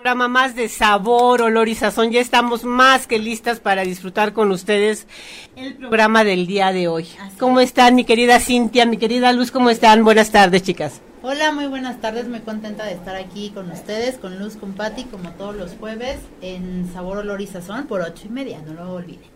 programa 0.00 0.28
más 0.28 0.56
de 0.56 0.70
sabor, 0.70 1.42
olor 1.42 1.68
y 1.68 1.74
sazón. 1.74 2.10
Ya 2.10 2.22
estamos 2.22 2.64
más 2.64 3.06
que 3.06 3.18
listas 3.18 3.60
para 3.60 3.82
disfrutar 3.82 4.32
con 4.32 4.50
ustedes 4.50 5.06
el 5.56 5.76
programa 5.76 6.24
del 6.24 6.46
día 6.46 6.72
de 6.72 6.88
hoy. 6.88 7.06
¿Cómo 7.38 7.60
están 7.60 7.96
mi 7.96 8.04
querida 8.04 8.40
Cintia, 8.40 8.86
mi 8.86 8.96
querida 8.96 9.30
Luz? 9.34 9.50
¿Cómo 9.50 9.68
están? 9.68 10.02
Buenas 10.02 10.30
tardes, 10.30 10.62
chicas. 10.62 11.02
Hola, 11.22 11.52
muy 11.52 11.66
buenas 11.66 12.00
tardes, 12.00 12.26
muy 12.28 12.40
contenta 12.40 12.86
de 12.86 12.92
estar 12.92 13.14
aquí 13.14 13.50
con 13.50 13.70
ustedes, 13.70 14.16
con 14.16 14.38
Luz, 14.38 14.56
con 14.56 14.72
Patti, 14.72 15.04
como 15.04 15.32
todos 15.32 15.54
los 15.54 15.72
jueves, 15.72 16.18
en 16.40 16.90
Sabor, 16.94 17.18
Olor 17.18 17.42
y 17.42 17.46
Sazón 17.46 17.86
por 17.86 18.00
ocho 18.00 18.22
y 18.24 18.30
media, 18.30 18.62
no 18.66 18.72
lo 18.72 18.94
olviden. 18.94 19.28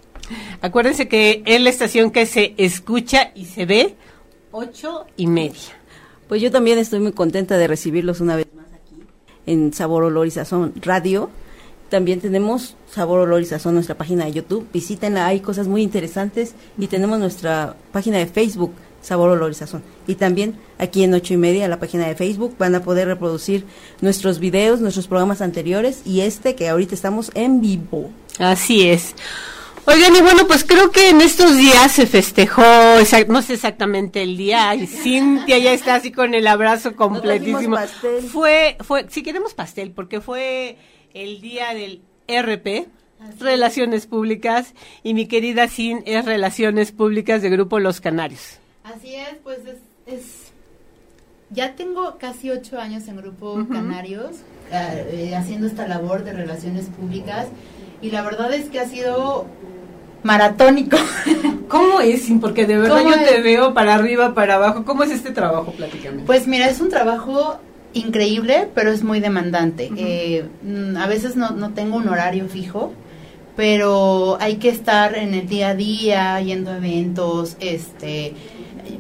Acuérdense 0.63 1.09
que 1.09 1.43
es 1.45 1.61
la 1.61 1.69
estación 1.69 2.11
que 2.11 2.25
se 2.25 2.55
escucha 2.57 3.33
y 3.35 3.45
se 3.45 3.67
ve 3.67 3.97
ocho 4.51 5.05
y 5.19 5.27
media. 5.27 5.77
Pues 6.27 6.41
yo 6.41 6.51
también 6.51 6.79
estoy 6.79 7.01
muy 7.01 7.13
contenta 7.13 7.59
de 7.59 7.67
recibirlos 7.67 8.23
una 8.23 8.37
vez 8.37 8.47
más 8.55 8.64
en 9.47 9.73
Sabor, 9.73 10.05
Olor 10.05 10.27
y 10.27 10.31
Sazón 10.31 10.73
Radio. 10.83 11.31
También 11.91 12.21
tenemos 12.21 12.77
Sabor, 12.91 13.21
Olor 13.21 13.43
y 13.43 13.47
Sazón, 13.47 13.75
nuestra 13.75 13.97
página 13.97 14.25
de 14.25 14.33
YouTube. 14.33 14.67
Visítenla, 14.73 15.27
hay 15.27 15.41
cosas 15.41 15.69
muy 15.69 15.83
interesantes. 15.83 16.55
Y 16.79 16.87
tenemos 16.87 17.19
nuestra 17.19 17.77
página 17.93 18.19
de 18.19 18.27
Facebook, 18.27 18.73
Sabor, 19.03 19.31
Olor 19.31 19.51
y 19.51 19.55
Sazón. 19.55 19.83
Y 20.07 20.15
también 20.17 20.57
aquí 20.79 21.05
en 21.05 21.15
ocho 21.15 21.35
y 21.35 21.37
media, 21.37 21.69
la 21.69 21.79
página 21.79 22.07
de 22.09 22.15
Facebook, 22.15 22.57
van 22.59 22.75
a 22.75 22.83
poder 22.83 23.07
reproducir 23.07 23.65
nuestros 24.01 24.39
videos, 24.39 24.81
nuestros 24.81 25.07
programas 25.07 25.41
anteriores 25.41 26.03
y 26.05 26.23
este 26.23 26.55
que 26.55 26.69
ahorita 26.69 26.95
estamos 26.95 27.31
en 27.35 27.61
vivo. 27.61 28.11
Así 28.39 28.89
es. 28.89 29.15
Oigan, 29.87 30.17
y 30.17 30.23
bueno, 30.23 30.47
pues 30.47 30.65
creo 30.65 30.91
que 30.91 31.11
en 31.11 31.21
estos 31.21 31.59
días 31.59 31.93
se 31.93 32.07
festejó, 32.07 32.63
no 33.29 33.43
sé 33.43 33.55
exactamente 33.55 34.23
el 34.23 34.37
día, 34.39 34.75
y 34.75 34.87
Cintia 34.87 35.59
ya 35.59 35.73
está 35.73 35.97
así 35.97 36.11
con 36.11 36.35
el 36.35 36.47
abrazo 36.47 36.97
completísimo. 36.97 37.77
Fue, 38.33 38.79
fue, 38.81 39.07
si 39.11 39.23
queremos 39.23 39.53
pastel, 39.53 39.91
porque 39.91 40.23
fue 40.23 40.79
el 41.13 41.43
día 41.43 41.75
del 41.75 42.01
RP, 42.27 42.89
Relaciones 43.39 44.07
Públicas, 44.07 44.73
y 45.03 45.13
mi 45.13 45.27
querida 45.27 45.69
Sin 45.69 46.03
es 46.07 46.25
Relaciones 46.25 46.91
Públicas 46.91 47.43
de 47.43 47.51
Grupo 47.51 47.79
Los 47.79 48.01
Canarios. 48.01 48.59
Así 48.85 49.15
es, 49.15 49.37
pues 49.43 49.59
es, 49.67 50.15
es 50.15 50.23
ya 51.51 51.77
tengo 51.77 52.17
casi 52.19 52.51
ocho 52.51 52.81
años 52.81 53.07
en 53.07 53.19
Grupo 53.19 53.67
Canarios, 53.71 54.37
eh, 54.73 55.35
haciendo 55.37 55.67
esta 55.67 55.87
labor 55.87 56.25
de 56.25 56.33
relaciones 56.33 56.87
públicas, 56.87 57.49
y 58.01 58.11
la 58.11 58.23
verdad 58.23 58.53
es 58.53 58.71
que 58.71 58.81
ha 58.81 58.89
sido 58.89 59.47
maratónico. 60.25 60.97
¿Cómo 61.69 62.01
es? 62.01 62.29
Porque 62.41 62.67
de 62.67 62.79
verdad 62.79 63.03
yo 63.05 63.25
te 63.25 63.41
veo 63.41 63.75
para 63.75 63.95
arriba, 63.95 64.35
para 64.35 64.57
abajo. 64.57 64.85
¿Cómo 64.85 65.05
es 65.05 65.13
este 65.13 65.31
trabajo? 65.31 65.73
Platícame. 65.73 66.23
Pues 66.23 66.49
mira, 66.49 66.69
es 66.69 66.81
un 66.81 66.89
trabajo 66.89 67.59
increíble, 67.93 68.69
pero 68.75 68.91
es 68.91 69.05
muy 69.05 69.21
demandante. 69.21 69.91
eh, 69.97 70.45
a 70.99 71.07
veces 71.07 71.37
no, 71.37 71.51
no 71.51 71.71
tengo 71.71 71.97
un 71.97 72.09
horario 72.09 72.49
fijo, 72.49 72.93
pero 73.57 74.37
hay 74.41 74.57
que 74.57 74.69
estar 74.69 75.17
en 75.17 75.35
el 75.35 75.47
día 75.49 75.69
a 75.69 75.75
día, 75.75 76.41
yendo 76.41 76.73
a 76.73 76.79
eventos, 76.79 77.57
este... 77.61 78.35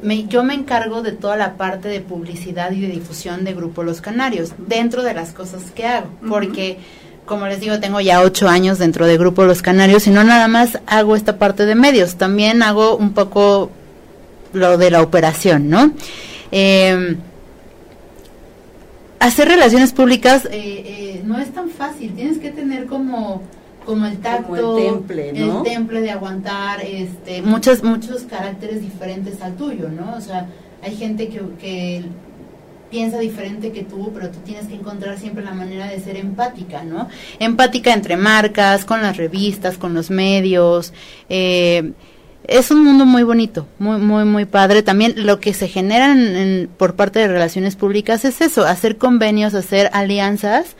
Me, 0.02 0.24
yo 0.24 0.42
me 0.44 0.54
encargo 0.54 1.02
de 1.02 1.12
toda 1.12 1.36
la 1.36 1.56
parte 1.56 1.88
de 1.88 2.00
publicidad 2.00 2.72
y 2.72 2.80
de 2.80 2.88
difusión 2.88 3.44
de 3.44 3.54
Grupo 3.54 3.82
Los 3.82 4.00
Canarios, 4.00 4.52
dentro 4.58 5.02
de 5.02 5.14
las 5.14 5.32
cosas 5.32 5.70
que 5.72 5.86
hago, 5.86 6.08
porque 6.28 6.78
como 7.26 7.46
les 7.46 7.60
digo, 7.60 7.80
tengo 7.80 8.00
ya 8.00 8.20
ocho 8.20 8.48
años 8.48 8.78
dentro 8.78 9.06
de 9.06 9.16
Grupo 9.16 9.44
Los 9.44 9.62
Canarios 9.62 10.06
y 10.06 10.10
no 10.10 10.24
nada 10.24 10.48
más 10.48 10.80
hago 10.86 11.16
esta 11.16 11.38
parte 11.38 11.64
de 11.66 11.74
medios, 11.74 12.16
también 12.16 12.62
hago 12.62 12.96
un 12.96 13.12
poco 13.12 13.70
lo 14.52 14.76
de 14.78 14.90
la 14.90 15.02
operación, 15.02 15.68
¿no? 15.70 15.92
Eh, 16.52 17.16
hacer 19.18 19.48
relaciones 19.48 19.92
públicas 19.92 20.44
eh, 20.46 20.50
eh, 20.52 21.22
no 21.24 21.38
es 21.38 21.52
tan 21.52 21.70
fácil, 21.70 22.14
tienes 22.14 22.38
que 22.38 22.50
tener 22.50 22.86
como 22.86 23.42
como 23.86 24.06
el 24.06 24.18
tacto, 24.18 24.48
Como 24.48 24.78
el 24.78 24.84
temple, 24.84 25.32
¿no? 25.34 25.58
el 25.58 25.62
temple 25.62 26.00
de 26.00 26.10
aguantar, 26.10 26.80
este, 26.82 27.42
muchos 27.42 27.82
muchos 27.82 28.22
caracteres 28.22 28.80
diferentes 28.80 29.42
al 29.42 29.56
tuyo, 29.56 29.88
¿no? 29.90 30.14
O 30.16 30.20
sea, 30.20 30.46
hay 30.82 30.96
gente 30.96 31.28
que, 31.28 31.42
que 31.60 32.04
piensa 32.94 33.18
diferente 33.18 33.72
que 33.72 33.82
tú, 33.82 34.12
pero 34.14 34.30
tú 34.30 34.38
tienes 34.44 34.66
que 34.68 34.74
encontrar 34.76 35.18
siempre 35.18 35.42
la 35.44 35.52
manera 35.52 35.88
de 35.88 35.98
ser 35.98 36.16
empática, 36.16 36.84
¿no? 36.84 37.08
Empática 37.40 37.92
entre 37.92 38.16
marcas, 38.16 38.84
con 38.84 39.02
las 39.02 39.16
revistas, 39.16 39.76
con 39.78 39.94
los 39.94 40.10
medios. 40.10 40.92
Eh, 41.28 41.90
es 42.46 42.70
un 42.70 42.84
mundo 42.84 43.04
muy 43.04 43.24
bonito, 43.24 43.66
muy, 43.80 43.98
muy, 43.98 44.24
muy 44.24 44.44
padre. 44.44 44.82
También 44.84 45.14
lo 45.26 45.40
que 45.40 45.54
se 45.54 45.66
genera 45.66 46.12
en- 46.12 46.36
en- 46.36 46.68
por 46.68 46.94
parte 46.94 47.18
de 47.18 47.26
relaciones 47.26 47.74
públicas 47.74 48.24
es 48.24 48.40
eso, 48.40 48.64
hacer 48.64 48.96
convenios, 48.96 49.54
hacer 49.54 49.90
alianzas 49.92 50.76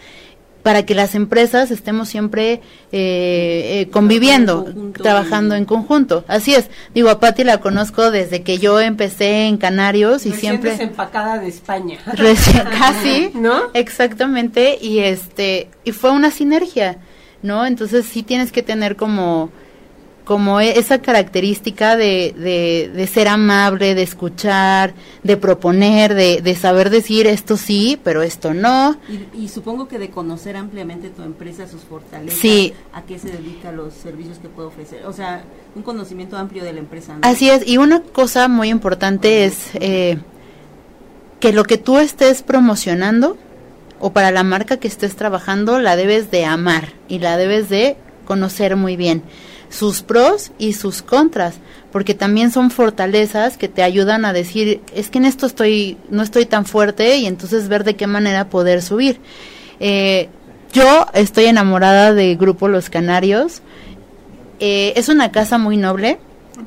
para 0.65 0.87
que 0.87 0.95
las 0.95 1.15
empresas 1.15 1.71
estemos 1.71 2.09
siempre 2.09 2.55
eh, 2.55 2.61
eh, 2.91 3.89
conviviendo, 3.93 4.67
en 4.67 4.95
trabajando 4.95 5.55
en 5.55 5.67
conjunto. 5.67 6.25
Así 6.27 6.55
es. 6.55 6.71
Digo, 6.95 7.11
a 7.11 7.21
Patti 7.21 7.45
la 7.45 7.61
conozco 7.61 8.11
desde 8.11 8.43
que 8.43 8.57
yo 8.57 8.81
empecé 8.81 9.45
en 9.47 9.59
Canarios 9.59 10.25
y 10.25 10.31
Recién 10.31 10.41
siempre 10.41 10.71
desempacada 10.71 11.39
de 11.39 11.49
España. 11.49 11.99
recién 12.15 12.65
casi 12.79 13.31
¿No? 13.35 13.65
exactamente 13.75 14.79
y 14.81 15.01
este 15.01 15.69
y 15.85 15.93
fue 15.93 16.13
una 16.13 16.31
sinergia 16.31 16.97
no 17.43 17.67
entonces 17.67 18.07
sí 18.07 18.23
tienes 18.23 18.51
que 18.51 18.63
tener 18.63 18.97
como 18.97 19.51
como 20.25 20.61
e- 20.61 20.79
esa 20.79 21.03
característica 21.03 21.97
de, 21.97 22.35
de, 22.39 22.91
de 22.95 23.07
ser 23.07 23.29
amable, 23.29 23.95
de 23.95 24.03
escuchar, 24.03 24.95
de 25.23 25.37
proponer, 25.37 26.15
de, 26.15 26.41
de 26.41 26.55
saber 26.55 26.89
decir 26.91 27.27
esto 27.27 27.57
sí, 27.59 28.01
pero 28.03 28.23
esto 28.23 28.55
no. 28.55 28.97
Y, 29.35 29.45
y 29.45 29.49
supongo 29.49 29.87
que 29.87 29.99
de 29.99 30.09
conocer 30.11 30.57
ampliamente 30.57 31.11
tu 31.11 31.23
empresa, 31.23 31.69
sus 31.69 31.83
fortalezas, 31.83 32.39
Sí. 32.39 32.73
a 32.95 33.03
qué 33.03 33.19
se 33.19 33.29
dedica, 33.29 33.71
los 33.71 33.93
servicios 33.93 34.39
que 34.39 34.49
puede 34.49 34.69
ofrecer. 34.69 35.05
O 35.07 35.13
sea, 35.13 35.45
un 35.75 35.83
conocimiento 35.83 36.37
amplio 36.39 36.65
de 36.65 36.73
la 36.73 36.79
empresa. 36.81 37.13
¿no? 37.15 37.21
Así 37.23 37.51
es, 37.51 37.67
y 37.67 37.77
una 37.77 38.01
cosa 38.01 38.49
muy 38.49 38.71
importante 38.71 39.45
es 39.45 39.71
eh, 39.75 40.17
que 41.41 41.53
lo 41.53 41.65
que 41.65 41.77
tú 41.77 41.99
estés 41.99 42.43
promocionando 42.43 43.37
o 44.01 44.13
para 44.13 44.31
la 44.31 44.43
marca 44.43 44.79
que 44.79 44.89
estés 44.89 45.17
trabajando 45.17 45.79
la 45.79 45.97
debes 45.97 46.31
de 46.31 46.45
amar 46.47 46.93
y 47.09 47.19
la 47.19 47.37
debes 47.37 47.69
de 47.69 47.97
conocer 48.25 48.77
muy 48.77 48.97
bien 48.97 49.23
sus 49.75 50.03
pros 50.03 50.53
y 50.57 50.75
sus 50.75 51.03
contras 51.03 51.57
porque 51.91 52.15
también 52.15 52.51
son 52.51 52.71
fortalezas 52.71 53.57
que 53.57 53.69
te 53.69 53.83
ayudan 53.83 54.25
a 54.25 54.33
decir 54.33 54.81
es 54.95 55.11
que 55.11 55.19
en 55.19 55.25
esto 55.25 55.47
estoy 55.47 55.97
no 56.11 56.23
estoy 56.23 56.47
tan 56.47 56.65
fuerte 56.65 57.19
y 57.19 57.27
entonces 57.27 57.69
ver 57.69 57.85
de 57.85 57.97
qué 57.97 58.07
manera 58.07 58.49
poder 58.51 58.83
subir. 58.83 59.21
Eh, 59.81 60.29
yo 60.73 61.07
estoy 61.13 61.45
enamorada 61.45 62.13
de 62.13 62.35
Grupo 62.35 62.69
Los 62.69 62.91
Canarios. 62.91 63.63
Eh, 64.59 64.93
es 64.97 65.09
una 65.09 65.31
casa 65.31 65.59
muy 65.59 65.77
noble. 65.77 66.19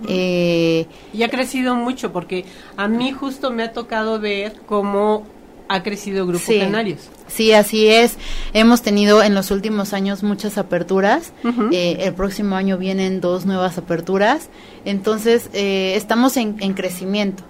Eh, 0.07 0.85
Y 1.13 1.23
ha 1.23 1.29
crecido 1.29 1.75
mucho 1.75 2.11
porque 2.13 2.45
a 2.75 2.87
mí 2.87 3.11
justo 3.11 3.51
me 3.51 3.63
ha 3.63 3.73
tocado 3.73 4.19
ver 4.19 4.53
cómo 4.65 5.25
ha 5.69 5.83
crecido 5.83 6.25
Grupo 6.25 6.43
Sí. 6.45 6.59
Canarios. 6.59 7.09
Sí, 7.27 7.51
así 7.51 7.87
es. 7.87 8.15
Hemos 8.53 8.81
tenido 8.81 9.21
en 9.21 9.35
los 9.35 9.51
últimos 9.51 9.93
años 9.93 10.23
muchas 10.23 10.57
aperturas. 10.57 11.33
Eh, 11.71 11.97
el 12.01 12.13
próximo 12.13 12.55
año 12.55 12.77
vienen 12.77 13.19
dos 13.21 13.45
nuevas 13.45 13.77
aperturas. 13.77 14.49
Entonces, 14.85 15.49
eh, 15.53 15.93
estamos 15.95 16.37
en, 16.37 16.55
en 16.59 16.73
crecimiento. 16.73 17.43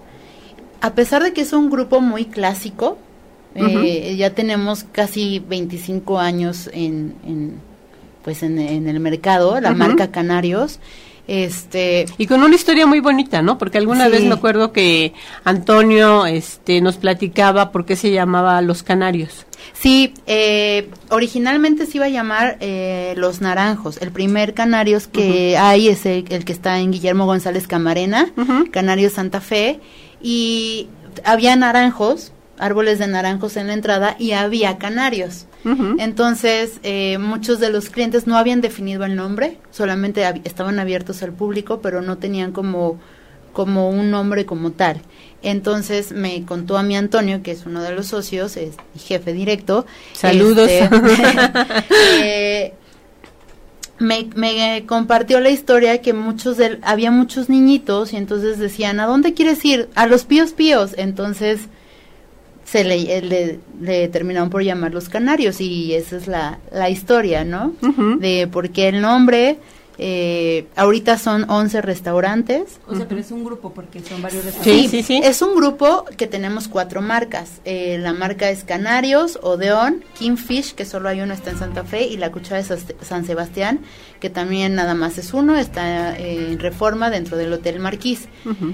A 0.82 0.94
pesar 0.94 1.24
de 1.24 1.34
que 1.34 1.42
es 1.42 1.54
un 1.54 1.70
grupo 1.70 2.02
muy 2.02 2.26
clásico, 2.26 2.98
eh, 3.56 4.16
ya 4.18 4.32
tenemos 4.36 4.84
casi 4.84 5.40
25 5.40 6.20
años 6.20 6.70
en, 6.74 7.16
en, 7.26 7.56
pues 8.24 8.44
en, 8.44 8.60
en 8.60 8.88
el 8.88 9.00
mercado, 9.00 9.60
la 9.60 9.74
marca 9.74 10.12
Canarios. 10.12 10.80
Este, 11.28 12.06
Y 12.18 12.26
con 12.26 12.42
una 12.42 12.56
historia 12.56 12.88
muy 12.88 13.02
bonita, 13.02 13.42
¿no? 13.42 13.58
Porque 13.58 13.78
alguna 13.78 14.06
Sí. 14.06 14.12
vez 14.12 14.24
me 14.24 14.34
acuerdo 14.34 14.72
que 14.72 15.14
Antonio 15.44 16.26
este, 16.26 16.80
nos 16.82 16.96
platicaba 16.98 17.72
por 17.72 17.86
qué 17.86 17.96
se 17.96 18.12
llamaba 18.12 18.62
Los 18.62 18.82
Canarios. 18.84 19.46
Sí, 19.74 20.14
eh, 20.26 20.90
originalmente 21.10 21.86
se 21.86 21.98
iba 21.98 22.06
a 22.06 22.10
llamar 22.10 22.58
eh, 22.62 23.14
Los 23.18 23.42
Naranjos. 23.42 23.98
El 24.02 24.12
primer 24.12 24.54
Canarios 24.54 25.08
que 25.08 25.58
hay 25.58 25.90
es 25.90 26.06
el, 26.06 26.26
el 26.30 26.46
que 26.46 26.54
está 26.54 26.80
en 26.80 26.92
Guillermo 26.92 27.26
González 27.26 27.68
Camarena, 27.68 28.32
Ujú. 28.38 28.72
Canarios 28.72 29.14
Santa 29.14 29.42
Fe, 29.42 29.80
y 30.22 30.88
había 31.26 31.56
naranjos, 31.56 32.32
árboles 32.58 33.00
de 33.00 33.08
naranjos 33.08 33.58
en 33.58 33.68
la 33.68 33.74
entrada, 33.74 34.16
y 34.18 34.32
había 34.32 34.78
canarios. 34.78 35.46
Entonces, 36.00 36.80
eh, 36.84 37.18
muchos 37.18 37.60
de 37.60 37.70
los 37.70 37.90
clientes 37.90 38.28
no 38.28 38.38
habían 38.38 38.62
definido 38.62 39.04
el 39.06 39.16
nombre, 39.16 39.58
solamente 39.72 40.24
estaban 40.44 40.80
abiertos 40.80 41.22
al 41.24 41.34
público, 41.34 41.82
pero 41.82 42.02
no 42.02 42.18
tenían 42.18 42.52
como, 42.52 43.00
como 43.54 43.90
un 43.90 44.12
nombre 44.12 44.46
como 44.46 44.72
tal. 44.72 45.02
Entonces 45.44 46.12
me 46.12 46.46
contó 46.46 46.78
a 46.78 46.84
mi 46.84 46.96
Antonio, 46.96 47.44
que 47.44 47.52
es 47.52 47.66
uno 47.66 47.82
de 47.82 47.92
los 47.92 48.08
socios, 48.08 48.58
es 48.58 48.76
mi 48.94 49.00
jefe 49.00 49.34
directo. 49.34 49.86
Saludos. 50.14 50.70
este, 50.70 50.90
eh, 52.24 52.74
me, 54.00 54.30
me, 54.36 54.86
compartió 54.86 55.40
la 55.40 55.50
historia 55.50 56.02
que 56.02 56.14
muchos 56.14 56.58
de, 56.58 56.80
había 56.82 57.12
muchos 57.12 57.50
niñitos 57.50 58.14
y 58.14 58.18
entonces 58.18 58.60
decían, 58.60 59.00
¿a 59.00 59.06
dónde 59.06 59.34
quieres 59.34 59.64
ir? 59.66 59.90
A 59.96 60.08
los 60.08 60.26
píos 60.26 60.54
píos. 60.54 60.94
Entonces 60.98 61.62
se 62.68 62.84
le, 62.84 63.22
le, 63.22 63.60
le 63.80 64.08
terminaron 64.10 64.50
por 64.50 64.62
llamar 64.62 64.94
los 64.94 65.08
canarios 65.08 65.62
y 65.62 65.94
esa 65.94 66.18
es 66.18 66.28
la, 66.28 66.60
la 66.70 66.90
historia, 66.90 67.46
¿no? 67.46 67.74
De 68.20 68.50
por 68.52 68.72
qué 68.72 68.90
el 68.90 69.00
nombre 69.00 69.58
eh, 70.00 70.68
ahorita 70.76 71.18
son 71.18 71.50
11 71.50 71.82
restaurantes. 71.82 72.82
O 72.86 72.94
sea, 72.94 73.08
pero 73.08 73.22
es 73.22 73.32
un 73.32 73.46
grupo 73.46 73.74
porque 73.74 74.02
son 74.02 74.22
varios 74.22 74.44
restaurantes. 74.44 74.92
Sí, 74.92 75.02
sí, 75.02 75.02
sí. 75.02 75.22
Es 75.24 75.42
un 75.42 75.56
grupo 75.56 76.04
que 76.18 76.28
tenemos 76.28 76.68
cuatro 76.68 77.02
marcas. 77.02 77.62
Eh, 77.64 77.98
la 78.00 78.12
marca 78.12 78.50
es 78.50 78.66
Canarios, 78.66 79.40
Odeón, 79.42 80.04
Kingfish, 80.20 80.76
que 80.76 80.84
solo 80.84 81.08
hay 81.08 81.22
uno, 81.22 81.34
está 81.34 81.52
en 81.52 81.60
Santa 81.60 81.86
Fe, 81.86 82.06
y 82.06 82.18
la 82.18 82.34
Cuchara 82.34 82.62
de 82.62 82.78
San 83.02 83.26
Sebastián, 83.26 83.80
que 84.20 84.30
también 84.30 84.76
nada 84.76 84.94
más 84.94 85.18
es 85.18 85.34
uno, 85.34 85.58
está 85.58 86.18
eh, 86.18 86.52
en 86.52 86.60
reforma 86.60 87.10
dentro 87.10 87.38
del 87.38 87.54
Hotel 87.54 87.80
Marquís. 87.80 88.28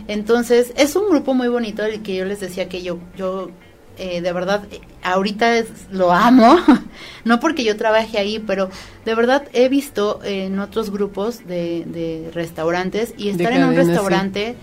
Entonces, 0.07 0.73
es 0.75 0.95
un 0.95 1.09
grupo 1.09 1.35
muy 1.35 1.47
bonito, 1.47 1.83
el 1.83 2.01
que 2.01 2.15
yo 2.15 2.25
les 2.25 2.39
decía 2.39 2.67
que 2.67 2.81
yo, 2.81 2.97
yo 3.15 3.51
eh, 3.97 4.21
de 4.21 4.33
verdad, 4.33 4.63
ahorita 5.03 5.51
lo 5.91 6.11
amo, 6.11 6.57
no 7.25 7.39
porque 7.39 7.63
yo 7.63 7.77
trabaje 7.77 8.17
ahí, 8.17 8.39
pero 8.39 8.69
de 9.05 9.13
verdad 9.13 9.47
he 9.53 9.69
visto 9.69 10.19
en 10.23 10.59
otros 10.59 10.89
grupos 10.89 11.45
de, 11.45 12.31
restaurantes 12.33 13.13
y 13.17 13.29
estar 13.29 13.53
en 13.53 13.65
un 13.65 13.75
restaurante, 13.75 14.55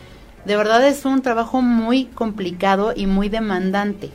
de 0.44 0.56
verdad 0.56 0.84
es 0.86 1.04
un 1.04 1.22
trabajo 1.22 1.62
muy 1.62 2.06
complicado 2.06 2.92
y 2.96 3.06
muy 3.06 3.28
demandante, 3.28 4.10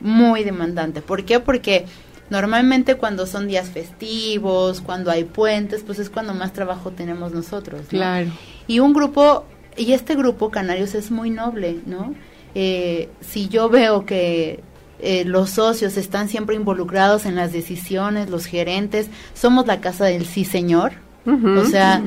muy 0.00 0.44
demandante. 0.44 1.00
¿Por 1.00 1.24
qué? 1.24 1.40
Porque 1.40 1.86
normalmente 2.28 2.96
cuando 2.96 3.26
son 3.26 3.48
días 3.48 3.70
festivos, 3.70 4.82
cuando 4.82 5.10
hay 5.10 5.24
puentes, 5.24 5.82
pues 5.84 5.98
es 5.98 6.10
cuando 6.10 6.34
más 6.34 6.52
trabajo 6.52 6.90
tenemos 6.90 7.32
nosotros. 7.32 7.86
Claro. 7.88 8.30
Y 8.66 8.80
un 8.80 8.92
grupo, 8.92 9.46
y 9.76 9.92
este 9.92 10.16
grupo 10.16 10.50
Canarios 10.50 10.94
es 10.94 11.10
muy 11.10 11.30
noble, 11.30 11.80
¿no? 11.86 12.14
Eh, 12.54 13.08
si 13.20 13.48
yo 13.48 13.68
veo 13.68 14.06
que 14.06 14.60
eh, 15.00 15.24
los 15.24 15.50
socios 15.50 15.96
están 15.96 16.28
siempre 16.28 16.56
involucrados 16.56 17.26
en 17.26 17.34
las 17.34 17.52
decisiones, 17.52 18.30
los 18.30 18.46
gerentes, 18.46 19.08
somos 19.34 19.66
la 19.66 19.80
casa 19.80 20.04
del 20.04 20.24
sí 20.24 20.44
señor, 20.44 20.92
o 21.26 21.64
sea, 21.64 22.02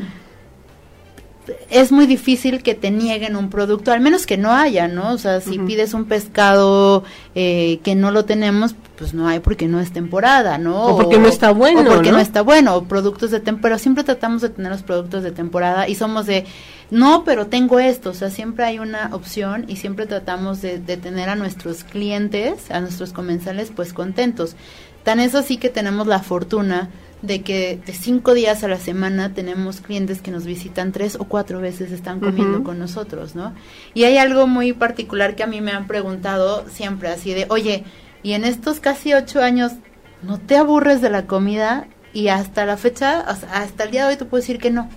es 1.69 1.91
muy 1.91 2.05
difícil 2.05 2.61
que 2.63 2.75
te 2.75 2.91
nieguen 2.91 3.35
un 3.35 3.49
producto, 3.49 3.91
al 3.91 4.01
menos 4.01 4.25
que 4.25 4.37
no 4.37 4.51
haya, 4.51 4.87
¿no? 4.87 5.11
O 5.11 5.17
sea, 5.17 5.41
si 5.41 5.59
pides 5.59 5.93
un 5.93 6.05
pescado 6.05 7.03
eh, 7.35 7.79
que 7.83 7.95
no 7.95 8.11
lo 8.11 8.25
tenemos, 8.25 8.75
pues 8.97 9.13
no 9.13 9.27
hay 9.27 9.39
porque 9.39 9.67
no 9.67 9.79
es 9.79 9.91
temporada, 9.91 10.57
¿no? 10.57 10.85
O 10.85 10.97
porque 10.97 11.19
no 11.19 11.27
está 11.27 11.51
bueno. 11.51 11.81
O 11.81 11.93
porque 11.95 12.11
¿no? 12.11 12.19
está 12.19 12.41
bueno, 12.41 12.75
o 12.75 12.83
productos 12.85 13.31
de 13.31 13.39
temporada. 13.39 13.79
Siempre 13.79 14.03
tratamos 14.03 14.41
de 14.41 14.49
tener 14.49 14.71
los 14.71 14.83
productos 14.83 15.23
de 15.23 15.31
temporada 15.31 15.87
y 15.87 15.95
somos 15.95 16.25
de, 16.25 16.45
no, 16.89 17.23
pero 17.23 17.47
tengo 17.47 17.79
esto. 17.79 18.09
O 18.11 18.13
sea, 18.13 18.29
siempre 18.29 18.65
hay 18.65 18.79
una 18.79 19.09
opción 19.13 19.65
y 19.67 19.77
siempre 19.77 20.05
tratamos 20.05 20.61
de, 20.61 20.79
de 20.79 20.97
tener 20.97 21.29
a 21.29 21.35
nuestros 21.35 21.83
clientes, 21.83 22.71
a 22.71 22.81
nuestros 22.81 23.13
comensales, 23.13 23.71
pues 23.75 23.93
contentos. 23.93 24.55
Tan 25.03 25.19
es 25.19 25.35
así 25.35 25.57
que 25.57 25.69
tenemos 25.69 26.07
la 26.07 26.19
fortuna 26.19 26.89
de 27.21 27.41
que 27.41 27.79
de 27.85 27.93
cinco 27.93 28.33
días 28.33 28.63
a 28.63 28.67
la 28.67 28.77
semana 28.77 29.33
tenemos 29.33 29.81
clientes 29.81 30.21
que 30.21 30.31
nos 30.31 30.45
visitan 30.45 30.91
tres 30.91 31.15
o 31.15 31.25
cuatro 31.25 31.59
veces, 31.59 31.91
están 31.91 32.19
comiendo 32.19 32.63
con 32.63 32.77
nosotros, 32.77 33.35
¿no? 33.35 33.53
Y 33.93 34.03
hay 34.03 34.17
algo 34.17 34.45
muy 34.45 34.73
particular 34.73 35.35
que 35.35 35.43
a 35.43 35.47
mí 35.47 35.59
me 35.61 35.71
han 35.71 35.87
preguntado 35.87 36.65
siempre, 36.69 37.09
así 37.09 37.33
de, 37.33 37.47
oye, 37.49 37.83
y 38.21 38.33
en 38.33 38.43
estos 38.45 38.79
casi 38.79 39.13
ocho 39.13 39.41
años, 39.41 39.73
¿no 40.21 40.39
te 40.39 40.57
aburres 40.57 41.01
de 41.01 41.09
la 41.09 41.25
comida? 41.25 41.87
Y 42.13 42.29
hasta 42.29 42.65
la 42.65 42.77
fecha, 42.77 43.19
hasta 43.19 43.83
el 43.83 43.91
día 43.91 44.03
de 44.03 44.09
hoy 44.09 44.17
te 44.17 44.25
puedo 44.25 44.41
decir 44.41 44.59
que 44.59 44.71
no. 44.71 44.89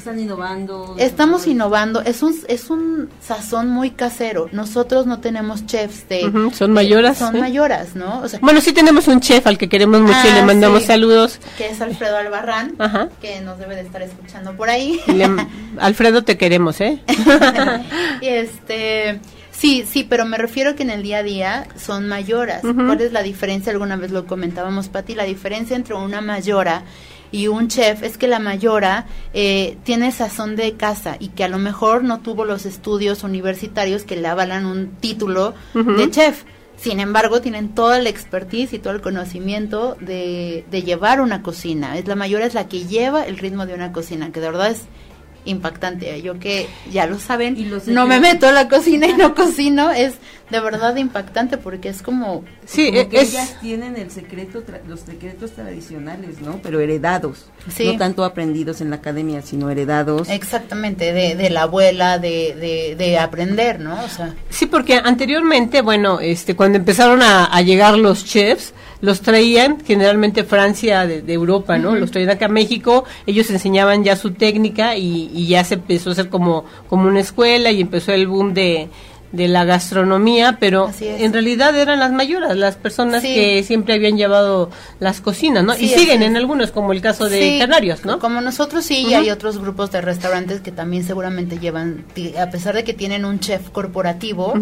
Están 0.00 0.18
innovando. 0.18 0.96
Estamos 0.98 1.46
innovando. 1.46 2.00
Es 2.00 2.22
un 2.22 2.34
es 2.48 2.70
un 2.70 3.10
sazón 3.20 3.68
muy 3.68 3.90
casero. 3.90 4.48
Nosotros 4.50 5.04
no 5.04 5.20
tenemos 5.20 5.66
chefs 5.66 6.08
de. 6.08 6.22
son 6.54 6.72
mayoras. 6.72 7.18
son 7.18 7.38
mayoras, 7.38 7.94
¿no? 7.94 8.22
bueno, 8.40 8.62
sí 8.62 8.72
tenemos 8.72 9.08
un 9.08 9.20
chef 9.20 9.46
al 9.46 9.58
que 9.58 9.68
queremos 9.68 10.00
mucho 10.00 10.26
y 10.26 10.32
le 10.32 10.40
ah, 10.40 10.46
mandamos 10.46 10.84
saludos. 10.84 11.38
Que 11.58 11.68
es 11.68 11.82
Alfredo 11.82 12.16
Albarrán, 12.16 12.78
que 13.20 13.42
nos 13.42 13.58
debe 13.58 13.76
de 13.76 13.82
estar 13.82 14.00
escuchando 14.00 14.56
por 14.56 14.70
ahí. 14.70 14.98
Alfredo, 15.78 16.24
te 16.24 16.38
queremos, 16.38 16.80
¿eh? 16.80 17.02
este. 18.22 19.20
Sí, 19.50 19.84
sí, 19.86 20.06
pero 20.08 20.24
me 20.24 20.38
refiero 20.38 20.74
que 20.76 20.82
en 20.82 20.88
el 20.88 21.02
día 21.02 21.18
a 21.18 21.22
día 21.22 21.68
son 21.76 22.08
mayoras. 22.08 22.62
¿Cuál 22.62 23.02
es 23.02 23.12
la 23.12 23.22
diferencia? 23.22 23.70
Alguna 23.70 23.96
vez 23.96 24.12
lo 24.12 24.26
comentábamos, 24.26 24.88
Pati. 24.88 25.14
La 25.14 25.24
diferencia 25.24 25.76
entre 25.76 25.94
una 25.94 26.22
mayora 26.22 26.84
y 27.32 27.48
un 27.48 27.68
chef 27.68 28.02
es 28.02 28.18
que 28.18 28.28
la 28.28 28.38
mayora 28.38 29.06
eh, 29.32 29.78
tiene 29.84 30.12
sazón 30.12 30.56
de 30.56 30.74
casa 30.74 31.16
y 31.18 31.28
que 31.28 31.44
a 31.44 31.48
lo 31.48 31.58
mejor 31.58 32.04
no 32.04 32.20
tuvo 32.20 32.44
los 32.44 32.66
estudios 32.66 33.22
universitarios 33.22 34.04
que 34.04 34.16
le 34.16 34.28
avalan 34.28 34.66
un 34.66 34.88
título 35.00 35.54
de 35.74 36.10
chef. 36.10 36.44
Sin 36.76 36.98
embargo, 36.98 37.42
tienen 37.42 37.74
toda 37.74 37.98
la 38.00 38.08
expertise 38.08 38.72
y 38.72 38.78
todo 38.78 38.94
el 38.94 39.02
conocimiento 39.02 39.98
de, 40.00 40.64
de 40.70 40.82
llevar 40.82 41.20
una 41.20 41.42
cocina. 41.42 41.98
Es 41.98 42.08
la 42.08 42.16
mayora 42.16 42.46
es 42.46 42.54
la 42.54 42.68
que 42.68 42.86
lleva 42.86 43.26
el 43.26 43.36
ritmo 43.36 43.66
de 43.66 43.74
una 43.74 43.92
cocina, 43.92 44.32
que 44.32 44.40
de 44.40 44.46
verdad 44.46 44.70
es 44.70 44.84
impactante. 45.50 46.20
Yo 46.22 46.38
que 46.38 46.66
ya 46.90 47.06
lo 47.06 47.18
saben, 47.18 47.56
no 47.86 48.06
me 48.06 48.20
meto 48.20 48.46
a 48.46 48.52
la 48.52 48.68
cocina 48.68 49.06
y 49.06 49.14
no 49.14 49.34
cocino, 49.34 49.90
es 49.90 50.14
de 50.50 50.60
verdad 50.60 50.96
impactante 50.96 51.56
porque 51.58 51.88
es 51.88 52.02
como... 52.02 52.44
Sí, 52.66 52.88
e- 52.92 53.08
ellas 53.12 53.56
tienen 53.60 53.96
el 53.96 54.10
secreto, 54.10 54.62
los 54.88 55.00
secretos 55.00 55.52
tradicionales, 55.52 56.40
¿no? 56.40 56.60
Pero 56.62 56.80
heredados, 56.80 57.46
no 57.84 57.96
tanto 57.96 58.24
aprendidos 58.24 58.80
en 58.80 58.90
la 58.90 58.96
academia, 58.96 59.42
sino 59.42 59.70
heredados. 59.70 60.28
Exactamente, 60.28 61.12
de, 61.12 61.36
de 61.36 61.50
la 61.50 61.62
abuela, 61.62 62.18
de, 62.18 62.54
de, 62.58 62.96
de, 62.96 63.18
aprender, 63.18 63.80
¿no? 63.80 64.02
O 64.02 64.08
sea. 64.08 64.34
Sí, 64.48 64.66
porque 64.66 64.96
anteriormente, 64.96 65.82
bueno, 65.82 66.20
este, 66.20 66.56
cuando 66.56 66.78
empezaron 66.78 67.22
a, 67.22 67.44
a 67.44 67.62
llegar 67.62 67.96
los 67.96 68.24
chefs, 68.24 68.72
los 69.00 69.20
traían 69.20 69.78
generalmente 69.84 70.44
Francia 70.44 71.06
de, 71.06 71.32
Europa, 71.32 71.78
¿no? 71.78 71.94
Los 71.96 72.10
traían 72.10 72.30
acá 72.30 72.46
a 72.46 72.48
México, 72.48 73.04
ellos 73.26 73.50
enseñaban 73.50 74.04
ya 74.04 74.16
su 74.16 74.32
técnica 74.32 74.96
y, 74.96 75.30
y, 75.32 75.46
ya 75.46 75.64
se 75.64 75.74
empezó 75.74 76.10
a 76.10 76.12
hacer 76.12 76.28
como, 76.28 76.64
como 76.88 77.08
una 77.08 77.20
escuela 77.20 77.70
y 77.70 77.80
empezó 77.80 78.12
el 78.12 78.26
boom 78.26 78.52
de, 78.52 78.88
de 79.32 79.46
la 79.46 79.64
gastronomía, 79.64 80.56
pero 80.58 80.90
en 81.00 81.32
realidad 81.32 81.76
eran 81.78 82.00
las 82.00 82.12
mayoras, 82.12 82.56
las 82.56 82.76
personas 82.76 83.22
que 83.22 83.62
siempre 83.62 83.94
habían 83.94 84.16
llevado 84.16 84.70
las 84.98 85.20
cocinas, 85.20 85.62
¿no? 85.64 85.76
y 85.76 85.88
siguen 85.88 86.22
en 86.22 86.36
algunos, 86.36 86.72
como 86.72 86.92
el 86.92 87.00
caso 87.00 87.28
de 87.28 87.58
Canarios, 87.58 88.04
¿no? 88.04 88.18
Como 88.18 88.40
nosotros 88.40 88.84
sí, 88.84 89.06
y 89.08 89.14
hay 89.14 89.30
otros 89.30 89.58
grupos 89.58 89.92
de 89.92 90.00
restaurantes 90.00 90.60
que 90.60 90.72
también 90.72 91.04
seguramente 91.04 91.58
llevan, 91.58 92.04
a 92.40 92.50
pesar 92.50 92.74
de 92.74 92.84
que 92.84 92.92
tienen 92.92 93.24
un 93.24 93.38
chef 93.38 93.70
corporativo, 93.70 94.54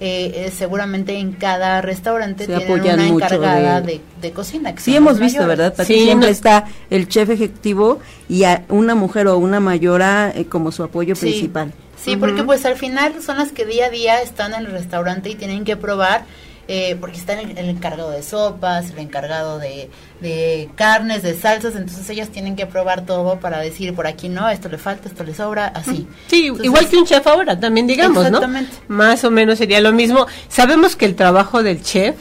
eh, 0.00 0.46
eh, 0.46 0.52
seguramente 0.56 1.18
en 1.18 1.32
cada 1.32 1.80
restaurante 1.80 2.46
tienen 2.46 2.70
una 2.70 3.06
encargada 3.06 3.80
de, 3.80 4.00
cocina. 4.32 4.74
sí, 4.78 4.96
hemos 4.96 5.18
visto, 5.18 5.46
¿verdad? 5.46 5.74
siempre 5.84 6.30
está 6.30 6.66
el 6.88 7.08
chef 7.08 7.30
ejecutivo 7.30 7.98
y 8.28 8.44
una 8.68 8.94
mujer 8.94 9.26
o 9.28 9.38
una 9.38 9.60
mayora 9.60 10.32
eh, 10.34 10.46
como 10.46 10.72
su 10.72 10.82
apoyo 10.82 11.14
principal. 11.16 11.72
Sí, 12.04 12.16
porque 12.16 12.42
pues 12.42 12.66
al 12.66 12.76
final 12.76 13.22
son 13.22 13.38
las 13.38 13.50
que 13.50 13.64
día 13.64 13.86
a 13.86 13.90
día 13.90 14.20
están 14.20 14.52
en 14.52 14.66
el 14.66 14.72
restaurante 14.72 15.30
y 15.30 15.36
tienen 15.36 15.64
que 15.64 15.76
probar, 15.76 16.26
eh, 16.68 16.96
porque 17.00 17.16
están 17.16 17.38
el, 17.38 17.56
el, 17.56 17.70
encargado 17.70 18.10
de 18.10 18.22
sopas, 18.22 18.90
el 18.90 18.98
encargado 18.98 19.58
de, 19.58 19.88
de, 20.20 20.68
carnes, 20.74 21.22
de 21.22 21.34
salsas, 21.34 21.76
entonces 21.76 22.08
ellas 22.10 22.28
tienen 22.28 22.56
que 22.56 22.66
probar 22.66 23.06
todo 23.06 23.40
para 23.40 23.58
decir, 23.58 23.94
por 23.94 24.06
aquí 24.06 24.28
no, 24.28 24.50
esto 24.50 24.68
le 24.68 24.76
falta, 24.76 25.08
esto 25.08 25.24
le 25.24 25.34
sobra, 25.34 25.66
así. 25.68 26.06
Sí, 26.26 26.52
igual 26.62 26.88
que 26.88 26.96
un 26.98 27.06
chef 27.06 27.26
ahora, 27.26 27.58
también 27.58 27.86
digamos, 27.86 28.26
exactamente. 28.26 28.72
¿no? 28.88 28.96
Más 28.96 29.24
o 29.24 29.30
menos 29.30 29.56
sería 29.58 29.80
lo 29.80 29.92
mismo. 29.92 30.26
Sabemos 30.48 30.96
que 30.96 31.06
el 31.06 31.14
trabajo 31.14 31.62
del 31.62 31.82
chef 31.82 32.16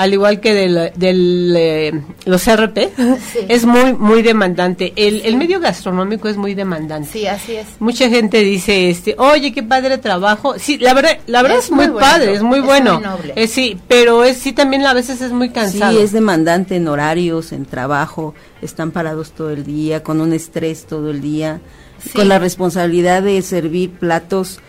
al 0.00 0.14
igual 0.14 0.40
que 0.40 0.54
del, 0.54 0.92
del 0.96 1.54
eh, 1.56 2.00
los 2.24 2.46
RP, 2.46 2.90
es 3.48 3.66
muy 3.66 3.92
muy 3.92 4.22
demandante. 4.22 4.94
El, 4.96 5.20
el, 5.26 5.36
medio 5.36 5.60
gastronómico 5.60 6.26
es 6.28 6.38
muy 6.38 6.54
demandante. 6.54 7.10
Sí, 7.12 7.26
así 7.26 7.56
es. 7.56 7.66
Mucha 7.80 8.08
gente 8.08 8.38
dice, 8.40 8.88
este, 8.88 9.14
oye, 9.18 9.52
qué 9.52 9.62
padre 9.62 9.98
trabajo. 9.98 10.58
Sí, 10.58 10.78
la 10.78 10.94
verdad, 10.94 11.18
la 11.26 11.42
verdad 11.42 11.58
es, 11.58 11.70
muy, 11.70 11.88
padre, 11.88 12.32
es 12.32 12.42
muy 12.42 12.60
bueno. 12.60 12.98
Muy 13.00 13.32
eh, 13.36 13.46
sí, 13.46 13.78
pero 13.88 14.24
es, 14.24 14.38
sí 14.38 14.54
también 14.54 14.86
a 14.86 14.94
veces 14.94 15.20
es 15.20 15.32
muy 15.32 15.50
cansado. 15.50 15.92
Sí, 15.92 16.02
es 16.02 16.12
demandante 16.12 16.76
en 16.76 16.88
horarios, 16.88 17.52
en 17.52 17.66
trabajo, 17.66 18.34
están 18.62 18.92
parados 18.92 19.32
todo 19.32 19.50
el 19.50 19.64
día, 19.64 20.02
con 20.02 20.22
un 20.22 20.32
estrés 20.32 20.86
todo 20.86 21.10
el 21.10 21.20
día, 21.20 21.60
con 22.14 22.26
la 22.26 22.38
responsabilidad 22.38 23.22
de 23.22 23.42
servir 23.42 23.90
platos 23.90 24.60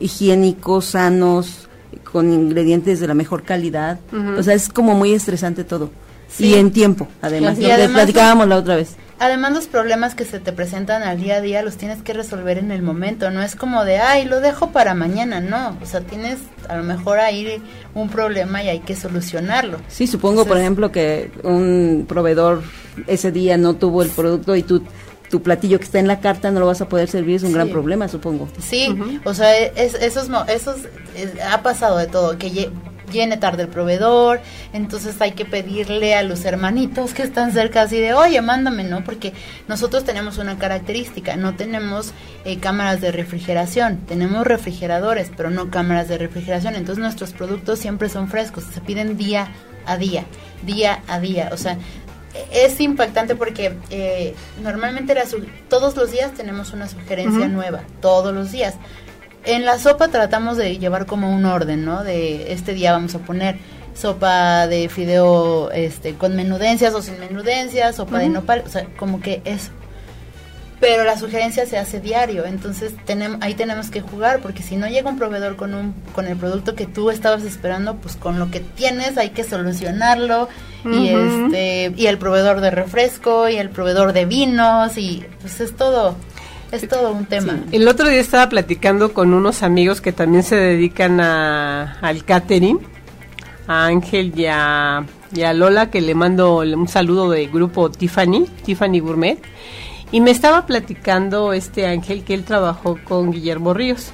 higiénicos, 0.00 0.86
sanos, 0.86 1.69
con 2.10 2.32
ingredientes 2.32 3.00
de 3.00 3.06
la 3.06 3.14
mejor 3.14 3.42
calidad. 3.42 3.98
O 4.38 4.42
sea, 4.42 4.54
es 4.54 4.68
como 4.68 4.94
muy 4.94 5.12
estresante 5.12 5.64
todo. 5.64 5.90
Y 6.38 6.54
en 6.54 6.70
tiempo, 6.70 7.08
además. 7.22 7.58
Lo 7.58 7.92
platicábamos 7.92 8.46
la 8.48 8.56
otra 8.56 8.76
vez. 8.76 8.96
además 9.20 9.52
los 9.52 9.66
problemas 9.66 10.14
que 10.14 10.24
se 10.24 10.40
te 10.40 10.52
presentan 10.52 11.02
al 11.02 11.20
día 11.20 11.36
a 11.36 11.40
día 11.40 11.62
los 11.62 11.76
tienes 11.76 12.02
que 12.02 12.14
resolver 12.14 12.56
en 12.56 12.70
el 12.70 12.82
momento, 12.82 13.30
no 13.30 13.42
es 13.42 13.54
como 13.54 13.84
de, 13.84 13.98
ay, 13.98 14.24
lo 14.24 14.40
dejo 14.40 14.70
para 14.70 14.94
mañana, 14.94 15.40
no, 15.40 15.76
o 15.80 15.86
sea, 15.86 16.00
tienes 16.00 16.38
a 16.68 16.76
lo 16.76 16.82
mejor 16.82 17.18
ahí 17.18 17.62
un 17.94 18.08
problema 18.08 18.62
y 18.62 18.68
hay 18.68 18.80
que 18.80 18.96
solucionarlo. 18.96 19.78
Sí, 19.88 20.06
supongo, 20.06 20.46
por 20.46 20.56
ejemplo, 20.56 20.90
que 20.90 21.30
un 21.42 22.06
proveedor 22.08 22.62
ese 23.06 23.30
día 23.30 23.58
no 23.58 23.74
tuvo 23.74 24.02
el 24.02 24.08
producto 24.08 24.56
y 24.56 24.62
tú 24.62 24.82
tu 25.30 25.42
platillo 25.42 25.78
que 25.78 25.84
está 25.84 25.98
en 26.00 26.08
la 26.08 26.20
carta 26.20 26.50
no 26.50 26.60
lo 26.60 26.66
vas 26.66 26.80
a 26.80 26.88
poder 26.88 27.08
servir 27.08 27.36
es 27.36 27.42
un 27.44 27.52
gran 27.52 27.68
problema, 27.68 28.08
supongo. 28.08 28.48
Sí, 28.58 28.98
o 29.24 29.32
sea, 29.32 29.56
es, 29.56 29.94
esos, 29.94 30.28
esos 30.48 30.76
ha 31.48 31.62
pasado 31.62 31.98
de 31.98 32.06
todo, 32.06 32.36
que 32.36 32.70
viene 33.10 33.36
tarde 33.36 33.64
el 33.64 33.68
proveedor, 33.68 34.40
entonces 34.72 35.20
hay 35.20 35.32
que 35.32 35.44
pedirle 35.44 36.14
a 36.14 36.22
los 36.22 36.44
hermanitos 36.44 37.12
que 37.12 37.22
están 37.22 37.52
cerca 37.52 37.82
así 37.82 37.98
de, 37.98 38.14
oye, 38.14 38.40
mándame, 38.40 38.84
¿no? 38.84 39.04
Porque 39.04 39.32
nosotros 39.68 40.04
tenemos 40.04 40.38
una 40.38 40.58
característica, 40.58 41.36
no 41.36 41.54
tenemos 41.54 42.12
eh, 42.44 42.58
cámaras 42.58 43.00
de 43.00 43.12
refrigeración, 43.12 43.98
tenemos 44.06 44.46
refrigeradores, 44.46 45.30
pero 45.36 45.50
no 45.50 45.70
cámaras 45.70 46.08
de 46.08 46.18
refrigeración, 46.18 46.74
entonces 46.74 47.02
nuestros 47.02 47.32
productos 47.32 47.78
siempre 47.78 48.08
son 48.08 48.28
frescos, 48.28 48.64
se 48.64 48.80
piden 48.80 49.16
día 49.16 49.48
a 49.86 49.96
día, 49.96 50.24
día 50.64 51.02
a 51.08 51.20
día, 51.20 51.50
o 51.52 51.56
sea, 51.56 51.78
es 52.52 52.80
impactante 52.80 53.34
porque 53.34 53.74
eh, 53.90 54.34
normalmente 54.62 55.14
todos 55.68 55.96
los 55.96 56.10
días 56.12 56.32
tenemos 56.32 56.72
una 56.72 56.88
sugerencia 56.88 57.48
nueva, 57.48 57.82
todos 58.00 58.34
los 58.34 58.52
días 58.52 58.74
en 59.44 59.64
la 59.64 59.78
sopa 59.78 60.08
tratamos 60.08 60.56
de 60.56 60.78
llevar 60.78 61.06
como 61.06 61.34
un 61.34 61.44
orden, 61.44 61.84
¿no? 61.84 62.04
De 62.04 62.52
este 62.52 62.74
día 62.74 62.92
vamos 62.92 63.14
a 63.14 63.20
poner 63.20 63.56
sopa 63.94 64.66
de 64.66 64.88
fideo 64.88 65.70
este 65.72 66.14
con 66.14 66.36
menudencias 66.36 66.94
o 66.94 67.02
sin 67.02 67.18
menudencias, 67.20 67.96
sopa 67.96 68.18
de 68.18 68.28
nopal, 68.28 68.64
o 68.66 68.68
sea, 68.68 68.86
como 68.96 69.20
que 69.20 69.42
eso. 69.44 69.70
Pero 70.80 71.04
la 71.04 71.18
sugerencia 71.18 71.66
se 71.66 71.76
hace 71.76 72.00
diario, 72.00 72.46
entonces 72.46 72.94
tenemos, 73.04 73.38
ahí 73.42 73.54
tenemos 73.54 73.90
que 73.90 74.00
jugar, 74.00 74.40
porque 74.40 74.62
si 74.62 74.76
no 74.76 74.88
llega 74.88 75.10
un 75.10 75.18
proveedor 75.18 75.56
con 75.56 75.74
un 75.74 75.94
con 76.14 76.26
el 76.26 76.36
producto 76.38 76.74
que 76.74 76.86
tú 76.86 77.10
estabas 77.10 77.44
esperando, 77.44 77.96
pues 77.96 78.16
con 78.16 78.38
lo 78.38 78.50
que 78.50 78.60
tienes 78.60 79.18
hay 79.18 79.30
que 79.30 79.44
solucionarlo 79.44 80.48
y 80.84 81.08
este 81.08 81.92
y 81.94 82.06
el 82.06 82.16
proveedor 82.16 82.62
de 82.62 82.70
refresco 82.70 83.50
y 83.50 83.56
el 83.56 83.68
proveedor 83.68 84.14
de 84.14 84.24
vinos 84.24 84.96
y 84.96 85.22
pues 85.42 85.60
es 85.60 85.76
todo 85.76 86.16
es 86.72 86.88
todo 86.88 87.12
un 87.12 87.26
tema. 87.26 87.58
El 87.72 87.88
otro 87.88 88.08
día 88.08 88.20
estaba 88.20 88.48
platicando 88.48 89.12
con 89.12 89.34
unos 89.34 89.62
amigos 89.62 90.00
que 90.00 90.12
también 90.12 90.42
se 90.42 90.56
dedican 90.56 91.20
a, 91.20 91.98
al 92.00 92.24
catering, 92.24 92.78
a 93.66 93.86
Ángel 93.86 94.32
y 94.36 94.46
a, 94.46 95.04
Lola, 95.54 95.90
que 95.90 96.00
le 96.00 96.14
mando 96.14 96.58
un 96.58 96.88
saludo 96.88 97.30
del 97.30 97.50
grupo 97.50 97.90
Tiffany, 97.90 98.46
Tiffany 98.64 99.00
Gourmet. 99.00 99.38
Y 100.12 100.20
me 100.20 100.30
estaba 100.30 100.66
platicando 100.66 101.52
este 101.52 101.86
Ángel 101.86 102.24
que 102.24 102.34
él 102.34 102.44
trabajó 102.44 102.98
con 103.04 103.30
Guillermo 103.30 103.74
Ríos, 103.74 104.12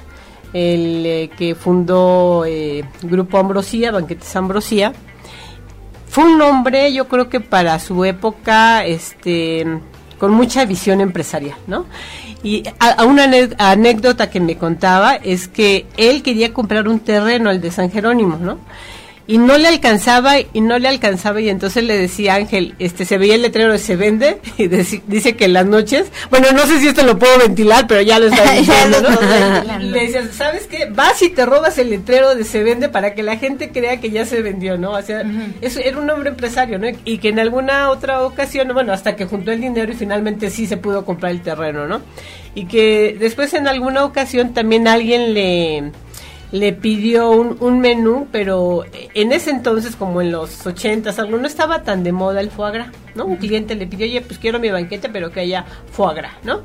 el 0.53 1.05
eh, 1.05 1.29
que 1.37 1.55
fundó 1.55 2.45
eh, 2.45 2.83
Grupo 3.01 3.37
Ambrosía, 3.37 3.91
Banquetes 3.91 4.35
Ambrosía. 4.35 4.93
Fue 6.07 6.23
un 6.23 6.41
hombre, 6.41 6.93
yo 6.93 7.07
creo 7.07 7.29
que 7.29 7.39
para 7.39 7.79
su 7.79 8.05
época, 8.05 8.85
este, 8.85 9.65
con 10.17 10.31
mucha 10.31 10.65
visión 10.65 11.01
empresarial, 11.01 11.57
¿no? 11.67 11.85
Y 12.43 12.63
a, 12.79 13.03
una 13.05 13.25
anécdota 13.57 14.29
que 14.29 14.39
me 14.39 14.57
contaba 14.57 15.15
es 15.15 15.47
que 15.47 15.87
él 15.97 16.21
quería 16.21 16.53
comprar 16.53 16.87
un 16.87 16.99
terreno, 16.99 17.49
el 17.49 17.61
de 17.61 17.71
San 17.71 17.91
Jerónimo, 17.91 18.37
¿no? 18.37 18.59
Y 19.27 19.37
no 19.37 19.57
le 19.57 19.67
alcanzaba 19.67 20.39
y 20.39 20.61
no 20.61 20.79
le 20.79 20.87
alcanzaba 20.87 21.41
y 21.41 21.49
entonces 21.49 21.83
le 21.83 21.97
decía 21.97 22.35
Ángel, 22.35 22.75
este 22.79 23.05
se 23.05 23.17
veía 23.17 23.35
el 23.35 23.41
letrero 23.41 23.73
de 23.73 23.77
se 23.77 23.97
vende 23.97 24.39
y 24.57 24.67
dice 24.67 25.35
que 25.35 25.45
en 25.45 25.53
las 25.53 25.65
noches, 25.65 26.07
bueno, 26.29 26.47
no 26.53 26.65
sé 26.65 26.79
si 26.79 26.87
esto 26.87 27.03
lo 27.03 27.19
puedo 27.19 27.37
ventilar, 27.37 27.85
pero 27.87 28.01
ya 28.01 28.19
lo 28.19 28.27
está 28.27 28.51
diciendo, 28.57 29.01
¿no? 29.01 29.79
le 29.79 29.99
decía, 29.99 30.27
¿sabes 30.31 30.67
qué? 30.67 30.87
Vas 30.89 31.21
y 31.21 31.29
te 31.29 31.45
robas 31.45 31.77
el 31.77 31.89
letrero 31.89 32.35
de 32.35 32.45
se 32.45 32.63
vende 32.63 32.87
para 32.87 33.13
que 33.13 33.23
la 33.23 33.37
gente 33.37 33.71
crea 33.71 33.99
que 33.99 34.09
ya 34.09 34.25
se 34.25 34.41
vendió, 34.41 34.77
¿no? 34.77 34.91
O 34.91 35.01
sea, 35.01 35.23
eso 35.61 35.79
era 35.81 35.97
un 35.97 36.09
hombre 36.09 36.29
empresario, 36.29 36.79
¿no? 36.79 36.87
Y 37.03 37.17
que 37.17 37.29
en 37.29 37.39
alguna 37.39 37.89
otra 37.89 38.21
ocasión, 38.21 38.69
bueno, 38.73 38.93
hasta 38.93 39.15
que 39.15 39.25
juntó 39.25 39.51
el 39.51 39.59
dinero 39.59 39.91
y 39.91 39.95
finalmente 39.95 40.49
sí 40.49 40.67
se 40.67 40.77
pudo 40.77 41.05
comprar 41.05 41.31
el 41.33 41.41
terreno, 41.41 41.87
¿no? 41.87 42.01
Y 42.55 42.65
que 42.65 43.15
después 43.19 43.53
en 43.53 43.67
alguna 43.67 44.05
ocasión 44.05 44.53
también 44.53 44.87
alguien 44.87 45.33
le 45.33 45.91
le 46.51 46.73
pidió 46.73 47.31
un, 47.31 47.57
un, 47.59 47.79
menú, 47.79 48.27
pero 48.31 48.85
en 49.13 49.31
ese 49.31 49.49
entonces, 49.49 49.95
como 49.95 50.21
en 50.21 50.31
los 50.31 50.65
ochentas, 50.65 51.19
algo, 51.19 51.37
no 51.37 51.47
estaba 51.47 51.83
tan 51.83 52.03
de 52.03 52.11
moda 52.11 52.39
el 52.39 52.49
foie 52.49 52.71
gras, 52.71 52.87
¿no? 53.15 53.25
Un 53.25 53.37
cliente 53.37 53.75
le 53.75 53.87
pidió, 53.87 54.05
oye, 54.05 54.21
pues 54.21 54.39
quiero 54.39 54.59
mi 54.59 54.69
banquete, 54.69 55.09
pero 55.09 55.31
que 55.31 55.41
haya 55.41 55.65
foie 55.91 56.15
gras, 56.15 56.33
¿no? 56.43 56.61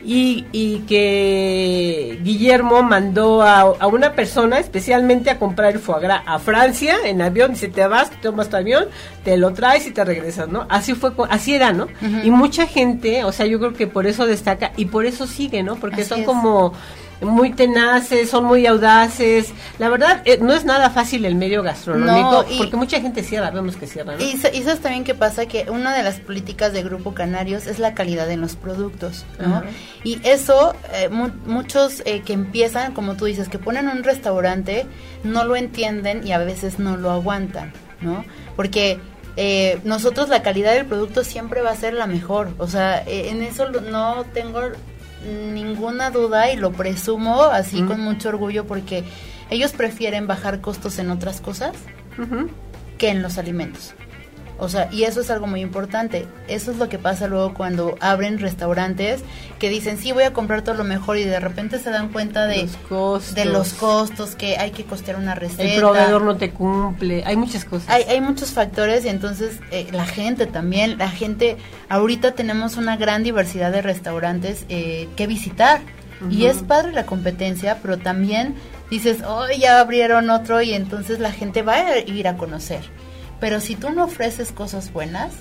Y, 0.00 0.46
y 0.52 0.78
que 0.82 2.20
Guillermo 2.22 2.84
mandó 2.84 3.42
a, 3.42 3.60
a, 3.60 3.86
una 3.88 4.12
persona 4.12 4.60
especialmente 4.60 5.28
a 5.28 5.40
comprar 5.40 5.72
el 5.72 5.80
foie 5.80 6.00
gras 6.00 6.22
a 6.24 6.38
Francia 6.38 6.96
en 7.04 7.20
avión, 7.20 7.50
dice, 7.50 7.68
te 7.68 7.86
vas, 7.86 8.10
tomas 8.22 8.48
tu 8.48 8.56
avión, 8.56 8.86
te 9.24 9.36
lo 9.36 9.52
traes 9.52 9.86
y 9.88 9.90
te 9.90 10.04
regresas, 10.04 10.48
¿no? 10.48 10.66
Así 10.70 10.94
fue, 10.94 11.12
así 11.28 11.54
era, 11.54 11.72
¿no? 11.72 11.88
Y 12.22 12.30
mucha 12.30 12.66
gente, 12.66 13.24
o 13.24 13.32
sea, 13.32 13.44
yo 13.44 13.58
creo 13.58 13.74
que 13.74 13.88
por 13.88 14.06
eso 14.06 14.24
destaca 14.24 14.72
y 14.76 14.86
por 14.86 15.04
eso 15.04 15.26
sigue, 15.26 15.62
¿no? 15.62 15.76
Porque 15.76 16.04
son 16.04 16.24
como 16.24 16.72
muy 17.20 17.52
tenaces, 17.52 18.30
son 18.30 18.44
muy 18.44 18.66
audaces. 18.66 19.52
La 19.78 19.88
verdad, 19.88 20.22
eh, 20.24 20.38
no 20.40 20.52
es 20.52 20.64
nada 20.64 20.90
fácil 20.90 21.24
el 21.24 21.34
medio 21.34 21.62
gastronómico, 21.62 22.44
porque 22.56 22.76
mucha 22.76 23.00
gente 23.00 23.22
cierra, 23.22 23.50
vemos 23.50 23.76
que 23.76 23.86
cierra. 23.86 24.14
Y, 24.20 24.36
sabes 24.38 24.80
también 24.80 25.04
que 25.04 25.14
pasa 25.14 25.46
que 25.46 25.66
una 25.70 25.96
de 25.96 26.02
las 26.02 26.20
políticas 26.20 26.72
de 26.72 26.82
Grupo 26.82 27.14
Canarios 27.14 27.66
es 27.66 27.78
la 27.78 27.94
calidad 27.94 28.30
en 28.30 28.40
los 28.40 28.56
productos, 28.56 29.24
¿no? 29.38 29.62
Y 30.04 30.20
eso, 30.26 30.74
eh, 30.92 31.08
muchos 31.46 32.02
eh, 32.04 32.22
que 32.22 32.32
empiezan, 32.32 32.94
como 32.94 33.16
tú 33.16 33.24
dices, 33.24 33.48
que 33.48 33.58
ponen 33.58 33.88
un 33.88 34.04
restaurante, 34.04 34.86
no 35.24 35.44
lo 35.44 35.56
entienden 35.56 36.26
y 36.26 36.32
a 36.32 36.38
veces 36.38 36.78
no 36.78 36.96
lo 36.96 37.10
aguantan, 37.10 37.72
¿no? 38.00 38.24
Porque 38.56 39.00
nosotros 39.84 40.28
la 40.28 40.42
calidad 40.42 40.74
del 40.74 40.86
producto 40.86 41.22
siempre 41.22 41.62
va 41.62 41.70
a 41.70 41.76
ser 41.76 41.94
la 41.94 42.08
mejor. 42.08 42.48
O 42.58 42.66
sea, 42.66 43.00
en 43.06 43.42
eso 43.42 43.70
no 43.70 44.24
tengo 44.34 44.72
ninguna 45.24 46.10
duda 46.10 46.52
y 46.52 46.56
lo 46.56 46.72
presumo 46.72 47.42
así 47.44 47.82
con 47.82 48.00
mucho 48.00 48.28
orgullo 48.28 48.66
porque 48.66 49.04
ellos 49.50 49.72
prefieren 49.72 50.26
bajar 50.26 50.60
costos 50.60 50.98
en 50.98 51.10
otras 51.10 51.40
cosas 51.40 51.72
que 52.98 53.08
en 53.08 53.22
los 53.22 53.38
alimentos. 53.38 53.94
O 54.58 54.68
sea, 54.68 54.88
y 54.92 55.04
eso 55.04 55.20
es 55.20 55.30
algo 55.30 55.46
muy 55.46 55.60
importante. 55.60 56.26
Eso 56.48 56.72
es 56.72 56.78
lo 56.78 56.88
que 56.88 56.98
pasa 56.98 57.28
luego 57.28 57.54
cuando 57.54 57.96
abren 58.00 58.38
restaurantes 58.38 59.20
que 59.60 59.70
dicen, 59.70 59.98
sí, 59.98 60.10
voy 60.10 60.24
a 60.24 60.32
comprar 60.32 60.62
todo 60.62 60.74
lo 60.74 60.84
mejor 60.84 61.16
y 61.16 61.24
de 61.24 61.38
repente 61.38 61.78
se 61.78 61.90
dan 61.90 62.08
cuenta 62.08 62.46
de 62.46 62.62
los 62.62 62.76
costos, 62.88 63.34
de 63.34 63.44
los 63.44 63.72
costos 63.74 64.34
que 64.34 64.56
hay 64.56 64.72
que 64.72 64.84
costear 64.84 65.16
una 65.16 65.36
receta. 65.36 65.62
El 65.62 65.78
proveedor 65.78 66.22
no 66.22 66.36
te 66.36 66.50
cumple, 66.50 67.22
hay 67.24 67.36
muchas 67.36 67.64
cosas. 67.64 67.88
Hay, 67.88 68.02
hay 68.04 68.20
muchos 68.20 68.50
factores 68.50 69.04
y 69.04 69.08
entonces 69.08 69.60
eh, 69.70 69.86
la 69.92 70.06
gente 70.06 70.46
también, 70.46 70.98
la 70.98 71.08
gente, 71.08 71.56
ahorita 71.88 72.32
tenemos 72.32 72.76
una 72.76 72.96
gran 72.96 73.22
diversidad 73.22 73.70
de 73.70 73.82
restaurantes 73.82 74.64
eh, 74.68 75.08
que 75.16 75.26
visitar. 75.26 75.80
Y 76.32 76.46
es 76.46 76.64
padre 76.64 76.90
la 76.90 77.06
competencia, 77.06 77.78
pero 77.80 77.96
también 77.96 78.56
dices, 78.90 79.18
oh, 79.24 79.46
ya 79.56 79.78
abrieron 79.78 80.30
otro 80.30 80.60
y 80.60 80.74
entonces 80.74 81.20
la 81.20 81.30
gente 81.30 81.62
va 81.62 81.74
a 81.74 81.98
ir 82.00 82.26
a 82.26 82.36
conocer. 82.36 82.80
Pero 83.40 83.60
si 83.60 83.76
tú 83.76 83.90
no 83.90 84.04
ofreces 84.04 84.52
cosas 84.52 84.92
buenas, 84.92 85.32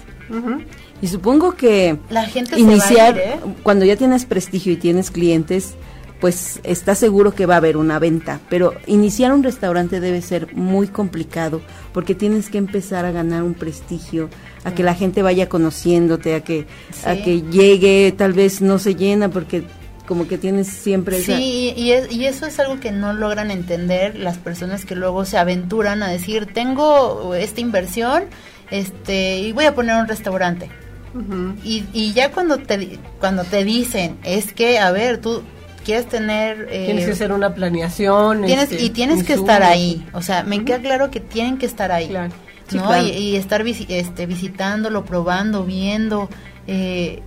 y 1.01 1.07
supongo 1.07 1.55
que 1.55 1.97
la 2.09 2.25
gente 2.25 2.59
iniciar 2.59 2.91
se 2.91 2.95
va 2.95 3.03
a 3.05 3.09
ir, 3.09 3.17
¿eh? 3.17 3.39
cuando 3.63 3.85
ya 3.85 3.95
tienes 3.95 4.25
prestigio 4.25 4.73
y 4.73 4.75
tienes 4.75 5.09
clientes, 5.09 5.75
pues 6.19 6.59
estás 6.63 6.97
seguro 6.97 7.33
que 7.33 7.45
va 7.45 7.55
a 7.55 7.57
haber 7.57 7.77
una 7.77 7.99
venta, 7.99 8.39
pero 8.49 8.73
iniciar 8.87 9.31
un 9.33 9.43
restaurante 9.43 9.99
debe 9.99 10.21
ser 10.21 10.55
muy 10.55 10.87
complicado 10.87 11.61
porque 11.93 12.15
tienes 12.15 12.49
que 12.49 12.57
empezar 12.57 13.05
a 13.05 13.11
ganar 13.11 13.43
un 13.43 13.53
prestigio, 13.53 14.29
a 14.63 14.73
que 14.73 14.83
la 14.83 14.95
gente 14.95 15.21
vaya 15.21 15.47
conociéndote, 15.47 16.35
a 16.35 16.43
que 16.43 16.65
a 17.05 17.15
que 17.15 17.43
llegue, 17.43 18.13
tal 18.17 18.33
vez 18.33 18.61
no 18.61 18.79
se 18.79 18.95
llena 18.95 19.29
porque 19.29 19.63
como 20.07 20.27
que 20.27 20.37
tienes 20.39 20.67
siempre 20.67 21.21
sí 21.21 21.73
y, 21.75 21.91
y, 21.91 22.25
eso 22.25 22.47
es 22.47 22.59
algo 22.59 22.79
que 22.79 22.91
no 22.91 23.13
logran 23.13 23.51
entender 23.51 24.17
las 24.17 24.37
personas 24.37 24.85
que 24.85 24.95
luego 24.95 25.25
se 25.25 25.37
aventuran 25.37 26.01
a 26.01 26.07
decir 26.07 26.47
tengo 26.47 27.35
esta 27.35 27.61
inversión 27.61 28.23
este 28.71 29.39
y 29.39 29.51
voy 29.51 29.65
a 29.65 29.75
poner 29.75 29.97
un 29.97 30.07
restaurante 30.07 30.69
y, 31.63 31.83
y, 31.93 32.13
ya 32.13 32.31
cuando 32.31 32.57
te 32.59 32.99
cuando 33.19 33.43
te 33.43 33.63
dicen 33.63 34.17
es 34.23 34.53
que 34.53 34.79
a 34.79 34.91
ver 34.91 35.19
tú 35.19 35.41
quieres 35.83 36.07
tener 36.07 36.67
eh, 36.69 36.85
tienes 36.85 37.05
que 37.05 37.11
hacer 37.11 37.31
una 37.31 37.53
planeación 37.53 38.45
tienes 38.45 38.71
y 38.71 38.75
este, 38.75 38.89
tienes 38.89 39.23
que 39.23 39.33
estar 39.33 39.63
ahí 39.63 40.05
o 40.13 40.21
sea 40.21 40.43
me 40.43 40.63
queda 40.63 40.79
claro 40.79 41.09
que 41.11 41.19
tienen 41.19 41.57
que 41.57 41.65
estar 41.65 41.91
ahí 41.91 42.09
¿no? 42.09 43.01
y, 43.01 43.35
estar 43.35 43.65
este, 43.65 44.25
visitándolo 44.25 45.05
probando 45.05 45.63
viendo 45.63 46.29
eh, 46.67 47.23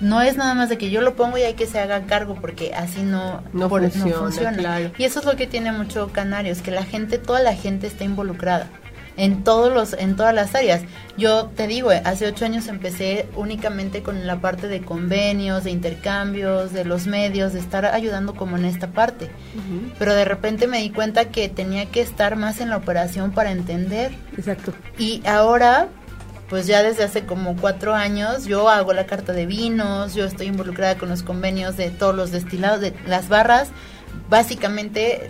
no 0.00 0.20
es 0.22 0.36
nada 0.36 0.54
más 0.54 0.68
de 0.68 0.78
que 0.78 0.90
yo 0.90 1.00
lo 1.00 1.14
pongo 1.14 1.38
y 1.38 1.42
hay 1.42 1.54
que 1.54 1.66
se 1.66 1.78
haga 1.78 2.02
cargo 2.06 2.36
porque 2.40 2.74
así 2.74 3.02
no, 3.02 3.42
no 3.52 3.68
funciona. 3.68 4.92
Y 4.98 5.04
eso 5.04 5.20
es 5.20 5.26
lo 5.26 5.36
que 5.36 5.46
tiene 5.46 5.72
mucho 5.72 6.10
Canarios, 6.12 6.62
que 6.62 6.70
la 6.70 6.84
gente, 6.84 7.18
toda 7.18 7.40
la 7.40 7.54
gente 7.54 7.86
está 7.86 8.04
involucrada. 8.04 8.68
en 9.16 9.44
todos 9.44 9.72
los 9.72 9.92
en 9.92 10.16
todas 10.16 10.34
las 10.34 10.54
áreas. 10.54 10.82
Yo 11.16 11.46
te 11.54 11.66
digo 11.66 11.90
hace 12.04 12.26
ocho 12.26 12.44
años 12.44 12.66
empecé 12.66 13.28
únicamente 13.36 14.02
con 14.02 14.26
la 14.26 14.40
parte 14.40 14.66
de 14.68 14.80
convenios 14.82 15.64
de 15.64 15.70
intercambios 15.70 16.72
de 16.72 16.84
los 16.84 17.06
medios 17.06 17.52
de 17.52 17.60
estar 17.60 17.86
ayudando 17.86 18.34
como 18.34 18.56
en 18.56 18.64
esta 18.64 18.88
parte. 18.88 19.30
Pero 19.98 20.14
de 20.14 20.24
repente 20.24 20.66
me 20.66 20.80
di 20.80 20.90
cuenta 20.90 21.26
que 21.26 21.48
tenía 21.48 21.86
que 21.86 22.00
estar 22.00 22.36
más 22.36 22.60
en 22.60 22.70
la 22.70 22.76
operación 22.76 23.30
para 23.32 23.52
entender. 23.52 24.12
Exacto. 24.36 24.72
Y 24.98 25.22
ahora 25.26 25.88
pues 26.48 26.66
ya 26.66 26.82
desde 26.82 27.04
hace 27.04 27.24
como 27.24 27.56
cuatro 27.56 27.94
años 27.94 28.44
yo 28.44 28.68
hago 28.68 28.92
la 28.92 29.06
carta 29.06 29.32
de 29.32 29.46
vinos, 29.46 30.14
yo 30.14 30.24
estoy 30.24 30.46
involucrada 30.46 30.96
con 30.96 31.08
los 31.08 31.22
convenios 31.22 31.76
de 31.76 31.90
todos 31.90 32.14
los 32.14 32.30
destilados, 32.30 32.80
de 32.80 32.94
las 33.06 33.28
barras, 33.28 33.70
básicamente 34.28 35.28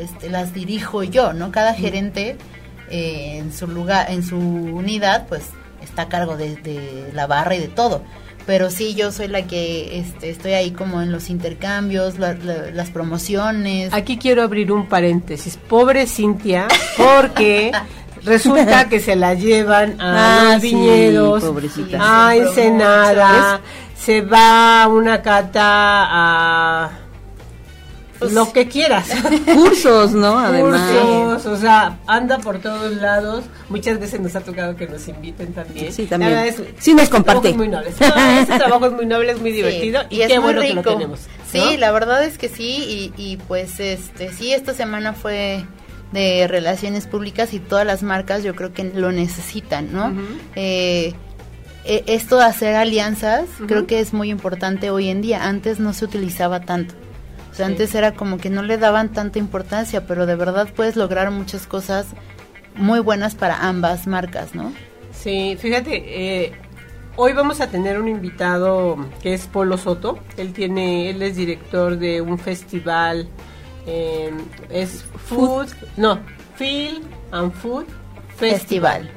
este, 0.00 0.30
las 0.30 0.54
dirijo 0.54 1.02
yo, 1.02 1.32
¿no? 1.32 1.52
Cada 1.52 1.74
gerente 1.74 2.36
eh, 2.90 3.38
en 3.38 3.52
su 3.52 3.66
lugar, 3.66 4.10
en 4.10 4.22
su 4.22 4.38
unidad, 4.38 5.26
pues 5.28 5.44
está 5.82 6.02
a 6.02 6.08
cargo 6.08 6.36
de, 6.36 7.10
la 7.12 7.26
barra 7.26 7.56
y 7.56 7.60
de 7.60 7.68
todo. 7.68 8.02
Pero 8.46 8.70
sí, 8.70 8.94
yo 8.94 9.10
soy 9.10 9.26
la 9.26 9.42
que 9.48 9.98
este, 9.98 10.30
estoy 10.30 10.52
ahí 10.52 10.70
como 10.70 11.02
en 11.02 11.10
los 11.10 11.30
intercambios, 11.30 12.16
las 12.18 12.90
promociones. 12.90 13.92
Aquí 13.92 14.18
quiero 14.18 14.42
abrir 14.42 14.70
un 14.70 14.88
paréntesis. 14.88 15.56
Pobre 15.56 16.06
Cintia, 16.06 16.68
porque 16.96 17.72
resulta 18.26 18.88
que 18.90 19.00
se 19.00 19.16
la 19.16 19.34
llevan 19.34 20.00
a 20.00 20.54
ah, 20.54 20.58
viñedos, 20.58 21.44
a 21.98 22.36
Ensenada, 22.36 23.60
se 23.96 24.20
va 24.20 24.82
a 24.82 24.88
una 24.88 25.22
cata 25.22 25.62
a 25.64 26.90
pues, 28.18 28.32
lo 28.32 28.52
que 28.52 28.66
quieras. 28.68 29.08
Cursos, 29.54 30.12
¿no? 30.12 30.38
Además. 30.38 30.90
Cursos, 30.90 31.46
o 31.46 31.56
sea, 31.56 31.98
anda 32.06 32.38
por 32.38 32.58
todos 32.58 32.92
lados. 32.96 33.44
Muchas 33.68 33.98
veces 34.00 34.20
nos 34.20 34.34
ha 34.36 34.40
tocado 34.40 34.76
que 34.76 34.86
nos 34.86 35.06
inviten 35.08 35.52
también. 35.52 35.92
Sí, 35.92 36.06
también. 36.06 36.54
sí, 36.78 36.94
nos 36.94 37.08
comparte. 37.08 37.50
Es 37.50 37.56
muy 37.56 37.68
noble. 37.68 37.90
este 37.90 38.58
trabajo 38.58 38.86
es 38.86 38.92
muy 38.92 39.06
noble, 39.06 39.32
es 39.32 39.40
muy 39.40 39.52
divertido 39.52 40.02
y, 40.08 40.18
qué 40.26 40.38
bueno 40.38 40.60
que 40.60 40.74
lo 40.74 40.82
tenemos. 40.82 41.20
Sí, 41.50 41.76
la 41.76 41.92
verdad 41.92 42.24
es 42.24 42.38
que 42.38 42.48
sí 42.48 43.12
y, 43.16 43.22
y 43.22 43.36
pues 43.36 43.80
este 43.80 44.32
sí, 44.32 44.52
esta 44.52 44.74
semana 44.74 45.12
fue 45.12 45.64
de 46.12 46.46
relaciones 46.48 47.06
públicas 47.06 47.52
y 47.52 47.58
todas 47.58 47.86
las 47.86 48.02
marcas 48.02 48.44
yo 48.44 48.54
creo 48.54 48.72
que 48.72 48.84
lo 48.84 49.12
necesitan, 49.12 49.92
¿no? 49.92 50.12
Eh, 50.54 51.14
e, 51.84 52.04
esto 52.06 52.38
de 52.38 52.44
hacer 52.44 52.74
alianzas 52.74 53.48
creo 53.66 53.86
que 53.86 54.00
es 54.00 54.12
muy 54.12 54.30
importante 54.30 54.90
hoy 54.90 55.08
en 55.08 55.22
día. 55.22 55.46
Antes 55.46 55.78
no 55.78 55.92
se 55.92 56.04
utilizaba 56.04 56.60
tanto. 56.60 56.94
O 57.50 57.54
sea, 57.54 57.66
antes 57.66 57.94
era 57.94 58.12
como 58.12 58.36
que 58.36 58.50
no 58.50 58.62
le 58.62 58.76
daban 58.76 59.12
tanta 59.12 59.38
importancia, 59.38 60.06
pero 60.06 60.26
de 60.26 60.36
verdad 60.36 60.68
puedes 60.74 60.94
lograr 60.94 61.30
muchas 61.30 61.66
cosas 61.66 62.08
muy 62.74 63.00
buenas 63.00 63.34
para 63.34 63.66
ambas 63.66 64.06
marcas, 64.06 64.54
¿no? 64.54 64.72
Sí, 65.12 65.56
fíjate, 65.58 66.44
eh, 66.44 66.52
hoy 67.16 67.32
vamos 67.32 67.62
a 67.62 67.68
tener 67.68 67.98
un 67.98 68.08
invitado 68.08 68.98
que 69.22 69.32
es 69.32 69.46
Polo 69.46 69.78
Soto. 69.78 70.18
Él 70.36 70.52
tiene, 70.52 71.08
él 71.08 71.22
es 71.22 71.36
director 71.36 71.98
de 71.98 72.20
un 72.20 72.38
festival 72.38 73.28
eh, 73.86 74.32
es 74.70 75.04
Food, 75.26 75.68
no, 75.96 76.20
Feel 76.56 77.02
and 77.30 77.52
Food 77.52 77.86
Festival. 78.36 79.10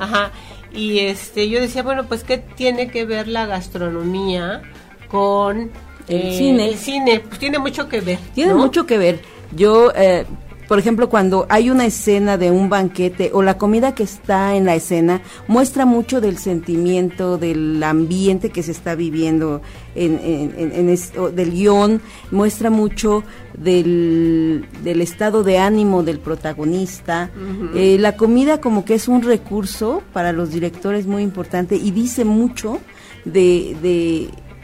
Ajá. 0.00 0.30
Y 0.72 1.00
este, 1.00 1.48
yo 1.48 1.60
decía, 1.60 1.82
bueno, 1.82 2.04
pues 2.06 2.24
qué 2.24 2.38
tiene 2.38 2.88
que 2.88 3.04
ver 3.04 3.28
la 3.28 3.46
gastronomía 3.46 4.62
con 5.08 5.70
el 6.08 6.32
cine. 6.32 6.68
El 6.68 6.76
cine, 6.76 7.20
pues 7.20 7.38
tiene 7.38 7.58
mucho 7.58 7.88
que 7.88 8.00
ver. 8.00 8.18
Tiene 8.34 8.54
mucho 8.54 8.86
que 8.86 8.98
ver. 8.98 9.20
Yo 9.54 9.92
eh, 9.94 10.24
por 10.72 10.78
ejemplo, 10.78 11.10
cuando 11.10 11.44
hay 11.50 11.68
una 11.68 11.84
escena 11.84 12.38
de 12.38 12.50
un 12.50 12.70
banquete 12.70 13.30
o 13.34 13.42
la 13.42 13.58
comida 13.58 13.94
que 13.94 14.04
está 14.04 14.56
en 14.56 14.64
la 14.64 14.74
escena, 14.74 15.20
muestra 15.46 15.84
mucho 15.84 16.22
del 16.22 16.38
sentimiento, 16.38 17.36
del 17.36 17.82
ambiente 17.82 18.48
que 18.48 18.62
se 18.62 18.72
está 18.72 18.94
viviendo 18.94 19.60
en, 19.94 20.18
en, 20.56 21.36
del 21.36 21.50
guion, 21.52 22.00
muestra 22.30 22.70
mucho 22.70 23.22
del, 23.52 24.64
estado 24.82 25.42
de 25.42 25.58
ánimo 25.58 26.02
del 26.04 26.20
protagonista. 26.20 27.30
Eh, 27.74 27.98
la 28.00 28.16
comida 28.16 28.62
como 28.62 28.86
que 28.86 28.94
es 28.94 29.08
un 29.08 29.20
recurso 29.20 30.02
para 30.14 30.32
los 30.32 30.52
directores 30.52 31.06
muy 31.06 31.22
importante 31.22 31.76
y 31.76 31.90
dice 31.90 32.24
mucho 32.24 32.78
de, 33.26 33.76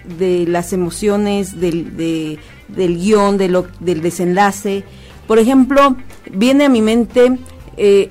de, 0.09 0.47
las 0.47 0.73
emociones, 0.73 1.61
del, 1.61 2.39
del 2.69 2.97
guion, 2.97 3.37
de 3.37 3.49
lo, 3.51 3.67
del 3.81 4.01
desenlace. 4.01 4.85
Por 5.29 5.39
ejemplo, 5.39 5.95
viene 6.33 6.65
a 6.65 6.69
mi 6.71 6.81
mente 6.81 7.39
eh, 7.77 8.09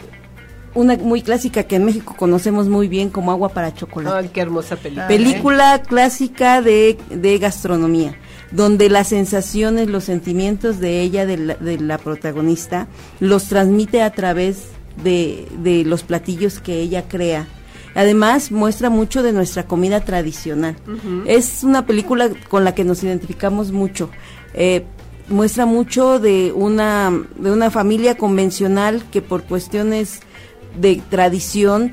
una 0.75 0.95
muy 0.97 1.23
clásica 1.23 1.63
que 1.63 1.77
en 1.77 1.85
México 1.85 2.13
conocemos 2.15 2.69
muy 2.69 2.87
bien 2.87 3.09
como 3.09 3.31
Agua 3.31 3.49
para 3.49 3.73
Chocolate. 3.73 4.15
Ay, 4.15 4.29
qué 4.31 4.41
hermosa 4.41 4.75
película. 4.75 5.07
Película 5.07 5.81
clásica 5.81 6.61
de, 6.61 6.95
gastronomía, 7.41 8.15
donde 8.51 8.87
las 8.89 9.07
sensaciones, 9.07 9.89
los 9.89 10.03
sentimientos 10.03 10.79
de 10.79 11.01
ella, 11.01 11.25
de 11.25 11.79
la, 11.79 11.97
protagonista, 11.97 12.87
los 13.19 13.45
transmite 13.45 14.03
a 14.03 14.11
través 14.11 14.67
de, 15.03 15.83
los 15.87 16.03
platillos 16.03 16.59
que 16.59 16.79
ella 16.79 17.07
crea. 17.07 17.47
Además, 17.95 18.51
muestra 18.51 18.91
mucho 18.91 19.23
de 19.23 19.33
nuestra 19.33 19.65
comida 19.65 20.01
tradicional. 20.01 20.75
Es 21.25 21.63
una 21.63 21.87
película 21.87 22.29
con 22.47 22.63
la 22.63 22.75
que 22.75 22.83
nos 22.83 23.01
identificamos 23.01 23.71
mucho. 23.71 24.11
Eh, 24.53 24.85
muestra 25.29 25.65
mucho 25.65 26.19
de 26.19 26.51
una, 26.55 27.11
de 27.37 27.51
una 27.51 27.69
familia 27.69 28.17
convencional 28.17 29.03
que 29.11 29.21
por 29.21 29.43
cuestiones 29.43 30.21
de 30.79 31.01
tradición 31.09 31.91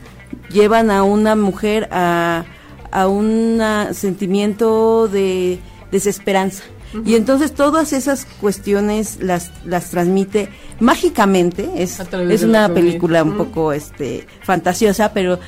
llevan 0.50 0.90
a 0.90 1.02
una 1.02 1.36
mujer 1.36 1.88
a, 1.90 2.44
a 2.90 3.08
un 3.08 3.60
sentimiento 3.92 5.08
de 5.08 5.58
desesperanza. 5.90 6.62
Y 7.04 7.16
entonces 7.16 7.52
todas 7.52 7.92
esas 7.92 8.24
cuestiones 8.40 9.18
las, 9.20 9.50
las 9.64 9.90
transmite 9.90 10.48
mágicamente, 10.78 11.68
es, 11.76 11.98
es 12.30 12.42
una 12.44 12.72
película 12.72 13.24
un 13.24 13.36
poco 13.36 13.72
este 13.72 14.28
fantasiosa, 14.42 15.12
pero 15.12 15.40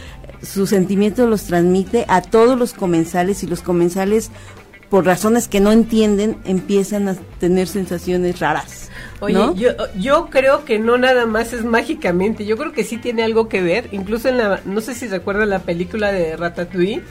sus 0.42 0.70
sentimientos 0.70 1.28
los 1.30 1.44
transmite 1.44 2.04
a 2.08 2.20
todos 2.20 2.58
los 2.58 2.72
comensales 2.72 3.44
y 3.44 3.46
los 3.46 3.62
comensales 3.62 4.30
por 4.90 5.04
razones 5.04 5.48
que 5.48 5.60
no 5.60 5.72
entienden, 5.72 6.36
empiezan 6.44 7.08
a 7.08 7.16
tener 7.40 7.66
sensaciones 7.66 8.38
raras. 8.40 8.90
Oye, 9.20 9.38
yo, 9.56 9.70
yo 9.98 10.28
creo 10.30 10.64
que 10.64 10.78
no 10.78 10.98
nada 10.98 11.26
más 11.26 11.52
es 11.52 11.64
mágicamente, 11.64 12.44
yo 12.44 12.56
creo 12.56 12.72
que 12.72 12.84
sí 12.84 12.98
tiene 12.98 13.22
algo 13.22 13.48
que 13.48 13.62
ver, 13.62 13.88
incluso 13.92 14.28
en 14.28 14.38
la, 14.38 14.60
no 14.64 14.80
sé 14.80 14.94
si 14.94 15.08
recuerdan 15.08 15.50
la 15.50 15.60
película 15.60 16.12
de 16.12 16.36
Ratatouille. 16.36 17.02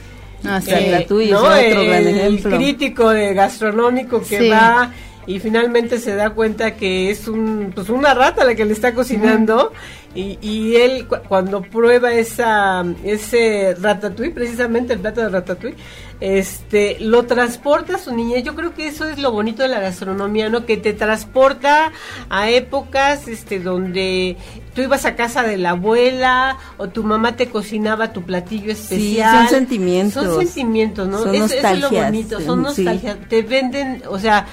Ah, 0.44 0.60
sí, 0.60 0.70
Ratatouille 0.70 1.30
es 1.30 1.36
otro 1.36 1.84
gran 1.84 2.08
ejemplo. 2.08 2.50
El 2.50 2.56
crítico 2.56 3.10
de 3.10 3.34
gastronómico 3.34 4.22
que 4.22 4.50
va 4.50 4.92
y 5.26 5.40
finalmente 5.40 5.98
se 5.98 6.14
da 6.14 6.30
cuenta 6.30 6.76
que 6.76 7.10
es 7.10 7.26
un, 7.26 7.72
pues 7.74 7.88
una 7.88 8.14
rata 8.14 8.44
la 8.44 8.54
que 8.54 8.64
le 8.64 8.72
está 8.72 8.94
cocinando 8.94 9.72
y, 10.14 10.38
y, 10.40 10.76
él 10.76 11.06
cuando 11.28 11.60
prueba 11.60 12.14
esa 12.14 12.84
ese 13.04 13.74
ratatouille, 13.78 14.32
precisamente 14.32 14.94
el 14.94 15.00
plato 15.00 15.20
de 15.20 15.28
ratatouille, 15.28 15.76
este 16.20 16.98
lo 17.00 17.24
transporta 17.24 17.96
a 17.96 17.98
su 17.98 18.14
niñez. 18.14 18.42
Yo 18.44 18.54
creo 18.54 18.74
que 18.74 18.88
eso 18.88 19.04
es 19.04 19.18
lo 19.18 19.32
bonito 19.32 19.62
de 19.62 19.68
la 19.68 19.80
gastronomía, 19.80 20.48
¿no? 20.48 20.64
Que 20.66 20.76
te 20.76 20.92
transporta 20.92 21.92
a 22.28 22.50
épocas 22.50 23.28
este 23.28 23.60
donde 23.60 24.36
tú 24.74 24.82
ibas 24.82 25.04
a 25.04 25.16
casa 25.16 25.42
de 25.42 25.56
la 25.56 25.70
abuela 25.70 26.58
o 26.78 26.88
tu 26.88 27.02
mamá 27.02 27.36
te 27.36 27.48
cocinaba 27.48 28.12
tu 28.12 28.22
platillo 28.22 28.72
especial. 28.72 29.32
Sí, 29.32 29.38
son 29.38 29.48
sentimientos. 29.48 30.24
Son 30.24 30.38
sentimientos, 30.46 31.08
¿no? 31.08 31.18
Son 31.18 31.34
es, 31.34 31.52
es 31.52 31.80
lo 31.80 31.90
bonito, 31.90 32.40
son 32.40 32.62
nostalgia. 32.62 33.18
Te 33.28 33.42
venden, 33.42 34.02
o 34.08 34.18
sea, 34.18 34.46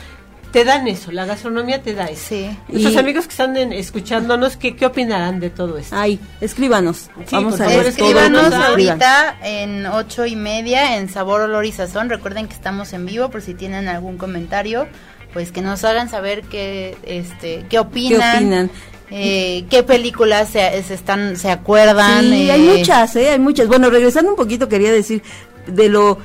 te 0.54 0.63
dan 0.63 0.88
eso, 0.88 1.12
la 1.12 1.26
gastronomía 1.26 1.82
te 1.82 1.96
da 1.96 2.06
eso. 2.06 2.28
Sí. 2.30 2.58
Nuestros 2.68 2.96
amigos 2.96 3.26
que 3.26 3.32
están 3.32 3.58
escuchándonos, 3.74 4.56
¿qué, 4.56 4.76
¿qué 4.76 4.86
opinarán 4.86 5.39
de 5.39 5.50
todo 5.50 5.80
esto? 5.80 5.96
Ay, 5.98 6.20
escríbanos. 6.42 7.10
Vamos 7.32 7.60
a 7.60 7.66
ver 7.66 7.88
Escríbanos 7.88 8.54
ahorita 8.54 9.38
en 9.44 9.88
ocho 9.88 10.28
y 10.28 10.36
media 10.36 10.98
en 10.98 11.10
Sabor, 11.10 11.42
Olor 11.42 11.66
y 11.66 11.72
Sazón. 11.72 12.08
Recuerden 12.08 12.48
que 12.48 12.54
estamos 12.54 12.94
en 12.94 13.08
vivo 13.08 13.30
por 13.30 13.42
si 13.42 13.56
tienen 13.56 13.88
algún 13.88 14.20
comentario, 14.20 14.88
pues 15.34 15.52
que 15.52 15.62
nos 15.63 15.84
hagan 15.86 16.08
saber 16.08 16.44
qué, 16.44 16.96
este, 17.04 17.66
qué 17.68 17.80
opinan. 17.80 18.22
¿Qué 18.22 18.38
opinan? 18.38 18.72
Eh, 19.10 19.66
qué 19.72 19.82
películas 19.82 20.50
se, 20.50 20.78
están 20.78 21.36
se 21.36 21.52
acuerdan 21.52 22.22
sí, 22.22 22.50
hay 22.50 22.68
eh, 22.68 22.78
muchas 22.78 23.16
eh, 23.16 23.30
hay 23.30 23.38
muchas 23.38 23.68
bueno 23.68 23.92
regresando 23.92 24.32
un 24.32 24.36
poquito 24.36 24.68
quería 24.68 24.92
decir 24.92 25.22
de 25.68 25.88
lo 25.88 26.18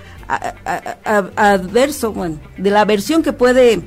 adverso 1.37 2.13
bueno 2.13 2.41
de 2.57 2.71
la 2.71 2.87
versión 2.87 3.23
que 3.23 3.35
puede 3.35 3.83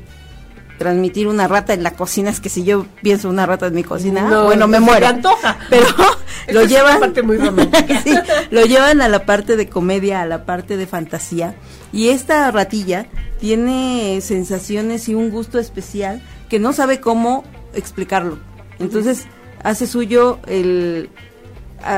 transmitir 0.81 1.27
una 1.27 1.47
rata 1.47 1.75
en 1.75 1.83
la 1.83 1.91
cocina 1.91 2.31
es 2.31 2.39
que 2.39 2.49
si 2.49 2.63
yo 2.63 2.87
pienso 3.03 3.29
una 3.29 3.45
rata 3.45 3.67
en 3.67 3.75
mi 3.75 3.83
cocina, 3.83 4.41
bueno, 4.45 4.67
me 4.67 4.79
muero. 4.79 5.05
antoja. 5.05 5.59
Pero 5.69 5.85
lo 6.51 6.65
llevan 6.65 6.99
parte 6.99 7.21
muy 7.21 7.37
romántica. 7.45 8.01
lo 8.49 8.65
llevan 8.65 8.99
a 9.01 9.07
la 9.07 9.23
parte 9.23 9.57
de 9.57 9.69
comedia, 9.69 10.21
a 10.21 10.25
la 10.25 10.43
parte 10.43 10.77
de 10.77 10.87
fantasía 10.87 11.53
y 11.93 12.09
esta 12.09 12.49
ratilla 12.49 13.05
tiene 13.39 14.21
sensaciones 14.21 15.07
y 15.07 15.13
un 15.13 15.29
gusto 15.29 15.59
especial 15.59 16.23
que 16.49 16.57
no 16.57 16.73
sabe 16.73 16.99
cómo 16.99 17.43
explicarlo. 17.75 18.39
Entonces, 18.79 19.27
hace 19.63 19.85
suyo 19.85 20.39
el 20.47 21.11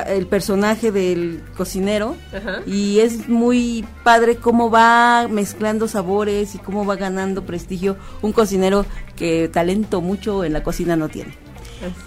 el 0.07 0.27
personaje 0.27 0.91
del 0.91 1.43
cocinero 1.57 2.15
y 2.65 2.99
es 2.99 3.27
muy 3.27 3.85
padre 4.03 4.37
cómo 4.37 4.69
va 4.69 5.27
mezclando 5.29 5.87
sabores 5.87 6.55
y 6.55 6.59
cómo 6.59 6.85
va 6.85 6.95
ganando 6.95 7.45
prestigio 7.45 7.97
un 8.21 8.31
cocinero 8.31 8.85
que 9.15 9.49
talento 9.49 10.01
mucho 10.01 10.43
en 10.43 10.53
la 10.53 10.63
cocina 10.63 10.95
no 10.95 11.09
tiene. 11.09 11.37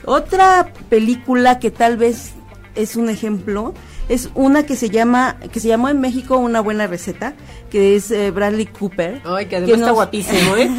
Otra 0.04 0.72
película 0.88 1.58
que 1.58 1.70
tal 1.70 1.96
vez 1.96 2.32
es 2.74 2.96
un 2.96 3.08
ejemplo 3.08 3.74
es 4.08 4.30
una 4.34 4.64
que 4.64 4.76
se 4.76 4.90
llama 4.90 5.38
que 5.52 5.60
se 5.60 5.68
llamó 5.68 5.88
en 5.88 6.00
México 6.00 6.36
una 6.36 6.60
buena 6.60 6.86
receta 6.86 7.34
que 7.70 7.96
es 7.96 8.10
eh, 8.10 8.30
Bradley 8.30 8.66
Cooper. 8.66 9.20
Ay 9.24 9.46
que 9.46 9.56
además 9.56 9.78
está 9.80 9.90
guapísimo 9.90 10.56
¿eh? 10.56 10.70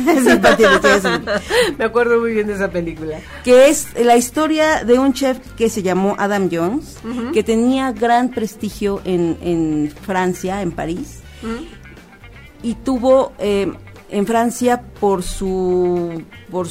me 1.77 1.85
acuerdo 1.85 2.19
muy 2.19 2.33
bien 2.33 2.47
de 2.47 2.53
esa 2.53 2.69
película. 2.69 3.19
Que 3.43 3.69
es 3.69 3.87
la 3.99 4.15
historia 4.15 4.83
de 4.83 4.99
un 4.99 5.13
chef 5.13 5.37
que 5.55 5.69
se 5.69 5.83
llamó 5.83 6.15
Adam 6.17 6.49
Jones 6.51 6.97
que 7.33 7.43
tenía 7.43 7.91
gran 7.91 8.29
prestigio 8.29 9.01
en, 9.03 9.37
en 9.41 9.93
Francia 10.05 10.61
en 10.61 10.71
París 10.71 11.19
y 12.63 12.73
tuvo 12.75 13.33
eh, 13.39 13.71
en 14.09 14.25
Francia 14.25 14.81
por 14.99 15.23
su 15.23 16.23
por, 16.49 16.67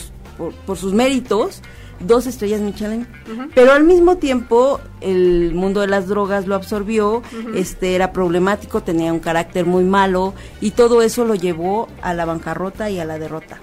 por 0.67 0.77
sus 0.77 0.93
méritos 0.93 1.63
dos 2.01 2.27
estrellas 2.27 2.61
Michelin, 2.61 3.07
pero 3.55 3.73
al 3.73 3.85
mismo 3.85 4.17
tiempo 4.17 4.81
el 5.01 5.55
mundo 5.55 5.81
de 5.81 5.87
las 5.87 6.09
drogas 6.09 6.47
lo 6.47 6.55
absorbió, 6.55 7.23
este 7.55 7.95
era 7.95 8.13
problemático, 8.13 8.83
tenía 8.83 9.13
un 9.13 9.21
carácter 9.21 9.67
muy 9.67 9.85
malo 9.85 10.35
y 10.61 10.73
todo 10.73 11.03
eso 11.03 11.25
lo 11.25 11.35
llevó 11.35 11.89
a 12.03 12.15
la 12.15 12.25
bancarrota 12.25 12.91
y 12.91 12.99
a 12.99 13.05
la 13.05 13.19
derrota. 13.19 13.59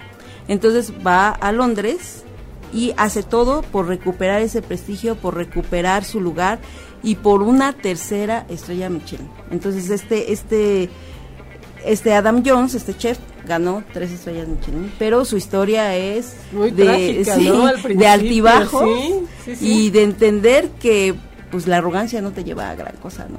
Entonces 0.48 0.92
va 1.06 1.30
a 1.30 1.52
Londres 1.52 2.24
y 2.72 2.92
hace 2.96 3.22
todo 3.22 3.62
por 3.62 3.86
recuperar 3.86 4.42
ese 4.42 4.60
prestigio, 4.60 5.14
por 5.14 5.36
recuperar 5.36 6.04
su 6.04 6.20
lugar 6.20 6.58
y 7.02 7.16
por 7.16 7.42
una 7.42 7.72
tercera 7.72 8.46
estrella 8.48 8.90
Michelin. 8.90 9.30
Entonces 9.50 9.90
este 9.90 10.32
este 10.32 10.90
este 11.84 12.14
Adam 12.14 12.42
Jones, 12.44 12.74
este 12.74 12.96
chef, 12.96 13.18
ganó 13.46 13.82
tres 13.92 14.10
estrellas 14.10 14.48
Michelin, 14.48 14.92
pero 14.98 15.24
su 15.24 15.36
historia 15.36 15.96
es 15.96 16.34
de, 16.52 17.24
de 17.94 18.06
altibajos 18.06 18.88
y 19.60 19.90
de 19.90 20.02
entender 20.02 20.70
que 20.80 21.14
pues 21.50 21.66
la 21.68 21.76
arrogancia 21.76 22.20
no 22.20 22.32
te 22.32 22.42
lleva 22.42 22.70
a 22.70 22.74
gran 22.74 22.96
cosa, 22.96 23.26
¿no? 23.28 23.38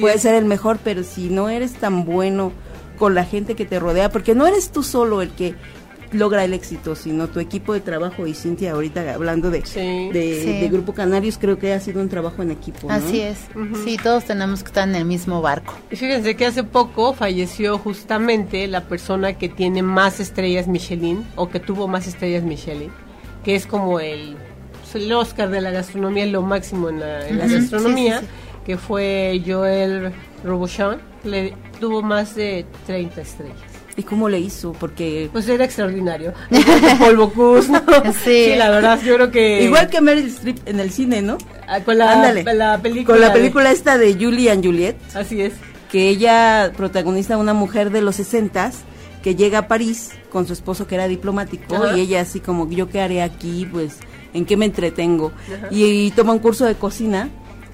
Puede 0.00 0.18
ser 0.18 0.34
el 0.34 0.44
mejor, 0.44 0.78
pero 0.84 1.02
si 1.02 1.30
no 1.30 1.48
eres 1.48 1.72
tan 1.72 2.04
bueno 2.04 2.52
con 2.96 3.14
la 3.14 3.24
gente 3.24 3.54
que 3.56 3.64
te 3.64 3.80
rodea, 3.80 4.10
porque 4.10 4.34
no 4.34 4.46
eres 4.46 4.70
tú 4.70 4.82
solo 4.82 5.20
el 5.20 5.30
que 5.30 5.54
logra 6.12 6.44
el 6.44 6.54
éxito, 6.54 6.94
sino 6.94 7.28
tu 7.28 7.40
equipo 7.40 7.72
de 7.72 7.80
trabajo. 7.80 8.26
Y 8.26 8.34
Cintia, 8.34 8.72
ahorita 8.72 9.14
hablando 9.14 9.50
de, 9.50 9.60
de, 9.60 10.68
Grupo 10.70 10.94
Canarios, 10.94 11.38
creo 11.38 11.58
que 11.58 11.72
ha 11.72 11.80
sido 11.80 12.00
un 12.00 12.08
trabajo 12.08 12.42
en 12.42 12.50
equipo. 12.50 12.90
Así 12.90 13.20
es. 13.20 13.38
Sí, 13.84 13.96
todos 14.02 14.24
tenemos 14.24 14.62
que 14.62 14.68
estar 14.68 14.88
en 14.88 14.94
el 14.94 15.04
mismo 15.04 15.42
barco. 15.42 15.74
Y 15.90 15.96
fíjense 15.96 16.36
que 16.36 16.46
hace 16.46 16.64
poco 16.64 17.14
falleció 17.14 17.78
justamente 17.78 18.66
la 18.66 18.82
persona 18.82 19.34
que 19.34 19.48
tiene 19.48 19.82
más 19.82 20.20
estrellas 20.20 20.66
Michelin, 20.68 21.26
o 21.36 21.48
que 21.48 21.60
tuvo 21.60 21.88
más 21.88 22.06
estrellas 22.06 22.42
Michelin, 22.42 22.90
que 23.44 23.54
es 23.54 23.66
como 23.66 24.00
el, 24.00 24.36
el 24.94 25.12
Oscar 25.12 25.50
de 25.50 25.60
la 25.60 25.70
gastronomía, 25.70 26.26
lo 26.26 26.42
máximo 26.42 26.88
en 26.88 27.00
la, 27.00 27.46
gastronomía, 27.46 28.22
que 28.64 28.76
fue 28.76 29.42
Joel 29.46 30.12
Robuchon, 30.44 31.00
le 31.24 31.54
tuvo 31.80 32.02
más 32.02 32.34
de 32.34 32.66
30 32.86 33.20
estrellas. 33.20 33.65
¿Y 33.96 34.02
cómo 34.02 34.28
le 34.28 34.38
hizo? 34.38 34.72
Porque... 34.72 35.30
Pues 35.32 35.48
era 35.48 35.64
extraordinario. 35.64 36.34
polvo 36.98 37.32
¿no? 37.68 38.12
Sí. 38.24 38.54
la 38.56 38.70
verdad, 38.70 39.00
yo 39.02 39.14
creo 39.14 39.30
que... 39.30 39.62
Igual 39.62 39.88
que 39.88 40.00
Meryl 40.00 40.26
Streep 40.26 40.58
en 40.68 40.80
el 40.80 40.90
cine, 40.90 41.22
¿no? 41.22 41.38
Ah, 41.66 41.80
con 41.80 41.96
la, 41.96 42.32
la 42.32 42.78
película. 42.82 43.16
Con 43.16 43.20
la 43.20 43.32
película 43.32 43.70
esta 43.70 43.96
de 43.96 44.14
Julie 44.14 44.50
and 44.50 44.64
Juliet. 44.64 44.96
Así 45.14 45.40
es. 45.40 45.54
Que 45.90 46.08
ella 46.08 46.72
protagoniza 46.76 47.38
una 47.38 47.54
mujer 47.54 47.90
de 47.90 48.02
los 48.02 48.16
sesentas 48.16 48.84
que 49.22 49.34
llega 49.34 49.58
a 49.58 49.66
París 49.66 50.12
con 50.30 50.46
su 50.46 50.52
esposo 50.52 50.86
que 50.86 50.94
era 50.94 51.08
diplomático 51.08 51.96
y 51.96 52.00
ella 52.00 52.20
así 52.20 52.38
como, 52.40 52.68
¿yo 52.70 52.88
qué 52.88 53.00
haré 53.00 53.22
aquí? 53.22 53.66
Pues, 53.72 53.98
¿en 54.34 54.44
qué 54.44 54.56
me 54.56 54.66
entretengo? 54.66 55.32
Y, 55.70 56.10
toma 56.12 56.32
un 56.32 56.38
curso 56.38 56.64
de 56.64 56.74
cocina 56.74 57.28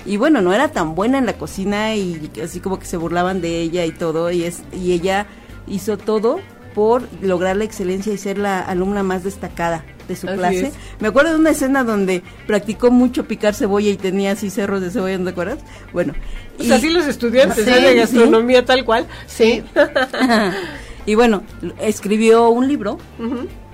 y 0.07 0.17
bueno, 0.17 0.41
no 0.41 0.55
era 0.55 0.69
tan 0.69 0.95
buena 0.95 1.19
en 1.19 1.27
la 1.27 1.35
cocina 1.35 1.95
y 1.95 2.31
así 2.43 2.61
como 2.61 2.79
que 2.79 2.87
se 2.87 2.97
burlaban 2.97 3.41
de 3.41 3.61
ella 3.61 3.85
y 3.85 3.91
todo 3.91 4.31
y 4.31 4.45
es 4.45 4.63
y 4.73 4.93
ella 4.93 5.27
hizo 5.67 5.97
todo 5.97 6.41
por 6.75 7.03
lograr 7.21 7.57
la 7.57 7.65
excelencia 7.65 8.13
y 8.13 8.19
ser 8.19 8.39
la 8.39 8.61
alumna 8.61 9.03
más 9.03 9.25
destacada 9.25 9.85
de 10.09 10.17
su 10.17 10.27
clase. 10.27 10.73
Me 11.01 11.09
acuerdo 11.09 11.33
de 11.33 11.37
una 11.37 11.51
escena 11.51 11.85
donde 11.85 12.23
practicó 12.47 12.91
mucho 12.91 13.25
picar 13.25 13.55
cebolla 13.55 13.91
y 13.91 13.97
tenía 13.97 14.33
así 14.33 14.51
cerros 14.51 14.81
de 14.81 14.91
cebolla, 14.91 15.19
¿no 15.19 15.25
te 15.25 15.31
acuerdas? 15.31 15.59
Bueno. 15.93 16.15
Pues 16.57 16.71
así 16.71 16.91
los 16.91 17.07
estudiantes 17.07 17.65
de 17.67 17.95
gastronomía 17.95 18.65
tal 18.65 18.85
cual. 18.85 19.07
Sí. 19.27 19.63
y 21.07 21.15
bueno, 21.15 21.43
escribió 21.81 22.49
un 22.51 22.69
libro, 22.69 22.99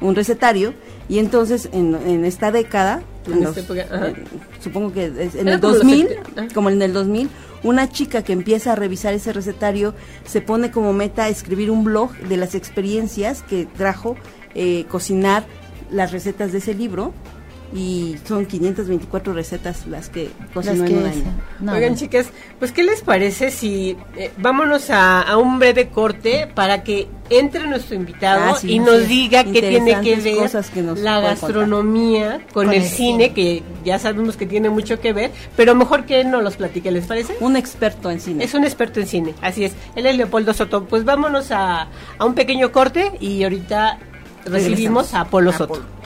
un 0.01 0.15
recetario, 0.15 0.75
y 1.09 1.19
entonces 1.19 1.69
en, 1.73 2.25
esta 2.25 2.51
década, 2.51 3.03
supongo 4.63 4.93
que 4.93 5.07
en 5.07 5.49
el 5.49 5.61
2000, 5.61 6.09
como 6.55 6.71
en 6.71 6.83
el 6.83 6.93
2000, 6.93 7.29
una 7.63 7.89
chica 7.91 8.23
que 8.23 8.33
empieza 8.33 8.73
a 8.73 8.77
revisar 8.77 9.15
ese 9.15 9.33
recetario 9.33 9.95
se 10.27 10.41
pone 10.41 10.71
como 10.71 10.93
meta 10.93 11.29
escribir 11.29 11.71
un 11.71 11.85
blog 11.85 12.13
de 12.17 12.37
las 12.37 12.55
experiencias 12.55 13.43
que 13.43 13.67
trajo 13.67 14.17
eh, 14.55 14.85
cocinar 14.89 15.45
las 15.91 16.13
recetas 16.13 16.53
de 16.53 16.59
ese 16.59 16.75
libro 16.75 17.13
y 17.75 18.17
son 18.25 18.47
524 18.47 19.33
recetas 19.33 19.87
las 19.87 20.09
que 20.09 20.31
cocinó 20.55 20.85
en 20.87 20.99
un 20.99 21.05
año. 21.05 21.73
Oigan, 21.73 21.97
chicas, 21.97 22.31
pues 22.59 22.73
¿qué 22.73 22.83
les 22.83 23.03
parece 23.03 23.51
si 23.51 23.97
eh, 24.17 24.31
vámonos 24.39 24.91
a, 24.91 25.37
un 25.37 25.59
breve 25.59 25.89
corte 25.89 26.49
para 26.55 26.83
que 26.83 27.09
entre 27.31 27.67
nuestro 27.67 27.95
invitado 27.95 28.55
ah, 28.55 28.59
y 28.63 28.79
nos 28.79 29.07
diga 29.07 29.45
qué 29.45 29.61
tiene 29.61 30.01
que 30.01 30.17
ver 30.17 30.51
la 30.99 31.21
gastronomía 31.21 32.41
con, 32.55 32.73
el, 32.73 32.83
cine, 32.83 33.35
que 33.35 33.63
ya 33.85 33.99
sabemos 33.99 34.37
que 34.37 34.47
tiene 34.47 34.71
mucho 34.71 34.99
que 34.99 35.13
ver, 35.13 35.31
pero 35.55 35.75
mejor 35.75 36.07
que 36.07 36.21
él 36.21 36.31
nos 36.31 36.43
los 36.43 36.57
platique, 36.57 36.91
¿les 36.91 37.07
parece? 37.07 37.37
Un 37.41 37.57
experto 37.57 38.11
en 38.11 38.21
cine. 38.21 38.45
Es 38.45 38.55
un 38.55 38.65
experto 38.65 39.01
en 39.01 39.07
cine, 39.07 39.35
así 39.43 39.65
es. 39.65 39.75
Él 39.95 40.07
es 40.07 40.17
Leopoldo 40.17 40.55
Soto. 40.55 40.85
Pues 40.85 41.05
vámonos 41.05 41.51
a, 41.51 41.89
a 42.17 42.25
un 42.25 42.35
pequeño 42.35 42.73
corte 42.73 43.13
y 43.21 43.43
ahorita 43.43 43.99
recibimos 44.47 45.13
a 45.13 45.27
Polo 45.27 45.53
Soto. 45.53 45.98